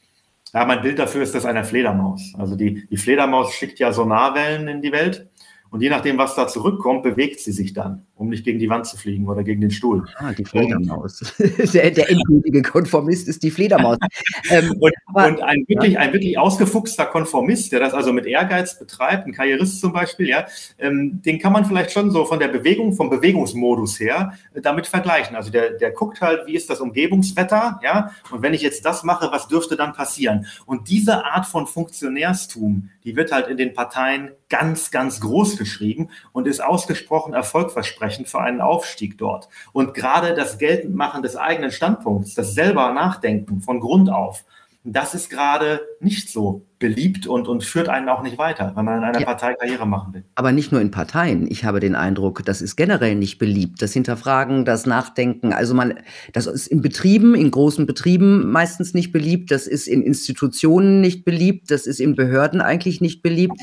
ja, 0.53 0.65
mein 0.65 0.81
Bild 0.81 0.99
dafür 0.99 1.23
ist 1.23 1.33
das 1.33 1.45
einer 1.45 1.63
Fledermaus. 1.63 2.33
Also 2.37 2.55
die, 2.55 2.87
die 2.87 2.97
Fledermaus 2.97 3.53
schickt 3.53 3.79
ja 3.79 3.91
Sonarwellen 3.91 4.67
in 4.67 4.81
die 4.81 4.91
Welt 4.91 5.29
und 5.71 5.81
je 5.81 5.89
nachdem, 5.89 6.17
was 6.17 6.35
da 6.35 6.47
zurückkommt, 6.47 7.03
bewegt 7.03 7.39
sie 7.39 7.53
sich 7.53 7.73
dann, 7.73 8.05
um 8.21 8.29
nicht 8.29 8.45
gegen 8.45 8.59
die 8.59 8.69
Wand 8.69 8.85
zu 8.85 8.97
fliegen 8.97 9.27
oder 9.27 9.43
gegen 9.43 9.61
den 9.61 9.71
Stuhl. 9.71 10.05
Ah, 10.17 10.31
die 10.31 10.45
Fledermaus. 10.45 11.33
der, 11.73 11.89
der 11.89 12.07
endgültige 12.07 12.61
Konformist 12.61 13.27
ist 13.27 13.41
die 13.41 13.49
Fledermaus. 13.49 13.97
ähm, 14.51 14.77
und, 14.79 14.93
und, 15.13 15.41
ein, 15.41 15.65
wirklich, 15.67 15.97
ein 15.97 16.13
wirklich 16.13 16.37
ausgefuchster 16.37 17.07
Konformist, 17.07 17.71
der 17.71 17.79
das 17.79 17.95
also 17.95 18.13
mit 18.13 18.27
Ehrgeiz 18.27 18.77
betreibt, 18.77 19.25
ein 19.25 19.33
Karrierist 19.33 19.81
zum 19.81 19.91
Beispiel, 19.91 20.29
ja, 20.29 20.45
ähm, 20.77 21.23
den 21.23 21.39
kann 21.39 21.51
man 21.51 21.65
vielleicht 21.65 21.91
schon 21.91 22.11
so 22.11 22.25
von 22.25 22.37
der 22.37 22.49
Bewegung, 22.49 22.93
vom 22.93 23.09
Bewegungsmodus 23.09 23.99
her 23.99 24.33
äh, 24.53 24.61
damit 24.61 24.85
vergleichen. 24.85 25.35
Also 25.35 25.49
der, 25.49 25.71
der 25.71 25.89
guckt 25.89 26.21
halt, 26.21 26.45
wie 26.45 26.55
ist 26.55 26.69
das 26.69 26.79
Umgebungswetter, 26.79 27.79
ja, 27.83 28.11
und 28.29 28.43
wenn 28.43 28.53
ich 28.53 28.61
jetzt 28.61 28.85
das 28.85 29.03
mache, 29.03 29.29
was 29.31 29.47
dürfte 29.47 29.75
dann 29.75 29.93
passieren? 29.93 30.45
Und 30.67 30.89
diese 30.89 31.25
Art 31.25 31.47
von 31.47 31.65
Funktionärstum, 31.65 32.91
die 33.03 33.15
wird 33.15 33.31
halt 33.31 33.47
in 33.47 33.57
den 33.57 33.73
Parteien 33.73 34.29
ganz, 34.47 34.91
ganz 34.91 35.21
groß 35.21 35.57
geschrieben 35.57 36.09
und 36.33 36.45
ist 36.45 36.63
ausgesprochen 36.63 37.33
erfolgversprechend 37.33 38.10
für 38.25 38.39
einen 38.39 38.61
Aufstieg 38.61 39.17
dort. 39.17 39.49
Und 39.73 39.93
gerade 39.93 40.33
das 40.33 40.57
Geltendmachen 40.57 41.21
des 41.21 41.35
eigenen 41.35 41.71
Standpunkts, 41.71 42.35
das 42.35 42.53
selber 42.53 42.91
Nachdenken 42.93 43.61
von 43.61 43.79
Grund 43.79 44.09
auf, 44.09 44.45
das 44.83 45.13
ist 45.13 45.29
gerade 45.29 45.81
nicht 45.99 46.29
so 46.29 46.65
beliebt 46.79 47.27
und, 47.27 47.47
und 47.47 47.63
führt 47.63 47.87
einen 47.87 48.09
auch 48.09 48.23
nicht 48.23 48.39
weiter, 48.39 48.73
wenn 48.75 48.83
man 48.83 48.97
in 48.97 49.03
einer 49.03 49.19
ja, 49.19 49.25
Partei 49.25 49.53
Karriere 49.53 49.85
machen 49.85 50.13
will. 50.15 50.23
Aber 50.33 50.51
nicht 50.51 50.71
nur 50.71 50.81
in 50.81 50.89
Parteien. 50.89 51.45
Ich 51.51 51.63
habe 51.63 51.79
den 51.79 51.93
Eindruck, 51.93 52.43
das 52.43 52.63
ist 52.63 52.75
generell 52.75 53.13
nicht 53.13 53.37
beliebt. 53.37 53.83
Das 53.83 53.93
Hinterfragen, 53.93 54.65
das 54.65 54.87
Nachdenken. 54.87 55.53
Also 55.53 55.75
man, 55.75 55.99
das 56.33 56.47
ist 56.47 56.65
in 56.65 56.81
Betrieben, 56.81 57.35
in 57.35 57.51
großen 57.51 57.85
Betrieben 57.85 58.49
meistens 58.51 58.95
nicht 58.95 59.11
beliebt. 59.11 59.51
Das 59.51 59.67
ist 59.67 59.87
in 59.87 60.01
Institutionen 60.01 60.99
nicht 60.99 61.25
beliebt. 61.25 61.69
Das 61.69 61.85
ist 61.85 61.99
in 61.99 62.15
Behörden 62.15 62.59
eigentlich 62.59 63.01
nicht 63.01 63.21
beliebt. 63.21 63.61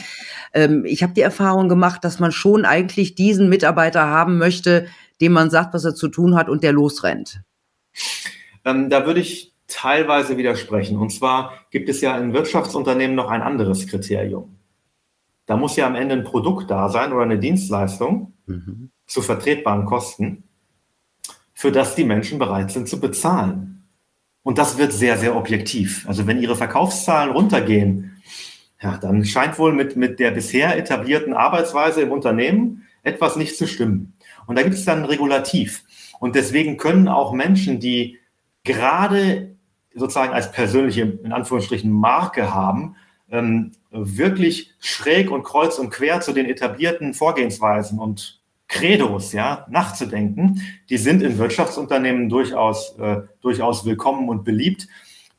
Ähm, 0.54 0.84
ich 0.84 1.02
habe 1.02 1.14
die 1.14 1.22
Erfahrung 1.22 1.68
gemacht, 1.68 2.04
dass 2.04 2.20
man 2.20 2.30
schon 2.30 2.64
eigentlich 2.64 3.16
diesen 3.16 3.48
Mitarbeiter 3.48 4.06
haben 4.06 4.38
möchte, 4.38 4.86
dem 5.20 5.32
man 5.32 5.50
sagt, 5.50 5.74
was 5.74 5.84
er 5.84 5.96
zu 5.96 6.06
tun 6.06 6.36
hat 6.36 6.48
und 6.48 6.62
der 6.62 6.72
losrennt. 6.72 7.40
Ähm, 8.64 8.88
da 8.88 9.04
würde 9.04 9.18
ich 9.18 9.47
teilweise 9.68 10.36
widersprechen. 10.36 10.98
Und 10.98 11.10
zwar 11.10 11.52
gibt 11.70 11.88
es 11.88 12.00
ja 12.00 12.18
in 12.18 12.32
Wirtschaftsunternehmen 12.32 13.14
noch 13.14 13.28
ein 13.28 13.42
anderes 13.42 13.86
Kriterium. 13.86 14.56
Da 15.46 15.56
muss 15.56 15.76
ja 15.76 15.86
am 15.86 15.94
Ende 15.94 16.14
ein 16.14 16.24
Produkt 16.24 16.70
da 16.70 16.88
sein 16.88 17.12
oder 17.12 17.22
eine 17.22 17.38
Dienstleistung 17.38 18.32
mhm. 18.46 18.90
zu 19.06 19.22
vertretbaren 19.22 19.86
Kosten, 19.86 20.44
für 21.54 21.72
das 21.72 21.94
die 21.94 22.04
Menschen 22.04 22.38
bereit 22.38 22.70
sind 22.70 22.88
zu 22.88 23.00
bezahlen. 23.00 23.84
Und 24.42 24.58
das 24.58 24.78
wird 24.78 24.92
sehr, 24.92 25.16
sehr 25.18 25.36
objektiv. 25.36 26.06
Also 26.08 26.26
wenn 26.26 26.40
ihre 26.40 26.56
Verkaufszahlen 26.56 27.32
runtergehen, 27.32 28.22
ja, 28.80 28.96
dann 28.96 29.24
scheint 29.24 29.58
wohl 29.58 29.72
mit, 29.72 29.96
mit 29.96 30.20
der 30.20 30.30
bisher 30.30 30.76
etablierten 30.76 31.34
Arbeitsweise 31.34 32.00
im 32.02 32.12
Unternehmen 32.12 32.86
etwas 33.02 33.36
nicht 33.36 33.56
zu 33.56 33.66
stimmen. 33.66 34.14
Und 34.46 34.56
da 34.56 34.62
gibt 34.62 34.74
es 34.74 34.84
dann 34.84 35.00
ein 35.00 35.04
Regulativ. 35.04 35.84
Und 36.20 36.34
deswegen 36.34 36.76
können 36.76 37.08
auch 37.08 37.32
Menschen, 37.32 37.80
die 37.80 38.18
gerade 38.64 39.56
sozusagen 39.94 40.32
als 40.32 40.52
persönliche, 40.52 41.02
in 41.02 41.32
Anführungsstrichen, 41.32 41.90
Marke 41.90 42.54
haben, 42.54 42.96
ähm, 43.30 43.72
wirklich 43.90 44.74
schräg 44.80 45.30
und 45.30 45.42
kreuz 45.42 45.78
und 45.78 45.90
quer 45.90 46.20
zu 46.20 46.32
den 46.32 46.46
etablierten 46.46 47.14
Vorgehensweisen 47.14 47.98
und 47.98 48.40
Credos, 48.68 49.32
ja, 49.32 49.66
nachzudenken. 49.70 50.60
Die 50.90 50.98
sind 50.98 51.22
in 51.22 51.38
Wirtschaftsunternehmen 51.38 52.28
durchaus, 52.28 52.98
äh, 52.98 53.22
durchaus 53.40 53.86
willkommen 53.86 54.28
und 54.28 54.44
beliebt. 54.44 54.88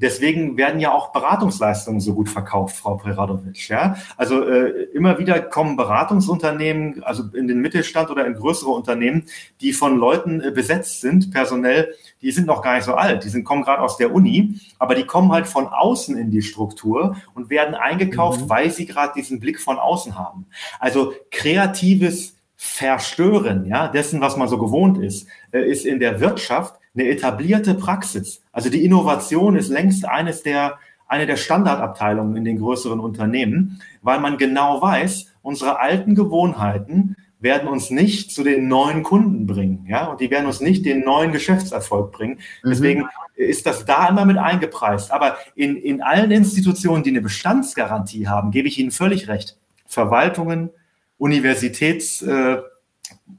Deswegen 0.02 0.58
werden 0.58 0.80
ja 0.80 0.94
auch 0.94 1.12
Beratungsleistungen 1.12 2.00
so 2.00 2.14
gut 2.14 2.30
verkauft, 2.30 2.78
Frau 2.78 2.96
Preradovic. 2.96 3.68
Ja? 3.68 3.98
Also 4.16 4.44
äh, 4.44 4.84
immer 4.94 5.20
wieder 5.20 5.40
kommen 5.42 5.76
Beratungsunternehmen, 5.76 7.04
also 7.04 7.24
in 7.34 7.48
den 7.48 7.60
Mittelstand 7.60 8.10
oder 8.10 8.26
in 8.26 8.34
größere 8.34 8.70
Unternehmen, 8.70 9.26
die 9.62 9.74
von 9.74 9.98
Leuten 9.98 10.42
äh, 10.42 10.52
besetzt 10.52 11.02
sind, 11.02 11.32
personell, 11.32 11.94
die 12.22 12.32
sind 12.32 12.48
noch 12.48 12.62
gar 12.62 12.76
nicht 12.76 12.86
so 12.86 12.96
alt, 12.96 13.24
die 13.24 13.30
sind, 13.30 13.44
kommen 13.44 13.64
gerade 13.64 13.82
aus 13.82 13.98
der 13.98 14.14
Uni, 14.14 14.60
aber 14.78 14.96
die 14.96 15.06
kommen 15.06 15.32
halt 15.32 15.48
von 15.48 15.68
außen 15.68 16.18
in 16.18 16.32
die 16.32 16.42
Struktur 16.42 17.18
und 17.34 17.50
werden 17.50 17.76
eingekauft, 17.76 18.42
mhm. 18.42 18.50
weil 18.50 18.70
sie 18.70 18.86
gerade 18.86 19.14
diesen 19.16 19.40
Blick 19.40 19.60
von 19.60 19.78
außen 19.78 20.18
haben. 20.18 20.46
Also 20.80 21.14
kreatives 21.32 22.36
Verstören, 22.56 23.66
ja, 23.66 23.88
dessen, 23.88 24.20
was 24.20 24.36
man 24.36 24.50
so 24.50 24.58
gewohnt 24.58 24.98
ist, 24.98 25.28
äh, 25.52 25.62
ist 25.62 25.86
in 25.86 26.00
der 26.00 26.20
Wirtschaft 26.20 26.79
eine 26.96 27.08
etablierte 27.08 27.76
Praxis. 27.76 28.42
Also 28.52 28.70
die 28.70 28.84
Innovation 28.84 29.56
ist 29.56 29.70
längst 29.70 30.06
eines 30.06 30.44
der, 30.44 30.80
eine 31.08 31.26
der 31.26 31.38
Standardabteilungen 31.38 32.36
in 32.36 32.46
den 32.46 32.60
größeren 32.60 33.00
Unternehmen, 33.00 33.82
weil 34.02 34.20
man 34.20 34.38
genau 34.38 34.82
weiß, 34.82 35.28
unsere 35.42 35.80
alten 35.80 36.16
Gewohnheiten 36.16 37.16
werden 37.40 37.70
uns 37.70 37.90
nicht 37.90 38.32
zu 38.32 38.44
den 38.44 38.68
neuen 38.68 39.02
Kunden 39.02 39.48
bringen, 39.48 39.86
ja, 39.88 40.08
und 40.08 40.20
die 40.20 40.30
werden 40.30 40.46
uns 40.46 40.60
nicht 40.60 40.86
den 40.86 41.06
neuen 41.06 41.32
Geschäftserfolg 41.32 42.12
bringen. 42.12 42.40
Mhm. 42.64 42.70
Deswegen 42.70 43.10
ist 43.36 43.66
das 43.66 43.86
da 43.86 44.10
immer 44.10 44.26
mit 44.26 44.38
eingepreist. 44.38 45.12
Aber 45.12 45.38
in, 45.56 45.78
in 45.78 46.02
allen 46.02 46.32
Institutionen, 46.32 47.04
die 47.04 47.12
eine 47.12 47.22
Bestandsgarantie 47.22 48.28
haben, 48.28 48.52
gebe 48.52 48.68
ich 48.68 48.78
Ihnen 48.78 48.92
völlig 48.92 49.30
recht. 49.30 49.58
Verwaltungen, 49.86 50.70
Universitäts, 51.18 52.22
äh, 52.22 52.58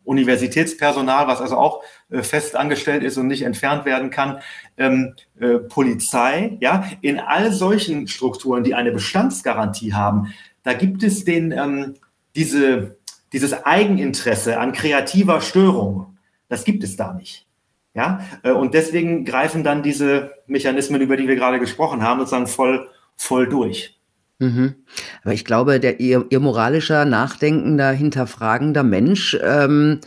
Universitätspersonal, 0.05 1.29
was 1.29 1.41
also 1.41 1.57
auch 1.57 1.83
fest 2.11 2.57
angestellt 2.57 3.03
ist 3.03 3.17
und 3.17 3.27
nicht 3.27 3.43
entfernt 3.43 3.85
werden 3.85 4.11
kann, 4.11 4.39
ähm, 4.77 5.15
äh, 5.39 5.59
Polizei, 5.59 6.57
ja, 6.61 6.85
in 7.01 7.19
all 7.19 7.53
solchen 7.53 8.09
Strukturen, 8.09 8.65
die 8.65 8.75
eine 8.75 8.93
Bestandsgarantie 8.93 9.95
haben, 9.95 10.33
da 10.63 10.73
gibt 10.73 11.03
es 11.03 11.25
den, 11.25 11.53
ähm, 11.53 11.95
diese, 12.35 12.97
dieses 13.33 13.65
Eigeninteresse 13.65 14.59
an 14.59 14.73
kreativer 14.73 15.41
Störung. 15.41 16.19
Das 16.49 16.65
gibt 16.65 16.85
es 16.85 16.97
da 16.97 17.15
nicht. 17.15 17.47
Ja, 17.95 18.21
äh, 18.43 18.53
und 18.53 18.75
deswegen 18.75 19.25
greifen 19.25 19.65
dann 19.65 19.83
diese 19.83 20.33
Mechanismen, 20.47 21.01
über 21.01 21.17
die 21.17 21.27
wir 21.27 21.37
gerade 21.37 21.59
gesprochen 21.59 22.03
haben, 22.03 22.21
sozusagen 22.21 22.47
voll, 22.47 22.89
voll 23.17 23.49
durch. 23.49 24.01
Mhm. 24.39 24.75
Aber 25.23 25.35
ich 25.35 25.45
glaube, 25.45 25.81
der 25.81 26.01
ihr, 26.01 26.25
ihr 26.31 26.41
moralischer, 26.41 27.05
nachdenkender, 27.05 27.91
hinterfragender 27.91 28.83
Mensch 28.83 29.37
ähm, 29.43 30.01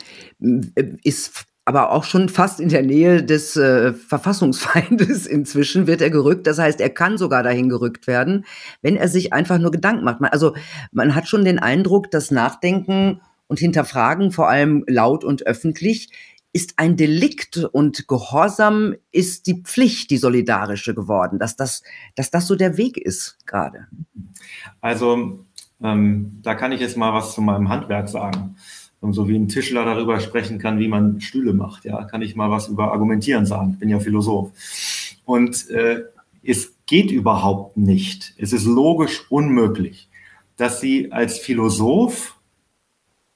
ist 1.03 1.45
aber 1.65 1.91
auch 1.91 2.03
schon 2.03 2.27
fast 2.27 2.59
in 2.59 2.69
der 2.69 2.83
Nähe 2.83 3.23
des 3.23 3.55
äh, 3.55 3.93
Verfassungsfeindes 3.93 5.25
inzwischen 5.27 5.87
wird 5.87 6.01
er 6.01 6.09
gerückt. 6.09 6.47
Das 6.47 6.59
heißt, 6.59 6.81
er 6.81 6.89
kann 6.89 7.17
sogar 7.17 7.43
dahin 7.43 7.69
gerückt 7.69 8.07
werden, 8.07 8.45
wenn 8.81 8.97
er 8.97 9.07
sich 9.07 9.31
einfach 9.31 9.59
nur 9.59 9.71
Gedanken 9.71 10.03
macht. 10.03 10.21
Also 10.31 10.55
man 10.91 11.15
hat 11.15 11.27
schon 11.27 11.45
den 11.45 11.59
Eindruck, 11.59 12.11
dass 12.11 12.31
Nachdenken 12.31 13.21
und 13.47 13.59
Hinterfragen, 13.59 14.31
vor 14.31 14.49
allem 14.49 14.83
laut 14.87 15.23
und 15.23 15.45
öffentlich, 15.45 16.09
ist 16.53 16.73
ein 16.77 16.97
Delikt 16.97 17.57
und 17.57 18.07
Gehorsam 18.07 18.95
ist 19.11 19.47
die 19.47 19.63
Pflicht, 19.63 20.11
die 20.11 20.17
solidarische 20.17 20.93
geworden, 20.93 21.39
dass 21.39 21.55
das, 21.55 21.81
dass 22.15 22.29
das 22.29 22.45
so 22.45 22.55
der 22.55 22.77
Weg 22.77 22.97
ist 22.97 23.39
gerade. 23.47 23.87
Also 24.79 25.45
ähm, 25.81 26.39
da 26.43 26.53
kann 26.53 26.71
ich 26.71 26.79
jetzt 26.79 26.95
mal 26.95 27.13
was 27.13 27.33
zu 27.33 27.41
meinem 27.41 27.69
Handwerk 27.69 28.07
sagen. 28.07 28.55
So 29.11 29.27
wie 29.27 29.35
ein 29.35 29.49
Tischler 29.49 29.83
darüber 29.83 30.21
sprechen 30.21 30.59
kann, 30.59 30.79
wie 30.79 30.87
man 30.87 31.19
Stühle 31.19 31.53
macht, 31.53 31.83
ja, 31.83 32.05
kann 32.05 32.21
ich 32.21 32.37
mal 32.37 32.49
was 32.49 32.69
über 32.69 32.93
Argumentieren 32.93 33.45
sagen. 33.45 33.71
Ich 33.73 33.79
bin 33.79 33.89
ja 33.89 33.99
Philosoph. 33.99 34.51
Und 35.25 35.69
äh, 35.69 36.03
es 36.41 36.73
geht 36.85 37.11
überhaupt 37.11 37.75
nicht. 37.75 38.33
Es 38.37 38.53
ist 38.53 38.65
logisch 38.65 39.29
unmöglich, 39.29 40.07
dass 40.55 40.79
Sie 40.79 41.11
als 41.11 41.39
Philosoph 41.39 42.39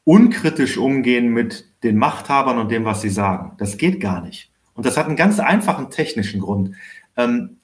unkritisch 0.07 0.77
umgehen 0.77 1.33
mit 1.33 1.65
den 1.83 1.97
Machthabern 1.97 2.59
und 2.59 2.71
dem, 2.71 2.85
was 2.85 3.01
sie 3.01 3.09
sagen. 3.09 3.51
Das 3.57 3.77
geht 3.77 3.99
gar 3.99 4.21
nicht. 4.21 4.49
Und 4.73 4.85
das 4.85 4.95
hat 4.95 5.07
einen 5.07 5.17
ganz 5.17 5.39
einfachen 5.39 5.89
technischen 5.89 6.39
Grund. 6.39 6.75
Ähm, 7.17 7.57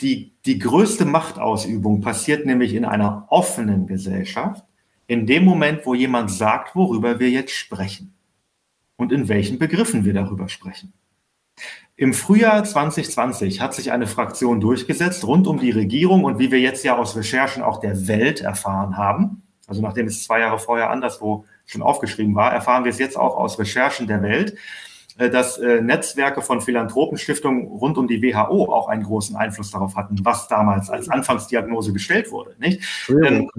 die, 0.00 0.32
die 0.44 0.58
größte 0.58 1.04
Machtausübung 1.04 2.00
passiert 2.00 2.46
nämlich 2.46 2.74
in 2.74 2.84
einer 2.84 3.26
offenen 3.28 3.86
Gesellschaft, 3.86 4.64
in 5.10 5.26
dem 5.26 5.44
Moment, 5.44 5.84
wo 5.86 5.94
jemand 5.94 6.30
sagt, 6.30 6.76
worüber 6.76 7.18
wir 7.18 7.30
jetzt 7.30 7.50
sprechen 7.50 8.14
und 8.94 9.10
in 9.10 9.28
welchen 9.28 9.58
Begriffen 9.58 10.04
wir 10.04 10.14
darüber 10.14 10.48
sprechen. 10.48 10.92
Im 11.96 12.14
Frühjahr 12.14 12.62
2020 12.62 13.60
hat 13.60 13.74
sich 13.74 13.90
eine 13.90 14.06
Fraktion 14.06 14.60
durchgesetzt 14.60 15.26
rund 15.26 15.48
um 15.48 15.58
die 15.58 15.72
Regierung 15.72 16.22
und 16.22 16.38
wie 16.38 16.52
wir 16.52 16.60
jetzt 16.60 16.84
ja 16.84 16.96
aus 16.96 17.16
Recherchen 17.16 17.64
auch 17.64 17.80
der 17.80 18.06
Welt 18.06 18.40
erfahren 18.40 18.96
haben, 18.96 19.42
also 19.66 19.82
nachdem 19.82 20.06
es 20.06 20.22
zwei 20.22 20.38
Jahre 20.38 20.60
vorher 20.60 20.90
anderswo 20.90 21.44
schon 21.66 21.82
aufgeschrieben 21.82 22.36
war, 22.36 22.52
erfahren 22.52 22.84
wir 22.84 22.90
es 22.90 23.00
jetzt 23.00 23.16
auch 23.16 23.36
aus 23.36 23.58
Recherchen 23.58 24.06
der 24.06 24.22
Welt, 24.22 24.56
dass 25.28 25.58
äh, 25.58 25.82
Netzwerke 25.82 26.40
von 26.40 26.60
Philanthropenstiftungen 26.60 27.66
rund 27.66 27.98
um 27.98 28.06
die 28.06 28.22
WHO 28.22 28.72
auch 28.72 28.88
einen 28.88 29.02
großen 29.02 29.36
Einfluss 29.36 29.70
darauf 29.70 29.96
hatten, 29.96 30.24
was 30.24 30.48
damals 30.48 30.88
als 30.88 31.08
Anfangsdiagnose 31.08 31.92
gestellt 31.92 32.30
wurde. 32.30 32.54
Nicht? 32.58 32.80
Ähm, 33.08 33.50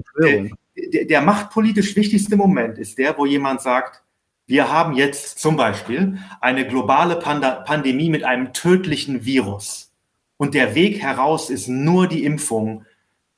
der, 0.74 1.04
der 1.04 1.20
machtpolitisch 1.20 1.94
wichtigste 1.94 2.36
Moment 2.36 2.78
ist 2.78 2.98
der, 2.98 3.16
wo 3.18 3.26
jemand 3.26 3.60
sagt, 3.60 4.02
wir 4.46 4.72
haben 4.72 4.94
jetzt 4.94 5.38
zum 5.38 5.56
Beispiel 5.56 6.18
eine 6.40 6.66
globale 6.66 7.16
Pand 7.16 7.44
Pandemie 7.64 8.10
mit 8.10 8.24
einem 8.24 8.52
tödlichen 8.52 9.24
Virus. 9.24 9.92
Und 10.38 10.54
der 10.54 10.74
Weg 10.74 11.00
heraus 11.00 11.50
ist 11.50 11.68
nur 11.68 12.08
die 12.08 12.24
Impfung 12.24 12.84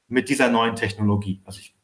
mit 0.08 0.28
dieser 0.28 0.48
neuen 0.48 0.76
Technologie. 0.76 1.42
Also 1.44 1.58
ich 1.60 1.74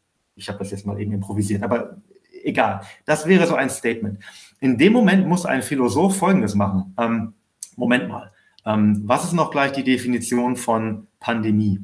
ich 0.40 0.48
habe 0.48 0.58
das 0.58 0.70
jetzt 0.70 0.86
mal 0.86 1.00
eben 1.00 1.12
improvisiert, 1.12 1.62
aber 1.62 2.00
egal. 2.42 2.80
Das 3.04 3.26
wäre 3.26 3.46
so 3.46 3.54
ein 3.54 3.70
Statement. 3.70 4.18
In 4.60 4.76
dem 4.76 4.92
Moment 4.92 5.26
muss 5.26 5.46
ein 5.46 5.62
Philosoph 5.62 6.18
Folgendes 6.18 6.54
machen. 6.54 6.94
Ähm, 6.98 7.34
Moment 7.76 8.08
mal. 8.08 8.32
Ähm, 8.66 9.02
was 9.06 9.24
ist 9.24 9.32
noch 9.32 9.50
gleich 9.50 9.72
die 9.72 9.84
Definition 9.84 10.56
von 10.56 11.06
Pandemie? 11.18 11.80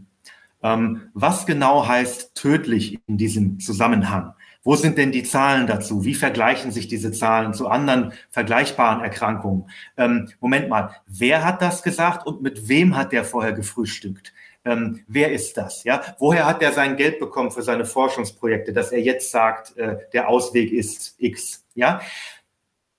Ähm, 0.63 1.09
was 1.15 1.47
genau 1.47 1.87
heißt 1.87 2.35
tödlich 2.35 2.99
in 3.07 3.17
diesem 3.17 3.61
Zusammenhang? 3.61 4.35
Wo 4.63 4.77
sind 4.77 4.99
denn 4.99 5.11
die 5.11 5.23
Zahlen 5.23 5.67
dazu? 5.67 6.05
Wie 6.05 6.15
vergleichen 6.15 6.71
sich 6.71 6.87
diese 6.87 7.13
Zahlen 7.13 7.55
zu 7.55 7.69
anderen 7.69 8.13
vergleichbaren 8.31 9.01
Erkrankungen? 9.01 9.71
Ähm, 9.97 10.29
Moment 10.41 10.69
mal, 10.69 10.91
wer 11.07 11.45
hat 11.45 11.63
das 11.63 11.83
gesagt 11.83 12.27
und 12.27 12.43
mit 12.43 12.69
wem 12.69 12.95
hat 12.95 13.13
der 13.13 13.25
vorher 13.25 13.53
gefrühstückt? 13.53 14.35
ähm, 14.67 15.05
wer 15.07 15.33
ist 15.33 15.57
das? 15.57 15.85
Ja, 15.85 16.03
woher 16.19 16.45
hat 16.45 16.61
er 16.61 16.73
sein 16.73 16.97
Geld 16.97 17.21
bekommen 17.21 17.53
für 17.53 17.63
seine 17.63 17.85
Forschungsprojekte, 17.85 18.73
dass 18.73 18.91
er 18.91 19.01
jetzt 19.01 19.31
sagt, 19.31 19.77
äh, 19.77 19.97
der 20.13 20.29
Ausweg 20.29 20.73
ist 20.73 21.15
X? 21.19 21.65
Ja, 21.75 22.01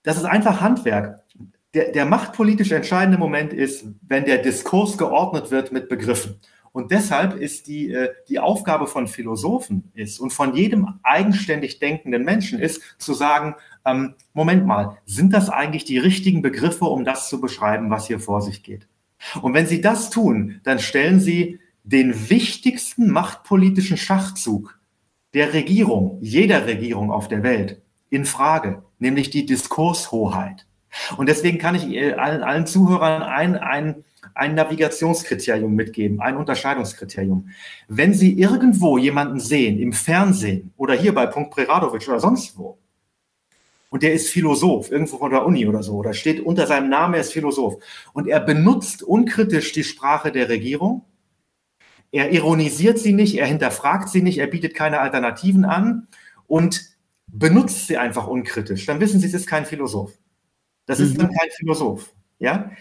das 0.07 0.15
ist 0.15 0.23
einfach 0.23 0.61
Handwerk. 0.61 1.21
Der, 1.73 1.91
der 1.91 2.05
machtpolitisch 2.05 2.71
entscheidende 2.71 3.17
Moment 3.17 3.51
ist, 3.51 3.85
wenn 4.07 4.23
der 4.23 4.37
Diskurs 4.37 4.97
geordnet 4.97 5.51
wird 5.51 5.73
mit 5.73 5.89
Begriffen. 5.89 6.39
Und 6.71 6.91
deshalb 6.91 7.35
ist 7.35 7.67
die, 7.67 7.91
äh, 7.91 8.13
die 8.29 8.39
Aufgabe 8.39 8.87
von 8.87 9.07
Philosophen 9.07 9.91
ist 9.95 10.21
und 10.21 10.31
von 10.31 10.55
jedem 10.55 10.99
eigenständig 11.03 11.79
denkenden 11.79 12.23
Menschen 12.23 12.57
ist, 12.57 12.81
zu 12.97 13.13
sagen, 13.13 13.55
ähm, 13.83 14.15
Moment 14.33 14.65
mal, 14.65 14.97
sind 15.05 15.33
das 15.33 15.49
eigentlich 15.49 15.83
die 15.83 15.97
richtigen 15.97 16.41
Begriffe, 16.41 16.85
um 16.85 17.03
das 17.03 17.27
zu 17.27 17.41
beschreiben, 17.41 17.89
was 17.89 18.07
hier 18.07 18.21
vor 18.21 18.41
sich 18.41 18.63
geht? 18.63 18.87
Und 19.41 19.53
wenn 19.53 19.67
Sie 19.67 19.81
das 19.81 20.09
tun, 20.09 20.61
dann 20.63 20.79
stellen 20.79 21.19
Sie 21.19 21.59
den 21.83 22.29
wichtigsten 22.29 23.11
machtpolitischen 23.11 23.97
Schachzug 23.97 24.79
der 25.33 25.53
Regierung, 25.53 26.17
jeder 26.21 26.65
Regierung 26.65 27.11
auf 27.11 27.27
der 27.27 27.43
Welt, 27.43 27.81
in 28.09 28.23
Frage, 28.23 28.83
nämlich 28.99 29.29
die 29.29 29.45
Diskurshoheit. 29.45 30.65
Und 31.17 31.29
deswegen 31.29 31.57
kann 31.57 31.75
ich 31.75 31.83
allen, 32.17 32.43
allen 32.43 32.65
Zuhörern 32.65 33.21
ein, 33.21 33.55
ein, 33.55 34.03
ein 34.33 34.55
Navigationskriterium 34.55 35.73
mitgeben, 35.73 36.21
ein 36.21 36.37
Unterscheidungskriterium. 36.37 37.49
Wenn 37.87 38.13
Sie 38.13 38.39
irgendwo 38.39 38.97
jemanden 38.97 39.39
sehen, 39.39 39.79
im 39.79 39.93
Fernsehen 39.93 40.73
oder 40.77 40.93
hier 40.93 41.13
bei 41.13 41.25
Punkt 41.25 41.51
Preradovic 41.51 42.07
oder 42.07 42.19
sonst 42.19 42.57
wo, 42.57 42.77
und 43.89 44.03
der 44.03 44.13
ist 44.13 44.29
Philosoph, 44.29 44.91
irgendwo 44.91 45.17
von 45.17 45.31
der 45.31 45.45
Uni 45.45 45.65
oder 45.65 45.81
so, 45.81 45.93
oder 45.95 46.13
steht 46.13 46.41
unter 46.41 46.67
seinem 46.67 46.89
Namen, 46.89 47.13
er 47.13 47.21
ist 47.21 47.31
Philosoph. 47.31 47.81
Und 48.13 48.27
er 48.27 48.41
benutzt 48.41 49.01
unkritisch 49.01 49.71
die 49.71 49.85
Sprache 49.85 50.31
der 50.31 50.49
Regierung. 50.49 51.05
Er 52.11 52.31
ironisiert 52.31 52.99
sie 52.99 53.13
nicht, 53.13 53.37
er 53.37 53.47
hinterfragt 53.47 54.09
sie 54.09 54.21
nicht, 54.21 54.39
er 54.39 54.47
bietet 54.47 54.73
keine 54.73 54.99
Alternativen 54.99 55.65
an 55.65 56.07
und 56.47 56.96
benutzt 57.27 57.87
sie 57.87 57.97
einfach 57.97 58.27
unkritisch. 58.27 58.85
Dann 58.85 58.99
wissen 58.99 59.19
Sie, 59.19 59.27
es 59.27 59.33
ist 59.33 59.47
kein 59.47 59.65
Philosoph. 59.65 60.13
Das 60.85 60.99
ist 60.99 61.13
mhm. 61.13 61.19
dann 61.19 61.31
kein 61.31 61.49
Philosoph. 61.57 62.13
Ja? 62.39 62.71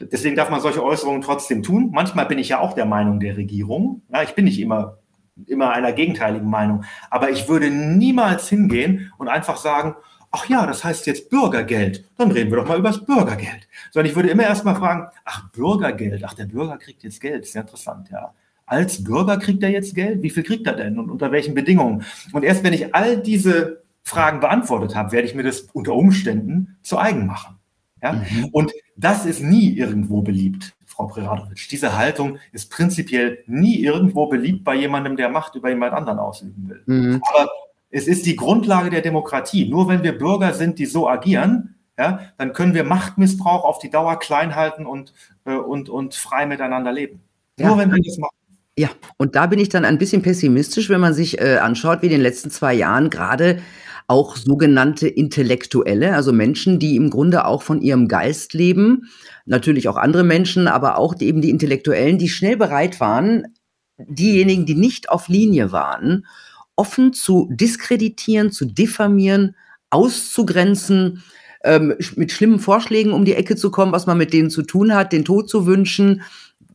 Deswegen 0.00 0.36
darf 0.36 0.50
man 0.50 0.60
solche 0.60 0.82
Äußerungen 0.82 1.22
trotzdem 1.22 1.62
tun. 1.62 1.90
Manchmal 1.92 2.26
bin 2.26 2.38
ich 2.38 2.50
ja 2.50 2.60
auch 2.60 2.74
der 2.74 2.86
Meinung 2.86 3.20
der 3.20 3.36
Regierung. 3.36 4.02
Ja, 4.12 4.22
ich 4.22 4.34
bin 4.34 4.44
nicht 4.44 4.60
immer, 4.60 4.98
immer 5.46 5.72
einer 5.72 5.92
gegenteiligen 5.92 6.48
Meinung. 6.48 6.84
Aber 7.10 7.30
ich 7.30 7.48
würde 7.48 7.70
niemals 7.70 8.48
hingehen 8.48 9.12
und 9.18 9.28
einfach 9.28 9.56
sagen, 9.56 9.96
ach 10.30 10.48
ja, 10.48 10.66
das 10.66 10.84
heißt 10.84 11.06
jetzt 11.06 11.30
Bürgergeld, 11.30 12.04
dann 12.16 12.30
reden 12.30 12.50
wir 12.50 12.58
doch 12.58 12.68
mal 12.68 12.78
über 12.78 12.90
das 12.90 13.04
Bürgergeld. 13.04 13.66
Sondern 13.90 14.08
ich 14.08 14.16
würde 14.16 14.28
immer 14.28 14.44
erst 14.44 14.64
mal 14.64 14.76
fragen, 14.76 15.08
ach, 15.24 15.50
Bürgergeld, 15.50 16.22
ach, 16.24 16.34
der 16.34 16.46
Bürger 16.46 16.76
kriegt 16.78 17.02
jetzt 17.02 17.20
Geld, 17.20 17.44
ist 17.44 17.54
ja 17.54 17.62
interessant, 17.62 18.08
ja. 18.10 18.32
Als 18.66 19.02
Bürger 19.02 19.38
kriegt 19.38 19.62
er 19.62 19.70
jetzt 19.70 19.94
Geld? 19.94 20.22
Wie 20.22 20.28
viel 20.28 20.42
kriegt 20.42 20.66
er 20.66 20.74
denn 20.74 20.98
und 20.98 21.10
unter 21.10 21.32
welchen 21.32 21.54
Bedingungen? 21.54 22.04
Und 22.32 22.44
erst 22.44 22.62
wenn 22.64 22.74
ich 22.74 22.94
all 22.94 23.16
diese 23.16 23.82
Fragen 24.08 24.40
beantwortet 24.40 24.96
habe, 24.96 25.12
werde 25.12 25.28
ich 25.28 25.34
mir 25.34 25.42
das 25.42 25.62
unter 25.72 25.94
Umständen 25.94 26.78
zu 26.82 26.98
eigen 26.98 27.26
machen. 27.26 27.56
Ja? 28.02 28.12
Mhm. 28.12 28.48
Und 28.52 28.72
das 28.96 29.26
ist 29.26 29.42
nie 29.42 29.76
irgendwo 29.76 30.22
beliebt, 30.22 30.74
Frau 30.86 31.06
Preradovic. 31.06 31.68
Diese 31.70 31.96
Haltung 31.96 32.38
ist 32.52 32.70
prinzipiell 32.70 33.38
nie 33.46 33.80
irgendwo 33.80 34.26
beliebt 34.26 34.64
bei 34.64 34.74
jemandem, 34.74 35.16
der 35.16 35.28
Macht 35.28 35.54
über 35.54 35.68
jemand 35.68 35.92
anderen 35.92 36.18
ausüben 36.18 36.68
will. 36.68 36.82
Mhm. 36.86 37.22
Aber 37.28 37.50
es 37.90 38.06
ist 38.06 38.26
die 38.26 38.36
Grundlage 38.36 38.90
der 38.90 39.02
Demokratie. 39.02 39.68
Nur 39.68 39.88
wenn 39.88 40.02
wir 40.02 40.16
Bürger 40.16 40.54
sind, 40.54 40.78
die 40.78 40.86
so 40.86 41.08
agieren, 41.08 41.74
ja, 41.98 42.20
dann 42.38 42.52
können 42.52 42.74
wir 42.74 42.84
Machtmissbrauch 42.84 43.64
auf 43.64 43.78
die 43.78 43.90
Dauer 43.90 44.18
klein 44.18 44.54
halten 44.54 44.86
und, 44.86 45.12
äh, 45.44 45.54
und, 45.54 45.88
und 45.88 46.14
frei 46.14 46.46
miteinander 46.46 46.92
leben. 46.92 47.20
Nur 47.58 47.70
ja. 47.70 47.78
wenn 47.78 47.92
wir 47.92 48.02
das 48.02 48.18
machen. 48.18 48.34
Ja, 48.78 48.90
und 49.16 49.34
da 49.34 49.46
bin 49.46 49.58
ich 49.58 49.68
dann 49.68 49.84
ein 49.84 49.98
bisschen 49.98 50.22
pessimistisch, 50.22 50.88
wenn 50.88 51.00
man 51.00 51.12
sich 51.12 51.40
äh, 51.40 51.56
anschaut, 51.56 52.02
wie 52.02 52.06
in 52.06 52.12
den 52.12 52.20
letzten 52.20 52.48
zwei 52.50 52.72
Jahren 52.74 53.10
gerade 53.10 53.60
auch 54.08 54.36
sogenannte 54.36 55.06
Intellektuelle, 55.06 56.14
also 56.14 56.32
Menschen, 56.32 56.78
die 56.78 56.96
im 56.96 57.10
Grunde 57.10 57.44
auch 57.44 57.62
von 57.62 57.82
ihrem 57.82 58.08
Geist 58.08 58.54
leben, 58.54 59.10
natürlich 59.44 59.86
auch 59.88 59.96
andere 59.96 60.24
Menschen, 60.24 60.66
aber 60.66 60.96
auch 60.96 61.14
die, 61.14 61.26
eben 61.26 61.42
die 61.42 61.50
Intellektuellen, 61.50 62.18
die 62.18 62.30
schnell 62.30 62.56
bereit 62.56 63.00
waren, 63.00 63.54
diejenigen, 63.98 64.64
die 64.64 64.74
nicht 64.74 65.10
auf 65.10 65.28
Linie 65.28 65.72
waren, 65.72 66.26
offen 66.74 67.12
zu 67.12 67.48
diskreditieren, 67.52 68.50
zu 68.50 68.64
diffamieren, 68.64 69.54
auszugrenzen, 69.90 71.22
ähm, 71.64 71.94
mit 72.16 72.32
schlimmen 72.32 72.60
Vorschlägen 72.60 73.12
um 73.12 73.26
die 73.26 73.34
Ecke 73.34 73.56
zu 73.56 73.70
kommen, 73.70 73.92
was 73.92 74.06
man 74.06 74.16
mit 74.16 74.32
denen 74.32 74.48
zu 74.48 74.62
tun 74.62 74.94
hat, 74.94 75.12
den 75.12 75.24
Tod 75.24 75.50
zu 75.50 75.66
wünschen, 75.66 76.22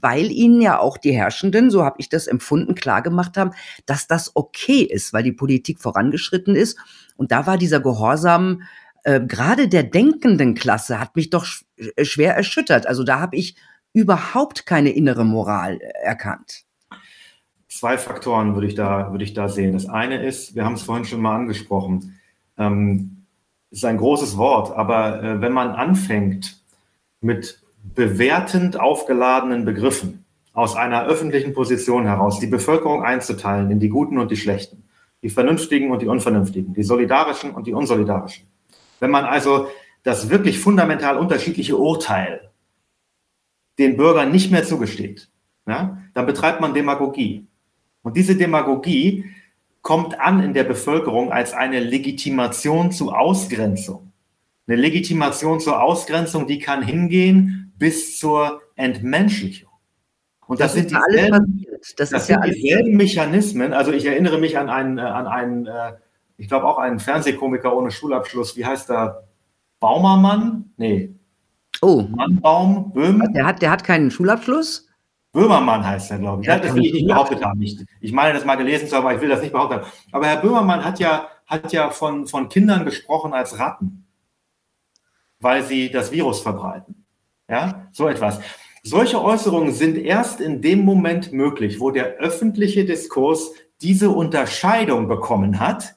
weil 0.04 0.32
ihnen 0.32 0.62
ja 0.62 0.78
auch 0.78 0.98
die 0.98 1.14
Herrschenden, 1.14 1.72
so 1.72 1.84
habe 1.84 1.96
ich 1.98 2.10
das 2.10 2.28
empfunden, 2.28 2.76
klar 2.76 3.02
gemacht 3.02 3.38
haben, 3.38 3.52
dass 3.88 4.06
das 4.06 4.36
okay 4.36 4.82
ist, 4.82 5.14
weil 5.14 5.24
die 5.24 5.32
Politik 5.32 5.80
vorangeschritten 5.80 6.56
ist. 6.56 6.78
Und 7.16 7.32
da 7.32 7.48
war 7.48 7.58
dieser 7.58 7.80
Gehorsam 7.80 8.62
äh, 9.04 9.22
gerade 9.22 9.68
der 9.68 9.84
denkenden 9.84 10.56
Klasse 10.56 11.00
hat 11.00 11.16
mich 11.16 11.30
doch 11.30 11.46
sch 11.46 11.66
äh, 11.78 12.06
schwer 12.06 12.36
erschüttert. 12.36 12.88
Also 12.88 13.04
da 13.04 13.20
habe 13.20 13.36
ich 13.36 13.56
überhaupt 13.92 14.66
keine 14.66 14.92
innere 14.92 15.26
Moral 15.26 15.80
äh, 15.82 15.92
erkannt. 16.04 16.64
Zwei 17.68 17.98
Faktoren 17.98 18.54
würde 18.54 18.68
ich 18.68 18.76
da, 18.76 19.12
würde 19.12 19.24
ich 19.24 19.34
da 19.34 19.50
sehen. 19.50 19.74
Das 19.74 19.88
eine 19.88 20.24
ist, 20.24 20.56
wir 20.56 20.64
haben 20.64 20.76
es 20.76 20.84
vorhin 20.84 21.06
schon 21.06 21.22
mal 21.22 21.36
angesprochen, 21.36 22.20
ähm, 22.58 23.26
ist 23.72 23.84
ein 23.84 23.98
großes 23.98 24.38
Wort, 24.38 24.72
aber 24.76 25.22
äh, 25.24 25.42
wenn 25.42 25.52
man 25.52 25.72
anfängt 25.72 26.62
mit 27.20 27.63
bewertend 27.84 28.80
aufgeladenen 28.80 29.66
Begriffen 29.66 30.26
aus 30.54 30.76
einer 30.76 31.06
öffentlichen 31.06 31.54
Position 31.54 32.06
heraus 32.06 32.40
die 32.40 32.48
Bevölkerung 32.48 33.04
einzuteilen 33.04 33.72
in 33.72 33.80
die 33.80 33.90
Guten 33.90 34.18
und 34.18 34.32
die 34.32 34.38
Schlechten, 34.38 34.84
die 35.22 35.30
Vernünftigen 35.30 35.92
und 35.92 36.02
die 36.02 36.08
Unvernünftigen, 36.08 36.74
die 36.74 36.84
Solidarischen 36.84 37.52
und 37.52 37.68
die 37.68 37.74
Unsolidarischen. 37.74 38.46
Wenn 39.00 39.12
man 39.12 39.26
also 39.26 39.68
das 40.04 40.30
wirklich 40.30 40.60
fundamental 40.60 41.18
unterschiedliche 41.18 41.78
Urteil 41.78 42.52
den 43.80 43.98
Bürgern 43.98 44.32
nicht 44.32 44.52
mehr 44.52 44.64
zugesteht, 44.64 45.30
ja, 45.66 45.98
dann 46.14 46.26
betreibt 46.26 46.62
man 46.62 46.74
Demagogie. 46.74 47.48
Und 48.04 48.18
diese 48.18 48.36
Demagogie 48.36 49.26
kommt 49.82 50.20
an 50.20 50.44
in 50.44 50.54
der 50.54 50.64
Bevölkerung 50.64 51.32
als 51.32 51.54
eine 51.54 51.80
Legitimation 51.80 52.92
zu 52.92 53.12
Ausgrenzung. 53.12 54.12
Eine 54.68 54.78
Legitimation 54.78 55.60
zur 55.60 55.82
Ausgrenzung, 55.82 56.48
die 56.48 56.60
kann 56.60 56.84
hingehen 56.84 57.63
bis 57.84 58.18
zur 58.18 58.62
Entmenschlichung. 58.78 59.70
Und 60.48 60.62
das, 60.62 60.74
das 60.74 60.88
sind, 60.88 60.92
dieselben, 60.92 61.66
das, 61.98 62.12
das 62.12 62.28
sind 62.28 62.42
ja 62.42 62.50
dieselben 62.50 62.96
Mechanismen. 62.96 63.74
Also 63.74 63.92
ich 63.92 64.06
erinnere 64.06 64.38
mich 64.38 64.58
an 64.58 64.70
einen, 64.70 64.98
äh, 64.98 65.02
an 65.02 65.28
einen 65.28 65.66
äh, 65.66 65.92
ich 66.38 66.48
glaube 66.48 66.66
auch 66.66 66.78
einen 66.78 67.02
Fernsehkomiker 67.02 67.76
ohne 67.76 67.92
Schulabschluss. 67.92 68.56
Wie 68.56 68.66
heißt 68.66 68.88
der? 68.88 69.28
Baumermann? 69.82 70.72
Nee. 70.78 71.14
Oh. 71.82 72.04
Mannbaum, 72.04 72.94
Böhm. 72.94 73.22
Der 73.34 73.46
hat, 73.46 73.62
der 73.62 73.70
hat 73.70 73.84
keinen 73.84 74.12
Schulabschluss? 74.12 74.88
Böhmermann 75.34 75.86
heißt 75.86 76.12
er, 76.12 76.20
glaube 76.20 76.42
ich. 76.42 76.48
Ja, 76.48 76.60
das 76.60 76.74
will 76.74 76.86
ich 76.86 76.94
nicht 76.94 77.08
behauptet 77.10 77.44
haben. 77.44 77.62
Ich, 77.62 77.84
ich 78.00 78.14
meine, 78.14 78.34
das 78.34 78.46
mal 78.46 78.56
gelesen 78.56 78.88
zu 78.88 78.96
haben, 78.96 79.04
aber 79.04 79.16
ich 79.16 79.22
will 79.22 79.28
das 79.28 79.42
nicht 79.42 79.52
behaupten 79.52 79.82
haben. 79.82 79.88
Aber 80.14 80.26
Herr 80.26 80.38
Böhmermann 80.38 80.86
hat 80.86 81.00
ja, 81.00 81.28
hat 81.48 81.74
ja 81.74 81.90
von, 81.90 82.28
von 82.28 82.48
Kindern 82.48 82.86
gesprochen 82.86 83.34
als 83.34 83.60
Ratten, 83.60 84.08
weil 85.42 85.64
sie 85.64 85.92
das 85.92 86.14
Virus 86.14 86.40
verbreiten. 86.40 87.03
Ja, 87.54 87.88
so 87.92 88.08
etwas. 88.08 88.40
Solche 88.82 89.24
Äußerungen 89.24 89.74
sind 89.74 89.96
erst 89.96 90.42
in 90.42 90.64
dem 90.64 90.80
Moment 90.80 91.32
möglich, 91.34 91.80
wo 91.80 91.92
der 91.92 92.16
öffentliche 92.16 92.84
Diskurs 92.84 93.52
diese 93.80 94.10
Unterscheidung 94.10 95.08
bekommen 95.08 95.60
hat 95.60 95.96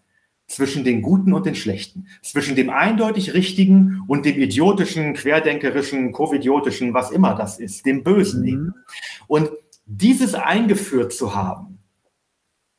zwischen 0.48 0.84
den 0.84 1.00
Guten 1.00 1.32
und 1.32 1.46
den 1.46 1.54
Schlechten, 1.54 2.08
zwischen 2.22 2.56
dem 2.56 2.68
eindeutig 2.68 3.32
Richtigen 3.32 4.02
und 4.06 4.26
dem 4.26 4.38
idiotischen, 4.38 5.14
querdenkerischen, 5.14 6.12
covidiotischen, 6.12 6.92
was 6.92 7.10
immer 7.10 7.34
das 7.34 7.58
ist, 7.58 7.86
dem 7.86 8.04
Bösen. 8.04 8.42
Mhm. 8.42 8.74
Und 9.26 9.50
dieses 9.86 10.34
eingeführt 10.34 11.14
zu 11.14 11.34
haben, 11.34 11.78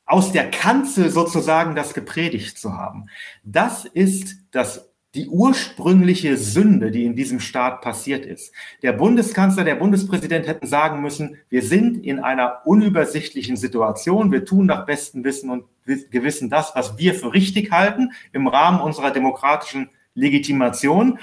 aus 0.06 0.32
der 0.34 0.52
Kanzel 0.52 1.10
sozusagen 1.10 1.74
das 1.74 1.96
gepredigt 1.96 2.60
zu 2.60 2.78
haben, 2.78 3.08
das 3.44 3.86
ist 3.86 4.36
das 4.52 4.88
die 5.18 5.28
ursprüngliche 5.28 6.38
Sünde, 6.38 6.92
die 6.92 7.04
in 7.04 7.16
diesem 7.16 7.40
Staat 7.40 7.82
passiert 7.82 8.26
ist. 8.26 8.54
Der 8.84 8.94
Bundeskanzler, 8.94 9.64
der 9.64 9.76
Bundespräsident 9.76 10.48
hätten 10.48 10.68
sagen 10.68 11.02
müssen, 11.02 11.38
wir 11.50 11.64
sind 11.64 12.06
in 12.06 12.20
einer 12.20 12.62
unübersichtlichen 12.66 13.58
Situation, 13.58 14.32
wir 14.32 14.46
tun 14.46 14.68
nach 14.68 14.86
bestem 14.86 15.24
Wissen 15.24 15.50
und 15.50 15.66
Gewissen 15.86 16.50
das, 16.50 16.74
was 16.76 16.98
wir 17.00 17.16
für 17.16 17.34
richtig 17.34 17.72
halten, 17.72 18.12
im 18.32 18.48
Rahmen 18.48 18.80
unserer 18.80 19.10
demokratischen 19.12 19.90
Legitimation. 20.14 21.18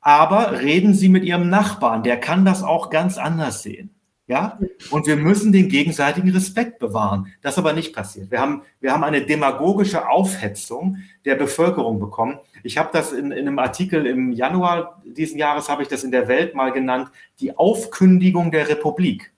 Aber 0.00 0.60
reden 0.60 0.94
Sie 0.94 1.08
mit 1.08 1.24
Ihrem 1.24 1.50
Nachbarn, 1.50 2.02
der 2.02 2.18
kann 2.18 2.44
das 2.44 2.62
auch 2.64 2.90
ganz 2.90 3.16
anders 3.16 3.62
sehen. 3.62 3.90
Ja? 4.30 4.60
Und 4.92 5.08
wir 5.08 5.16
müssen 5.16 5.50
den 5.50 5.68
gegenseitigen 5.68 6.30
Respekt 6.30 6.78
bewahren. 6.78 7.32
Das 7.42 7.58
aber 7.58 7.72
nicht 7.72 7.92
passiert. 7.92 8.30
Wir 8.30 8.40
haben, 8.40 8.62
wir 8.80 8.92
haben 8.92 9.02
eine 9.02 9.22
demagogische 9.22 10.08
Aufhetzung 10.08 10.98
der 11.24 11.34
Bevölkerung 11.34 11.98
bekommen. 11.98 12.38
Ich 12.62 12.78
habe 12.78 12.90
das 12.92 13.12
in, 13.12 13.32
in 13.32 13.48
einem 13.48 13.58
Artikel 13.58 14.06
im 14.06 14.30
Januar 14.30 15.02
diesen 15.04 15.36
Jahres, 15.36 15.68
habe 15.68 15.82
ich 15.82 15.88
das 15.88 16.04
in 16.04 16.12
der 16.12 16.28
Welt 16.28 16.54
mal 16.54 16.70
genannt, 16.70 17.10
die 17.40 17.58
Aufkündigung 17.58 18.52
der 18.52 18.68
Republik. 18.68 19.32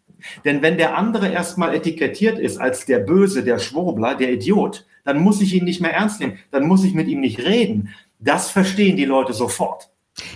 Denn 0.44 0.60
wenn 0.60 0.76
der 0.76 0.94
andere 0.98 1.32
erstmal 1.32 1.74
etikettiert 1.74 2.38
ist 2.38 2.58
als 2.58 2.84
der 2.84 2.98
Böse, 2.98 3.42
der 3.42 3.58
Schwurbler, 3.58 4.14
der 4.14 4.30
Idiot, 4.30 4.86
dann 5.04 5.20
muss 5.20 5.40
ich 5.40 5.54
ihn 5.54 5.64
nicht 5.64 5.80
mehr 5.80 5.94
ernst 5.94 6.20
nehmen, 6.20 6.38
dann 6.50 6.66
muss 6.66 6.84
ich 6.84 6.92
mit 6.92 7.08
ihm 7.08 7.20
nicht 7.20 7.38
reden. 7.38 7.94
Das 8.18 8.50
verstehen 8.50 8.98
die 8.98 9.06
Leute 9.06 9.32
sofort. 9.32 9.88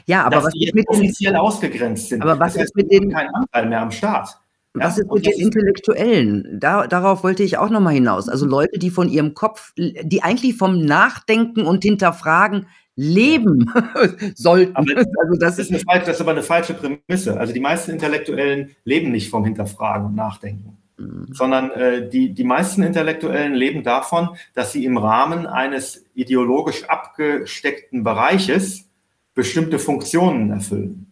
Ja, 0.07 0.23
aber 0.23 0.37
dass 0.37 0.45
was 0.47 0.53
die 0.55 0.65
jetzt 0.65 0.75
mit 0.75 0.89
offiziell 0.89 1.37
ausgegrenzt 1.37 2.09
sind. 2.09 2.23
Aber 2.23 2.41
was 2.41 2.55
das 2.55 2.65
ist 2.65 2.77
mit 2.77 2.91
den 2.91 3.11
kein 3.11 3.29
Anteil 3.35 3.69
mehr 3.69 3.83
am 3.83 3.91
Staat? 3.91 4.41
Was 4.79 4.99
ist 4.99 5.11
mit 5.11 5.27
den 5.27 5.41
Intellektuellen? 5.41 6.59
Da, 6.61 6.87
darauf 6.87 7.24
wollte 7.24 7.43
ich 7.43 7.59
auch 7.59 7.70
nochmal 7.70 7.95
hinaus. 7.95 8.29
Also 8.29 8.47
Leute, 8.47 8.79
die 8.79 8.91
von 8.91 9.09
ihrem 9.09 9.35
Kopf, 9.35 9.72
die 9.77 10.22
eigentlich 10.22 10.57
vom 10.57 10.85
Nachdenken 10.85 11.62
und 11.62 11.83
Hinterfragen 11.83 12.66
leben 12.97 13.70
sollten. 14.35 14.74
Aber 14.74 14.87
also 14.97 15.39
das, 15.39 15.59
ist 15.59 15.70
eine 15.70 15.81
falsche, 15.81 16.07
das 16.07 16.16
ist 16.16 16.20
aber 16.22 16.33
eine 16.33 16.43
falsche 16.43 16.74
Prämisse. 16.74 17.39
Also 17.39 17.53
die 17.53 17.61
meisten 17.61 17.93
Intellektuellen 17.93 18.74
leben 18.85 19.12
nicht 19.12 19.31
vom 19.31 19.45
Hinterfragen 19.45 20.07
und 20.07 20.14
Nachdenken, 20.14 20.79
mhm. 20.97 21.27
sondern 21.33 21.70
äh, 21.72 22.09
die, 22.09 22.33
die 22.33 22.45
meisten 22.45 22.83
Intellektuellen 22.83 23.55
leben 23.55 23.83
davon, 23.83 24.31
dass 24.55 24.72
sie 24.72 24.85
im 24.85 24.97
Rahmen 24.97 25.47
eines 25.47 26.05
ideologisch 26.14 26.85
abgesteckten 26.85 28.03
Bereiches 28.03 28.89
bestimmte 29.35 29.79
Funktionen 29.79 30.51
erfüllen. 30.51 31.06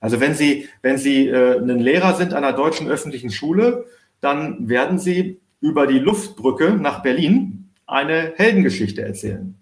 Also 0.00 0.20
wenn 0.20 0.34
Sie, 0.34 0.68
wenn 0.82 0.98
Sie 0.98 1.28
äh, 1.28 1.58
ein 1.58 1.80
Lehrer 1.80 2.14
sind 2.14 2.34
an 2.34 2.44
einer 2.44 2.56
deutschen 2.56 2.88
öffentlichen 2.88 3.30
Schule, 3.30 3.86
dann 4.20 4.68
werden 4.68 4.98
Sie 4.98 5.40
über 5.60 5.86
die 5.86 5.98
Luftbrücke 5.98 6.72
nach 6.72 7.02
Berlin 7.02 7.70
eine 7.86 8.34
Heldengeschichte 8.36 9.02
erzählen. 9.02 9.58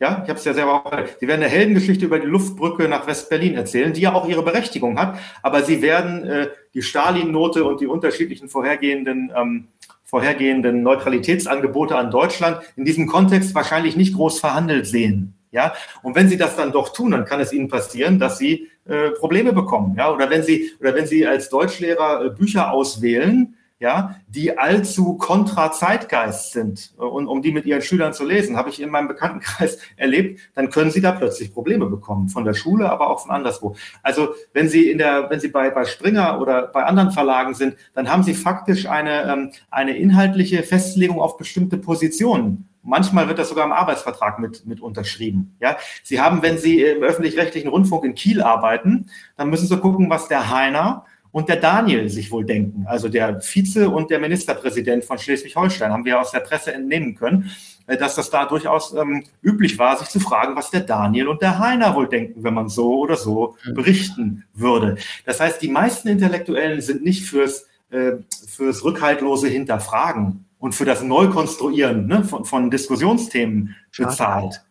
Ja, 0.00 0.22
ich 0.24 0.28
habe 0.28 0.38
es 0.38 0.44
ja 0.44 0.54
selber 0.54 0.74
auch 0.74 0.90
gesagt. 0.90 1.18
Sie 1.20 1.28
werden 1.28 1.42
eine 1.42 1.50
Heldengeschichte 1.50 2.04
über 2.04 2.18
die 2.18 2.26
Luftbrücke 2.26 2.88
nach 2.88 3.06
West-Berlin 3.06 3.54
erzählen, 3.54 3.92
die 3.92 4.02
ja 4.02 4.12
auch 4.12 4.28
ihre 4.28 4.42
Berechtigung 4.42 4.98
hat. 4.98 5.18
Aber 5.42 5.62
Sie 5.62 5.82
werden 5.82 6.24
äh, 6.24 6.48
die 6.74 6.82
Stalin-Note 6.82 7.64
und 7.64 7.80
die 7.80 7.86
unterschiedlichen 7.86 8.48
vorhergehenden, 8.48 9.32
ähm, 9.36 9.68
vorhergehenden 10.02 10.82
Neutralitätsangebote 10.82 11.96
an 11.96 12.10
Deutschland 12.10 12.60
in 12.76 12.84
diesem 12.84 13.06
Kontext 13.06 13.54
wahrscheinlich 13.54 13.96
nicht 13.96 14.14
groß 14.14 14.40
verhandelt 14.40 14.86
sehen. 14.86 15.33
Ja, 15.54 15.72
und 16.02 16.16
wenn 16.16 16.28
Sie 16.28 16.36
das 16.36 16.56
dann 16.56 16.72
doch 16.72 16.92
tun, 16.92 17.12
dann 17.12 17.24
kann 17.24 17.38
es 17.38 17.52
Ihnen 17.52 17.68
passieren, 17.68 18.18
dass 18.18 18.38
Sie 18.38 18.68
äh, 18.86 19.10
Probleme 19.10 19.52
bekommen. 19.52 19.94
Ja, 19.96 20.12
oder 20.12 20.28
wenn 20.28 20.42
Sie 20.42 20.72
oder 20.80 20.96
wenn 20.96 21.06
Sie 21.06 21.24
als 21.26 21.48
Deutschlehrer 21.48 22.24
äh, 22.24 22.30
Bücher 22.30 22.72
auswählen, 22.72 23.54
ja, 23.78 24.16
die 24.26 24.58
allzu 24.58 25.14
kontra 25.14 25.70
Zeitgeist 25.70 26.52
sind 26.52 26.92
äh, 26.98 27.02
und 27.02 27.28
um 27.28 27.40
die 27.40 27.52
mit 27.52 27.66
ihren 27.66 27.82
Schülern 27.82 28.12
zu 28.12 28.24
lesen, 28.24 28.56
habe 28.56 28.68
ich 28.68 28.82
in 28.82 28.90
meinem 28.90 29.06
Bekanntenkreis 29.06 29.78
erlebt, 29.96 30.40
dann 30.54 30.70
können 30.70 30.90
sie 30.90 31.00
da 31.00 31.12
plötzlich 31.12 31.52
Probleme 31.54 31.86
bekommen 31.86 32.28
von 32.28 32.44
der 32.44 32.54
Schule, 32.54 32.90
aber 32.90 33.08
auch 33.08 33.20
von 33.20 33.30
anderswo. 33.30 33.76
Also 34.02 34.34
wenn 34.54 34.68
Sie 34.68 34.90
in 34.90 34.98
der, 34.98 35.30
wenn 35.30 35.38
Sie 35.38 35.48
bei, 35.48 35.70
bei 35.70 35.84
Springer 35.84 36.40
oder 36.40 36.66
bei 36.66 36.82
anderen 36.82 37.12
Verlagen 37.12 37.54
sind, 37.54 37.76
dann 37.94 38.10
haben 38.10 38.24
Sie 38.24 38.34
faktisch 38.34 38.86
eine, 38.86 39.22
ähm, 39.30 39.52
eine 39.70 39.96
inhaltliche 39.96 40.64
Festlegung 40.64 41.20
auf 41.20 41.36
bestimmte 41.36 41.76
Positionen. 41.76 42.68
Manchmal 42.84 43.28
wird 43.28 43.38
das 43.38 43.48
sogar 43.48 43.64
im 43.64 43.72
Arbeitsvertrag 43.72 44.38
mit, 44.38 44.66
mit 44.66 44.80
unterschrieben. 44.80 45.56
Ja, 45.60 45.76
Sie 46.02 46.20
haben, 46.20 46.42
wenn 46.42 46.58
Sie 46.58 46.82
im 46.82 47.02
öffentlich-rechtlichen 47.02 47.68
Rundfunk 47.68 48.04
in 48.04 48.14
Kiel 48.14 48.42
arbeiten, 48.42 49.06
dann 49.36 49.48
müssen 49.50 49.66
Sie 49.66 49.78
gucken, 49.78 50.10
was 50.10 50.28
der 50.28 50.50
Heiner 50.50 51.04
und 51.34 51.48
der 51.48 51.56
Daniel 51.56 52.08
sich 52.08 52.30
wohl 52.30 52.44
denken. 52.44 52.86
Also 52.86 53.08
der 53.08 53.40
Vize 53.40 53.90
und 53.90 54.08
der 54.08 54.20
Ministerpräsident 54.20 55.04
von 55.04 55.18
Schleswig-Holstein 55.18 55.90
haben 55.90 56.04
wir 56.04 56.20
aus 56.20 56.30
der 56.30 56.38
Presse 56.38 56.72
entnehmen 56.72 57.16
können, 57.16 57.50
äh, 57.88 57.96
dass 57.96 58.14
das 58.14 58.30
da 58.30 58.44
durchaus 58.44 58.94
ähm, 58.94 59.24
üblich 59.42 59.76
war, 59.76 59.96
sich 59.96 60.08
zu 60.08 60.20
fragen, 60.20 60.54
was 60.54 60.70
der 60.70 60.82
Daniel 60.82 61.26
und 61.26 61.42
der 61.42 61.58
Heiner 61.58 61.96
wohl 61.96 62.08
denken, 62.08 62.44
wenn 62.44 62.54
man 62.54 62.68
so 62.68 63.00
oder 63.00 63.16
so 63.16 63.56
mhm. 63.64 63.74
berichten 63.74 64.44
würde. 64.54 64.96
Das 65.26 65.40
heißt, 65.40 65.60
die 65.60 65.70
meisten 65.70 66.06
Intellektuellen 66.06 66.80
sind 66.80 67.02
nicht 67.02 67.24
fürs, 67.24 67.66
äh, 67.90 68.12
fürs 68.46 68.84
rückhaltlose 68.84 69.48
Hinterfragen 69.48 70.43
und 70.64 70.74
für 70.74 70.86
das 70.86 71.02
Neukonstruieren 71.02 72.06
ne, 72.06 72.24
von, 72.24 72.46
von 72.46 72.70
Diskussionsthemen 72.70 73.76
bezahlt. 73.98 74.64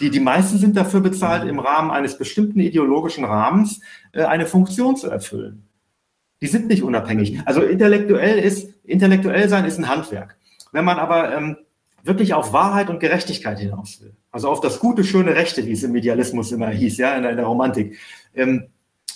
Die, 0.00 0.10
die 0.10 0.18
meisten 0.18 0.58
sind 0.58 0.76
dafür 0.76 0.98
bezahlt, 0.98 1.48
im 1.48 1.60
Rahmen 1.60 1.92
eines 1.92 2.18
bestimmten 2.18 2.58
ideologischen 2.58 3.24
Rahmens 3.24 3.80
äh, 4.10 4.24
eine 4.24 4.46
Funktion 4.46 4.96
zu 4.96 5.08
erfüllen. 5.08 5.62
Die 6.42 6.48
sind 6.48 6.66
nicht 6.66 6.82
unabhängig. 6.82 7.40
Also 7.44 7.62
intellektuell 7.62 8.40
ist, 8.40 8.68
intellektuell 8.82 9.48
sein 9.48 9.64
ist 9.64 9.78
ein 9.78 9.88
Handwerk. 9.88 10.36
Wenn 10.72 10.84
man 10.84 10.98
aber 10.98 11.32
ähm, 11.32 11.58
wirklich 12.02 12.34
auf 12.34 12.52
Wahrheit 12.52 12.90
und 12.90 12.98
Gerechtigkeit 12.98 13.60
hinaus 13.60 14.00
will, 14.00 14.16
also 14.32 14.48
auf 14.48 14.60
das 14.60 14.80
gute, 14.80 15.04
schöne, 15.04 15.36
Rechte, 15.36 15.64
wie 15.66 15.72
es 15.72 15.84
im 15.84 15.94
Idealismus 15.94 16.50
immer 16.50 16.70
hieß, 16.70 16.96
ja, 16.96 17.14
in 17.14 17.22
der, 17.22 17.30
in 17.30 17.36
der 17.36 17.46
Romantik, 17.46 17.96
ähm, 18.34 18.70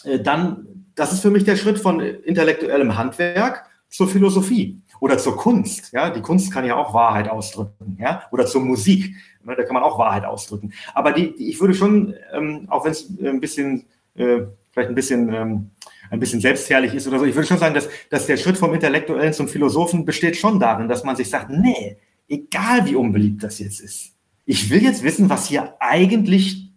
äh, 0.05 0.21
dann, 0.21 0.87
das 0.95 1.13
ist 1.13 1.23
für 1.23 1.31
mich 1.31 1.43
der 1.43 1.57
Schritt 1.57 1.81
von 1.81 1.99
intellektuellem 1.99 2.97
Handwerk 2.97 3.65
zur 3.89 4.07
Philosophie 4.07 4.82
oder 5.03 5.19
zur 5.19 5.37
Kunst. 5.37 5.93
Ja, 5.93 6.11
die 6.11 6.21
Kunst 6.21 6.53
kann 6.53 6.65
ja 6.65 6.77
auch 6.77 6.95
Wahrheit 6.95 7.29
ausdrücken, 7.29 7.99
ja, 8.01 8.23
oder 8.31 8.47
zur 8.47 8.61
Musik. 8.61 9.17
Da 9.45 9.65
kann 9.65 9.75
man 9.75 9.83
auch 9.83 9.99
Wahrheit 9.99 10.25
ausdrücken. 10.25 10.73
Aber 10.95 11.11
die, 11.11 11.35
die 11.35 11.51
ich 11.51 11.61
würde 11.61 11.75
schon, 11.75 12.15
ähm, 12.33 12.67
auch 12.69 12.85
wenn 12.85 12.93
es 12.93 13.11
ein 13.21 13.41
bisschen, 13.41 13.87
äh, 14.15 14.43
vielleicht 14.71 14.91
ein 14.91 14.95
bisschen, 14.95 15.35
ähm, 15.35 15.71
ein 16.09 16.21
bisschen 16.21 16.41
selbstherrlich 16.41 16.95
ist 16.95 17.09
oder 17.09 17.19
so, 17.19 17.25
ich 17.25 17.35
würde 17.35 17.49
schon 17.49 17.59
sagen, 17.59 17.75
dass, 17.75 17.89
dass 18.11 18.27
der 18.27 18.37
Schritt 18.37 18.57
vom 18.57 18.73
Intellektuellen 18.75 19.33
zum 19.33 19.49
Philosophen 19.49 20.05
besteht 20.05 20.37
schon 20.37 20.61
darin, 20.61 20.89
dass 20.89 21.03
man 21.03 21.17
sich 21.17 21.29
sagt, 21.29 21.51
nee, 21.51 21.97
egal 22.29 22.87
wie 22.87 22.95
unbeliebt 22.95 23.43
das 23.43 23.59
jetzt 23.59 23.81
ist, 23.81 24.13
ich 24.47 24.71
will 24.71 24.85
jetzt 24.85 25.03
wissen, 25.03 25.29
was 25.29 25.49
hier 25.49 25.75
eigentlich 25.81 26.71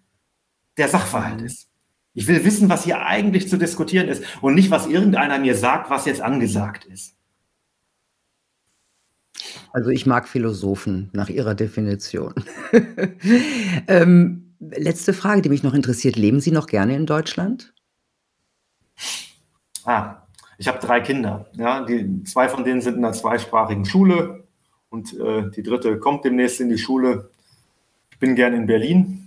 der 0.78 0.88
Sachverhalt 0.88 1.44
ist. 1.44 1.70
Ich 2.16 2.26
will 2.26 2.44
wissen, 2.44 2.70
was 2.70 2.86
hier 2.86 3.06
eigentlich 3.06 3.50
zu 3.50 3.58
diskutieren 3.58 4.08
ist 4.08 4.24
und 4.42 4.56
nicht, 4.56 4.72
was 4.72 4.88
irgendeiner 4.88 5.38
mir 5.38 5.54
sagt, 5.54 5.92
was 5.92 6.06
jetzt 6.06 6.22
angesagt 6.22 6.86
ist. 6.86 7.14
Also 9.74 9.89
ich 9.89 10.06
mag 10.06 10.28
Philosophen 10.28 11.10
nach 11.14 11.30
ihrer 11.30 11.56
Definition. 11.56 12.34
ähm, 13.88 14.56
letzte 14.60 15.14
Frage, 15.14 15.41
die 15.41 15.49
mich 15.49 15.64
noch 15.64 15.74
interessiert. 15.74 16.16
Leben 16.16 16.39
Sie 16.39 16.51
noch 16.51 16.68
gerne 16.68 16.95
in 16.95 17.06
Deutschland? 17.06 17.74
Ah, 19.84 20.24
ich 20.58 20.68
habe 20.68 20.80
drei 20.80 21.01
Kinder. 21.01 21.49
Ja, 21.53 21.84
die, 21.84 22.24
zwei 22.24 22.49
von 22.49 22.64
denen 22.64 22.82
sind 22.82 22.97
in 22.97 23.06
einer 23.06 23.14
zweisprachigen 23.14 23.86
Schule 23.86 24.45
und 24.89 25.18
äh, 25.20 25.49
die 25.51 25.64
dritte 25.64 25.99
kommt 25.99 26.26
demnächst 26.26 26.60
in 26.62 26.70
die 26.70 26.78
Schule. 26.78 27.30
Ich 28.12 28.20
bin 28.20 28.36
gerne 28.36 28.56
in 28.56 28.66
Berlin 28.66 29.26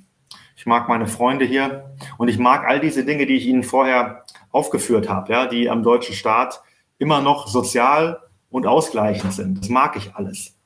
ich 0.58 0.66
mag 0.66 0.88
meine 0.88 1.06
Freunde 1.06 1.44
hier 1.44 1.94
und 2.16 2.26
ich 2.26 2.36
mag 2.36 2.66
all 2.66 2.80
diese 2.80 3.04
Dinge, 3.04 3.26
die 3.26 3.36
ich 3.36 3.46
Ihnen 3.46 3.62
vorher 3.62 4.24
aufgeführt 4.50 5.08
habe, 5.08 5.32
ja, 5.32 5.46
die 5.46 5.70
am 5.70 5.84
deutschen 5.84 6.16
Staat 6.16 6.60
immer 6.98 7.20
noch 7.20 7.46
sozial 7.46 8.18
und 8.50 8.66
ausgleichend 8.66 9.32
sind. 9.32 9.60
Das 9.60 9.68
mag 9.68 9.96
ich 9.96 10.14
alles. 10.14 10.56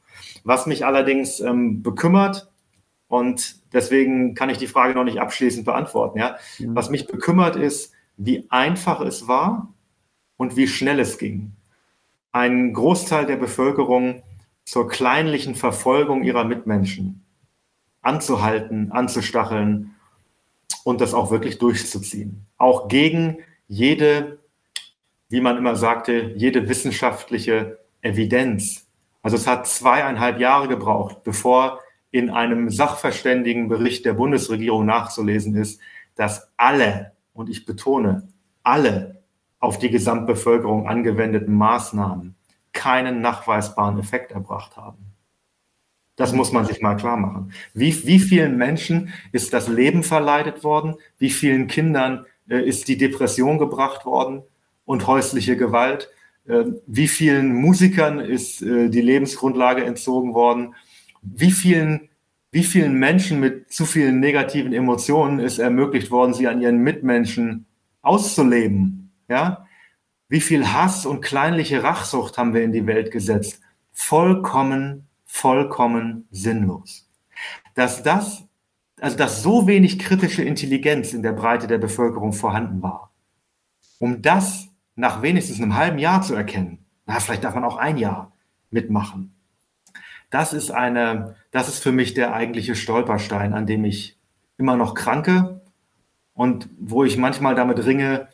Was 0.45 0.67
mich 0.67 0.85
allerdings 0.85 1.41
ähm, 1.41 1.83
bekümmert, 1.83 2.53
und 3.13 3.57
deswegen 3.75 4.35
kann 4.35 4.49
ich 4.49 4.57
die 4.57 4.67
Frage 4.67 4.95
noch 4.95 5.05
nicht 5.05 5.21
abschließend 5.21 5.67
beantworten, 5.67 6.19
ja, 6.19 6.37
ja. 6.57 6.69
was 6.71 6.89
mich 6.89 7.07
bekümmert 7.07 7.57
ist, 7.57 7.93
wie 8.17 8.47
einfach 8.49 9.03
es 9.03 9.29
war 9.29 9.75
und 10.39 10.57
wie 10.57 10.67
schnell 10.67 10.99
es 10.99 11.19
ging. 11.19 11.53
Ein 12.31 12.73
Großteil 12.73 13.27
der 13.27 13.37
Bevölkerung 13.37 14.23
zur 14.65 14.89
kleinlichen 14.89 15.55
Verfolgung 15.55 16.23
ihrer 16.23 16.45
Mitmenschen 16.45 17.23
anzuhalten, 18.01 18.91
anzustacheln 18.93 19.95
und 20.85 21.01
das 21.01 21.13
auch 21.13 21.31
wirklich 21.31 21.59
durchzuziehen. 21.59 22.47
Auch 22.57 22.89
gegen 22.89 23.39
jede, 23.69 24.39
wie 25.33 25.41
man 25.41 25.57
immer 25.57 25.77
sagte, 25.77 26.35
jede 26.37 26.69
wissenschaftliche 26.69 27.79
Evidenz. 28.03 28.87
Also 29.23 29.39
es 29.39 29.47
hat 29.47 29.67
zweieinhalb 29.67 30.39
Jahre 30.39 30.69
gebraucht, 30.69 31.25
bevor 31.25 31.81
in 32.11 32.29
einem 32.29 32.69
Sachverständigenbericht 32.69 34.05
der 34.05 34.13
Bundesregierung 34.13 34.85
nachzulesen 34.85 35.57
ist, 35.57 35.81
dass 36.17 36.53
alle, 36.59 37.13
und 37.33 37.49
ich 37.49 37.65
betone, 37.65 38.29
alle 38.63 39.23
auf 39.59 39.79
die 39.79 39.89
Gesamtbevölkerung 39.89 40.87
angewendeten 40.87 41.55
Maßnahmen 41.55 42.35
keinen 42.75 43.23
nachweisbaren 43.23 43.99
Effekt 43.99 44.33
erbracht 44.33 44.77
haben. 44.77 44.99
Das 46.17 46.35
muss 46.35 46.53
man 46.53 46.67
sich 46.67 46.83
mal 46.83 46.97
klar 46.97 47.17
machen. 47.17 47.55
Wie, 47.73 48.07
wie 48.07 48.19
vielen 48.19 48.59
Menschen 48.59 49.15
ist 49.33 49.55
das 49.55 49.67
Leben 49.67 50.03
verleidet 50.03 50.63
worden? 50.63 50.97
Wie 51.17 51.31
vielen 51.31 51.69
Kindern 51.69 52.27
äh, 52.51 52.63
ist 52.63 52.87
die 52.89 52.99
Depression 52.99 53.57
gebracht 53.57 54.05
worden 54.05 54.43
und 54.93 55.07
häusliche 55.07 55.57
Gewalt? 55.57 56.11
Äh, 56.47 56.65
wie 56.87 57.09
vielen 57.09 57.55
Musikern 57.55 58.21
ist 58.21 58.63
äh, 58.63 58.89
die 58.89 59.01
Lebensgrundlage 59.01 59.85
entzogen 59.85 60.35
worden? 60.35 60.75
Wie 61.23 61.51
vielen, 61.51 62.09
wie 62.51 62.65
vielen 62.65 62.95
Menschen 62.95 63.41
mit 63.41 63.73
zu 63.73 63.85
vielen 63.85 64.21
negativen 64.21 64.73
Emotionen 64.73 65.39
ist 65.39 65.59
ermöglicht 65.59 66.11
worden, 66.11 66.35
sie 66.35 66.49
an 66.49 66.61
ihren 66.61 66.79
Mitmenschen 66.79 67.67
auszuleben? 68.03 69.13
Ja? 69.29 69.67
Wie 70.29 70.41
viel 70.41 70.73
Hass 70.73 71.07
und 71.07 71.21
kleinliche 71.23 71.83
Rachsucht 71.83 72.39
haben 72.39 72.55
wir 72.55 72.63
in 72.63 72.73
die 72.73 72.87
Welt 72.87 73.11
gesetzt? 73.11 73.61
Vollkommen 73.93 75.09
vollkommen 75.33 76.29
sinnlos. 76.31 77.09
Dass 77.75 78.03
das, 78.03 78.45
also 79.01 79.17
dass 79.17 79.43
so 79.43 79.67
wenig 79.67 79.99
kritische 79.99 80.43
Intelligenz 80.43 81.15
in 81.15 81.23
der 81.23 81.33
Breite 81.33 81.67
der 81.67 81.79
Bevölkerung 81.79 82.35
vorhanden 82.35 82.83
war, 82.83 83.11
um 83.99 84.21
das 84.21 84.69
nach 84.95 85.23
wenigstens 85.23 85.61
einem 85.61 85.77
halben 85.77 85.99
Jahr 85.99 86.23
zu 86.23 86.35
erkennen, 86.35 86.85
na, 87.07 87.19
vielleicht 87.21 87.45
darf 87.45 87.55
man 87.55 87.65
auch 87.65 87.77
ein 87.77 87.97
Jahr 87.99 88.33
mitmachen. 88.71 89.35
Das 90.31 90.53
ist 90.53 90.71
eine, 90.71 91.37
das 91.51 91.69
ist 91.69 91.83
für 91.83 91.93
mich 91.93 92.15
der 92.15 92.33
eigentliche 92.33 92.75
Stolperstein, 92.75 93.53
an 93.53 93.67
dem 93.67 93.85
ich 93.85 94.19
immer 94.57 94.77
noch 94.77 94.95
kranke 94.95 95.61
und 96.35 96.69
wo 96.79 97.05
ich 97.05 97.17
manchmal 97.17 97.55
damit 97.55 97.85
ringe, 97.85 98.29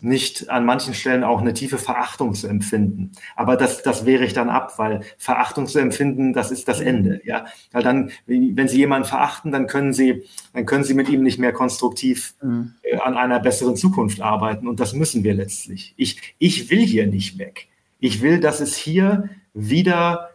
nicht 0.00 0.50
an 0.50 0.66
manchen 0.66 0.92
Stellen 0.92 1.24
auch 1.24 1.40
eine 1.40 1.54
tiefe 1.54 1.78
Verachtung 1.78 2.34
zu 2.34 2.48
empfinden. 2.48 3.12
Aber 3.34 3.56
das, 3.56 3.82
das 3.82 4.04
wehre 4.04 4.24
ich 4.24 4.34
dann 4.34 4.50
ab, 4.50 4.78
weil 4.78 5.00
Verachtung 5.16 5.66
zu 5.66 5.78
empfinden, 5.78 6.34
das 6.34 6.50
ist 6.50 6.68
das 6.68 6.80
Ende. 6.80 7.20
Ja, 7.24 7.46
weil 7.72 7.82
dann, 7.82 8.10
wenn 8.26 8.68
Sie 8.68 8.76
jemanden 8.76 9.08
verachten, 9.08 9.52
dann 9.52 9.66
können 9.66 9.94
Sie, 9.94 10.24
dann 10.52 10.66
können 10.66 10.84
Sie 10.84 10.92
mit 10.92 11.08
ihm 11.08 11.22
nicht 11.22 11.38
mehr 11.38 11.52
konstruktiv 11.52 12.34
mhm. 12.42 12.74
Äh, 12.82 12.96
an 12.98 13.16
einer 13.16 13.40
besseren 13.40 13.76
Zukunft 13.76 14.20
arbeiten. 14.20 14.68
Und 14.68 14.80
das 14.80 14.92
müssen 14.92 15.24
wir 15.24 15.32
letztlich. 15.32 15.94
Ich, 15.96 16.34
ich 16.38 16.70
will 16.70 16.84
hier 16.84 17.06
nicht 17.06 17.38
weg. 17.38 17.68
Ich 17.98 18.20
will, 18.20 18.38
dass 18.38 18.60
es 18.60 18.76
hier 18.76 19.30
wieder 19.54 20.30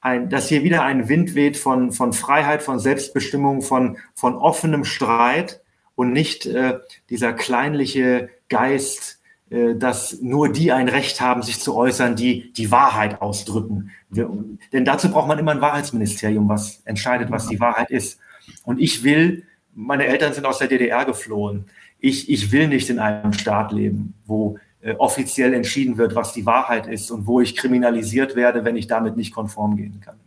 ein, 0.00 0.30
dass 0.30 0.48
hier 0.48 0.64
wieder 0.64 0.82
ein 0.82 1.08
Wind 1.08 1.34
weht 1.34 1.56
von, 1.56 1.92
von 1.92 2.12
Freiheit, 2.12 2.62
von 2.62 2.80
Selbstbestimmung, 2.80 3.62
von, 3.62 3.98
von 4.14 4.34
offenem 4.34 4.84
Streit 4.84 5.60
und 5.94 6.12
nicht 6.12 6.46
äh, 6.46 6.78
dieser 7.10 7.32
kleinliche 7.34 8.30
Geist, 8.50 9.20
äh, 9.48 9.74
dass 9.74 10.20
nur 10.20 10.52
die 10.52 10.70
ein 10.72 10.88
Recht 10.88 11.20
haben, 11.20 11.42
sich 11.42 11.60
zu 11.60 11.74
äußern, 11.74 12.14
die 12.16 12.52
die 12.52 12.70
Wahrheit 12.70 13.22
ausdrücken. 13.22 13.90
Wir, 14.10 14.30
denn 14.72 14.84
dazu 14.84 15.10
braucht 15.10 15.28
man 15.28 15.38
immer 15.38 15.52
ein 15.52 15.60
Wahrheitsministerium, 15.62 16.48
was 16.48 16.82
entscheidet, 16.84 17.30
was 17.30 17.48
die 17.48 17.58
Wahrheit 17.58 17.90
ist. 17.90 18.20
Und 18.64 18.78
ich 18.78 19.02
will, 19.02 19.44
meine 19.74 20.06
Eltern 20.06 20.34
sind 20.34 20.44
aus 20.44 20.58
der 20.58 20.68
DDR 20.68 21.04
geflohen. 21.04 21.64
Ich, 21.98 22.30
ich 22.30 22.52
will 22.52 22.68
nicht 22.68 22.90
in 22.90 22.98
einem 22.98 23.32
Staat 23.32 23.72
leben, 23.72 24.14
wo 24.26 24.58
äh, 24.82 24.94
offiziell 24.94 25.52
entschieden 25.54 25.98
wird, 25.98 26.14
was 26.14 26.32
die 26.32 26.46
Wahrheit 26.46 26.86
ist 26.86 27.10
und 27.10 27.26
wo 27.26 27.40
ich 27.40 27.56
kriminalisiert 27.56 28.36
werde, 28.36 28.64
wenn 28.64 28.76
ich 28.76 28.86
damit 28.86 29.16
nicht 29.16 29.34
konform 29.34 29.76
gehen 29.76 30.00
kann. 30.00 30.18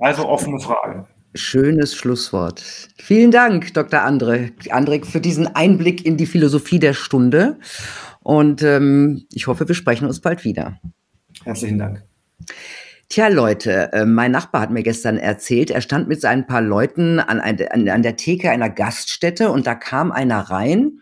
Also 0.00 0.28
offene 0.28 0.60
Frage. 0.60 1.06
Schönes 1.34 1.94
Schlusswort. 1.94 2.62
Vielen 2.96 3.30
Dank, 3.30 3.74
Dr. 3.74 4.02
Andre, 4.02 4.50
Andrik, 4.70 5.06
für 5.06 5.20
diesen 5.20 5.46
Einblick 5.46 6.04
in 6.04 6.16
die 6.16 6.26
Philosophie 6.26 6.78
der 6.78 6.94
Stunde. 6.94 7.58
Und 8.20 8.62
ähm, 8.62 9.26
ich 9.32 9.46
hoffe, 9.46 9.68
wir 9.68 9.74
sprechen 9.74 10.06
uns 10.06 10.20
bald 10.20 10.44
wieder. 10.44 10.80
Herzlichen 11.44 11.78
Dank. 11.78 12.02
Tja, 13.10 13.28
Leute, 13.28 13.92
äh, 13.92 14.04
mein 14.04 14.32
Nachbar 14.32 14.62
hat 14.62 14.70
mir 14.70 14.82
gestern 14.82 15.16
erzählt, 15.16 15.70
er 15.70 15.80
stand 15.80 16.08
mit 16.08 16.20
seinen 16.20 16.46
paar 16.46 16.60
Leuten 16.60 17.20
an, 17.20 17.40
an, 17.40 17.88
an 17.88 18.02
der 18.02 18.16
Theke 18.16 18.50
einer 18.50 18.68
Gaststätte 18.68 19.50
und 19.50 19.66
da 19.66 19.74
kam 19.74 20.12
einer 20.12 20.40
rein, 20.40 21.00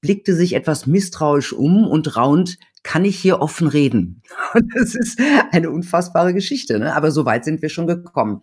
blickte 0.00 0.34
sich 0.34 0.54
etwas 0.54 0.86
misstrauisch 0.86 1.52
um 1.52 1.86
und 1.86 2.16
raunt, 2.16 2.58
kann 2.84 3.04
ich 3.04 3.18
hier 3.18 3.40
offen 3.40 3.66
reden? 3.66 4.22
Und 4.54 4.72
das 4.76 4.94
ist 4.94 5.20
eine 5.50 5.70
unfassbare 5.70 6.32
Geschichte, 6.32 6.78
ne? 6.78 6.94
aber 6.94 7.10
so 7.10 7.24
weit 7.24 7.44
sind 7.44 7.62
wir 7.62 7.70
schon 7.70 7.88
gekommen. 7.88 8.42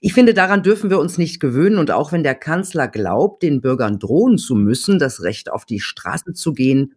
Ich 0.00 0.14
finde, 0.14 0.34
daran 0.34 0.64
dürfen 0.64 0.90
wir 0.90 0.98
uns 0.98 1.18
nicht 1.18 1.38
gewöhnen 1.38 1.78
und 1.78 1.92
auch 1.92 2.10
wenn 2.10 2.24
der 2.24 2.34
Kanzler 2.34 2.88
glaubt, 2.88 3.44
den 3.44 3.60
Bürgern 3.60 4.00
drohen 4.00 4.38
zu 4.38 4.56
müssen, 4.56 4.98
das 4.98 5.22
Recht 5.22 5.52
auf 5.52 5.64
die 5.64 5.78
Straße 5.78 6.32
zu 6.32 6.52
gehen, 6.52 6.94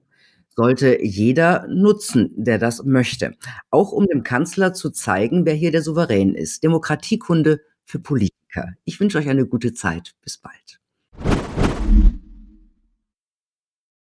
sollte 0.55 1.03
jeder 1.03 1.67
nutzen, 1.67 2.31
der 2.35 2.57
das 2.57 2.83
möchte. 2.85 3.33
Auch 3.69 3.91
um 3.91 4.07
dem 4.07 4.23
Kanzler 4.23 4.73
zu 4.73 4.89
zeigen, 4.89 5.45
wer 5.45 5.53
hier 5.53 5.71
der 5.71 5.81
Souverän 5.81 6.33
ist. 6.33 6.63
Demokratiekunde 6.63 7.59
für 7.83 7.99
Politiker. 7.99 8.69
Ich 8.85 8.99
wünsche 9.01 9.17
euch 9.17 9.27
eine 9.27 9.45
gute 9.45 9.73
Zeit. 9.73 10.13
Bis 10.23 10.37
bald. 10.37 10.79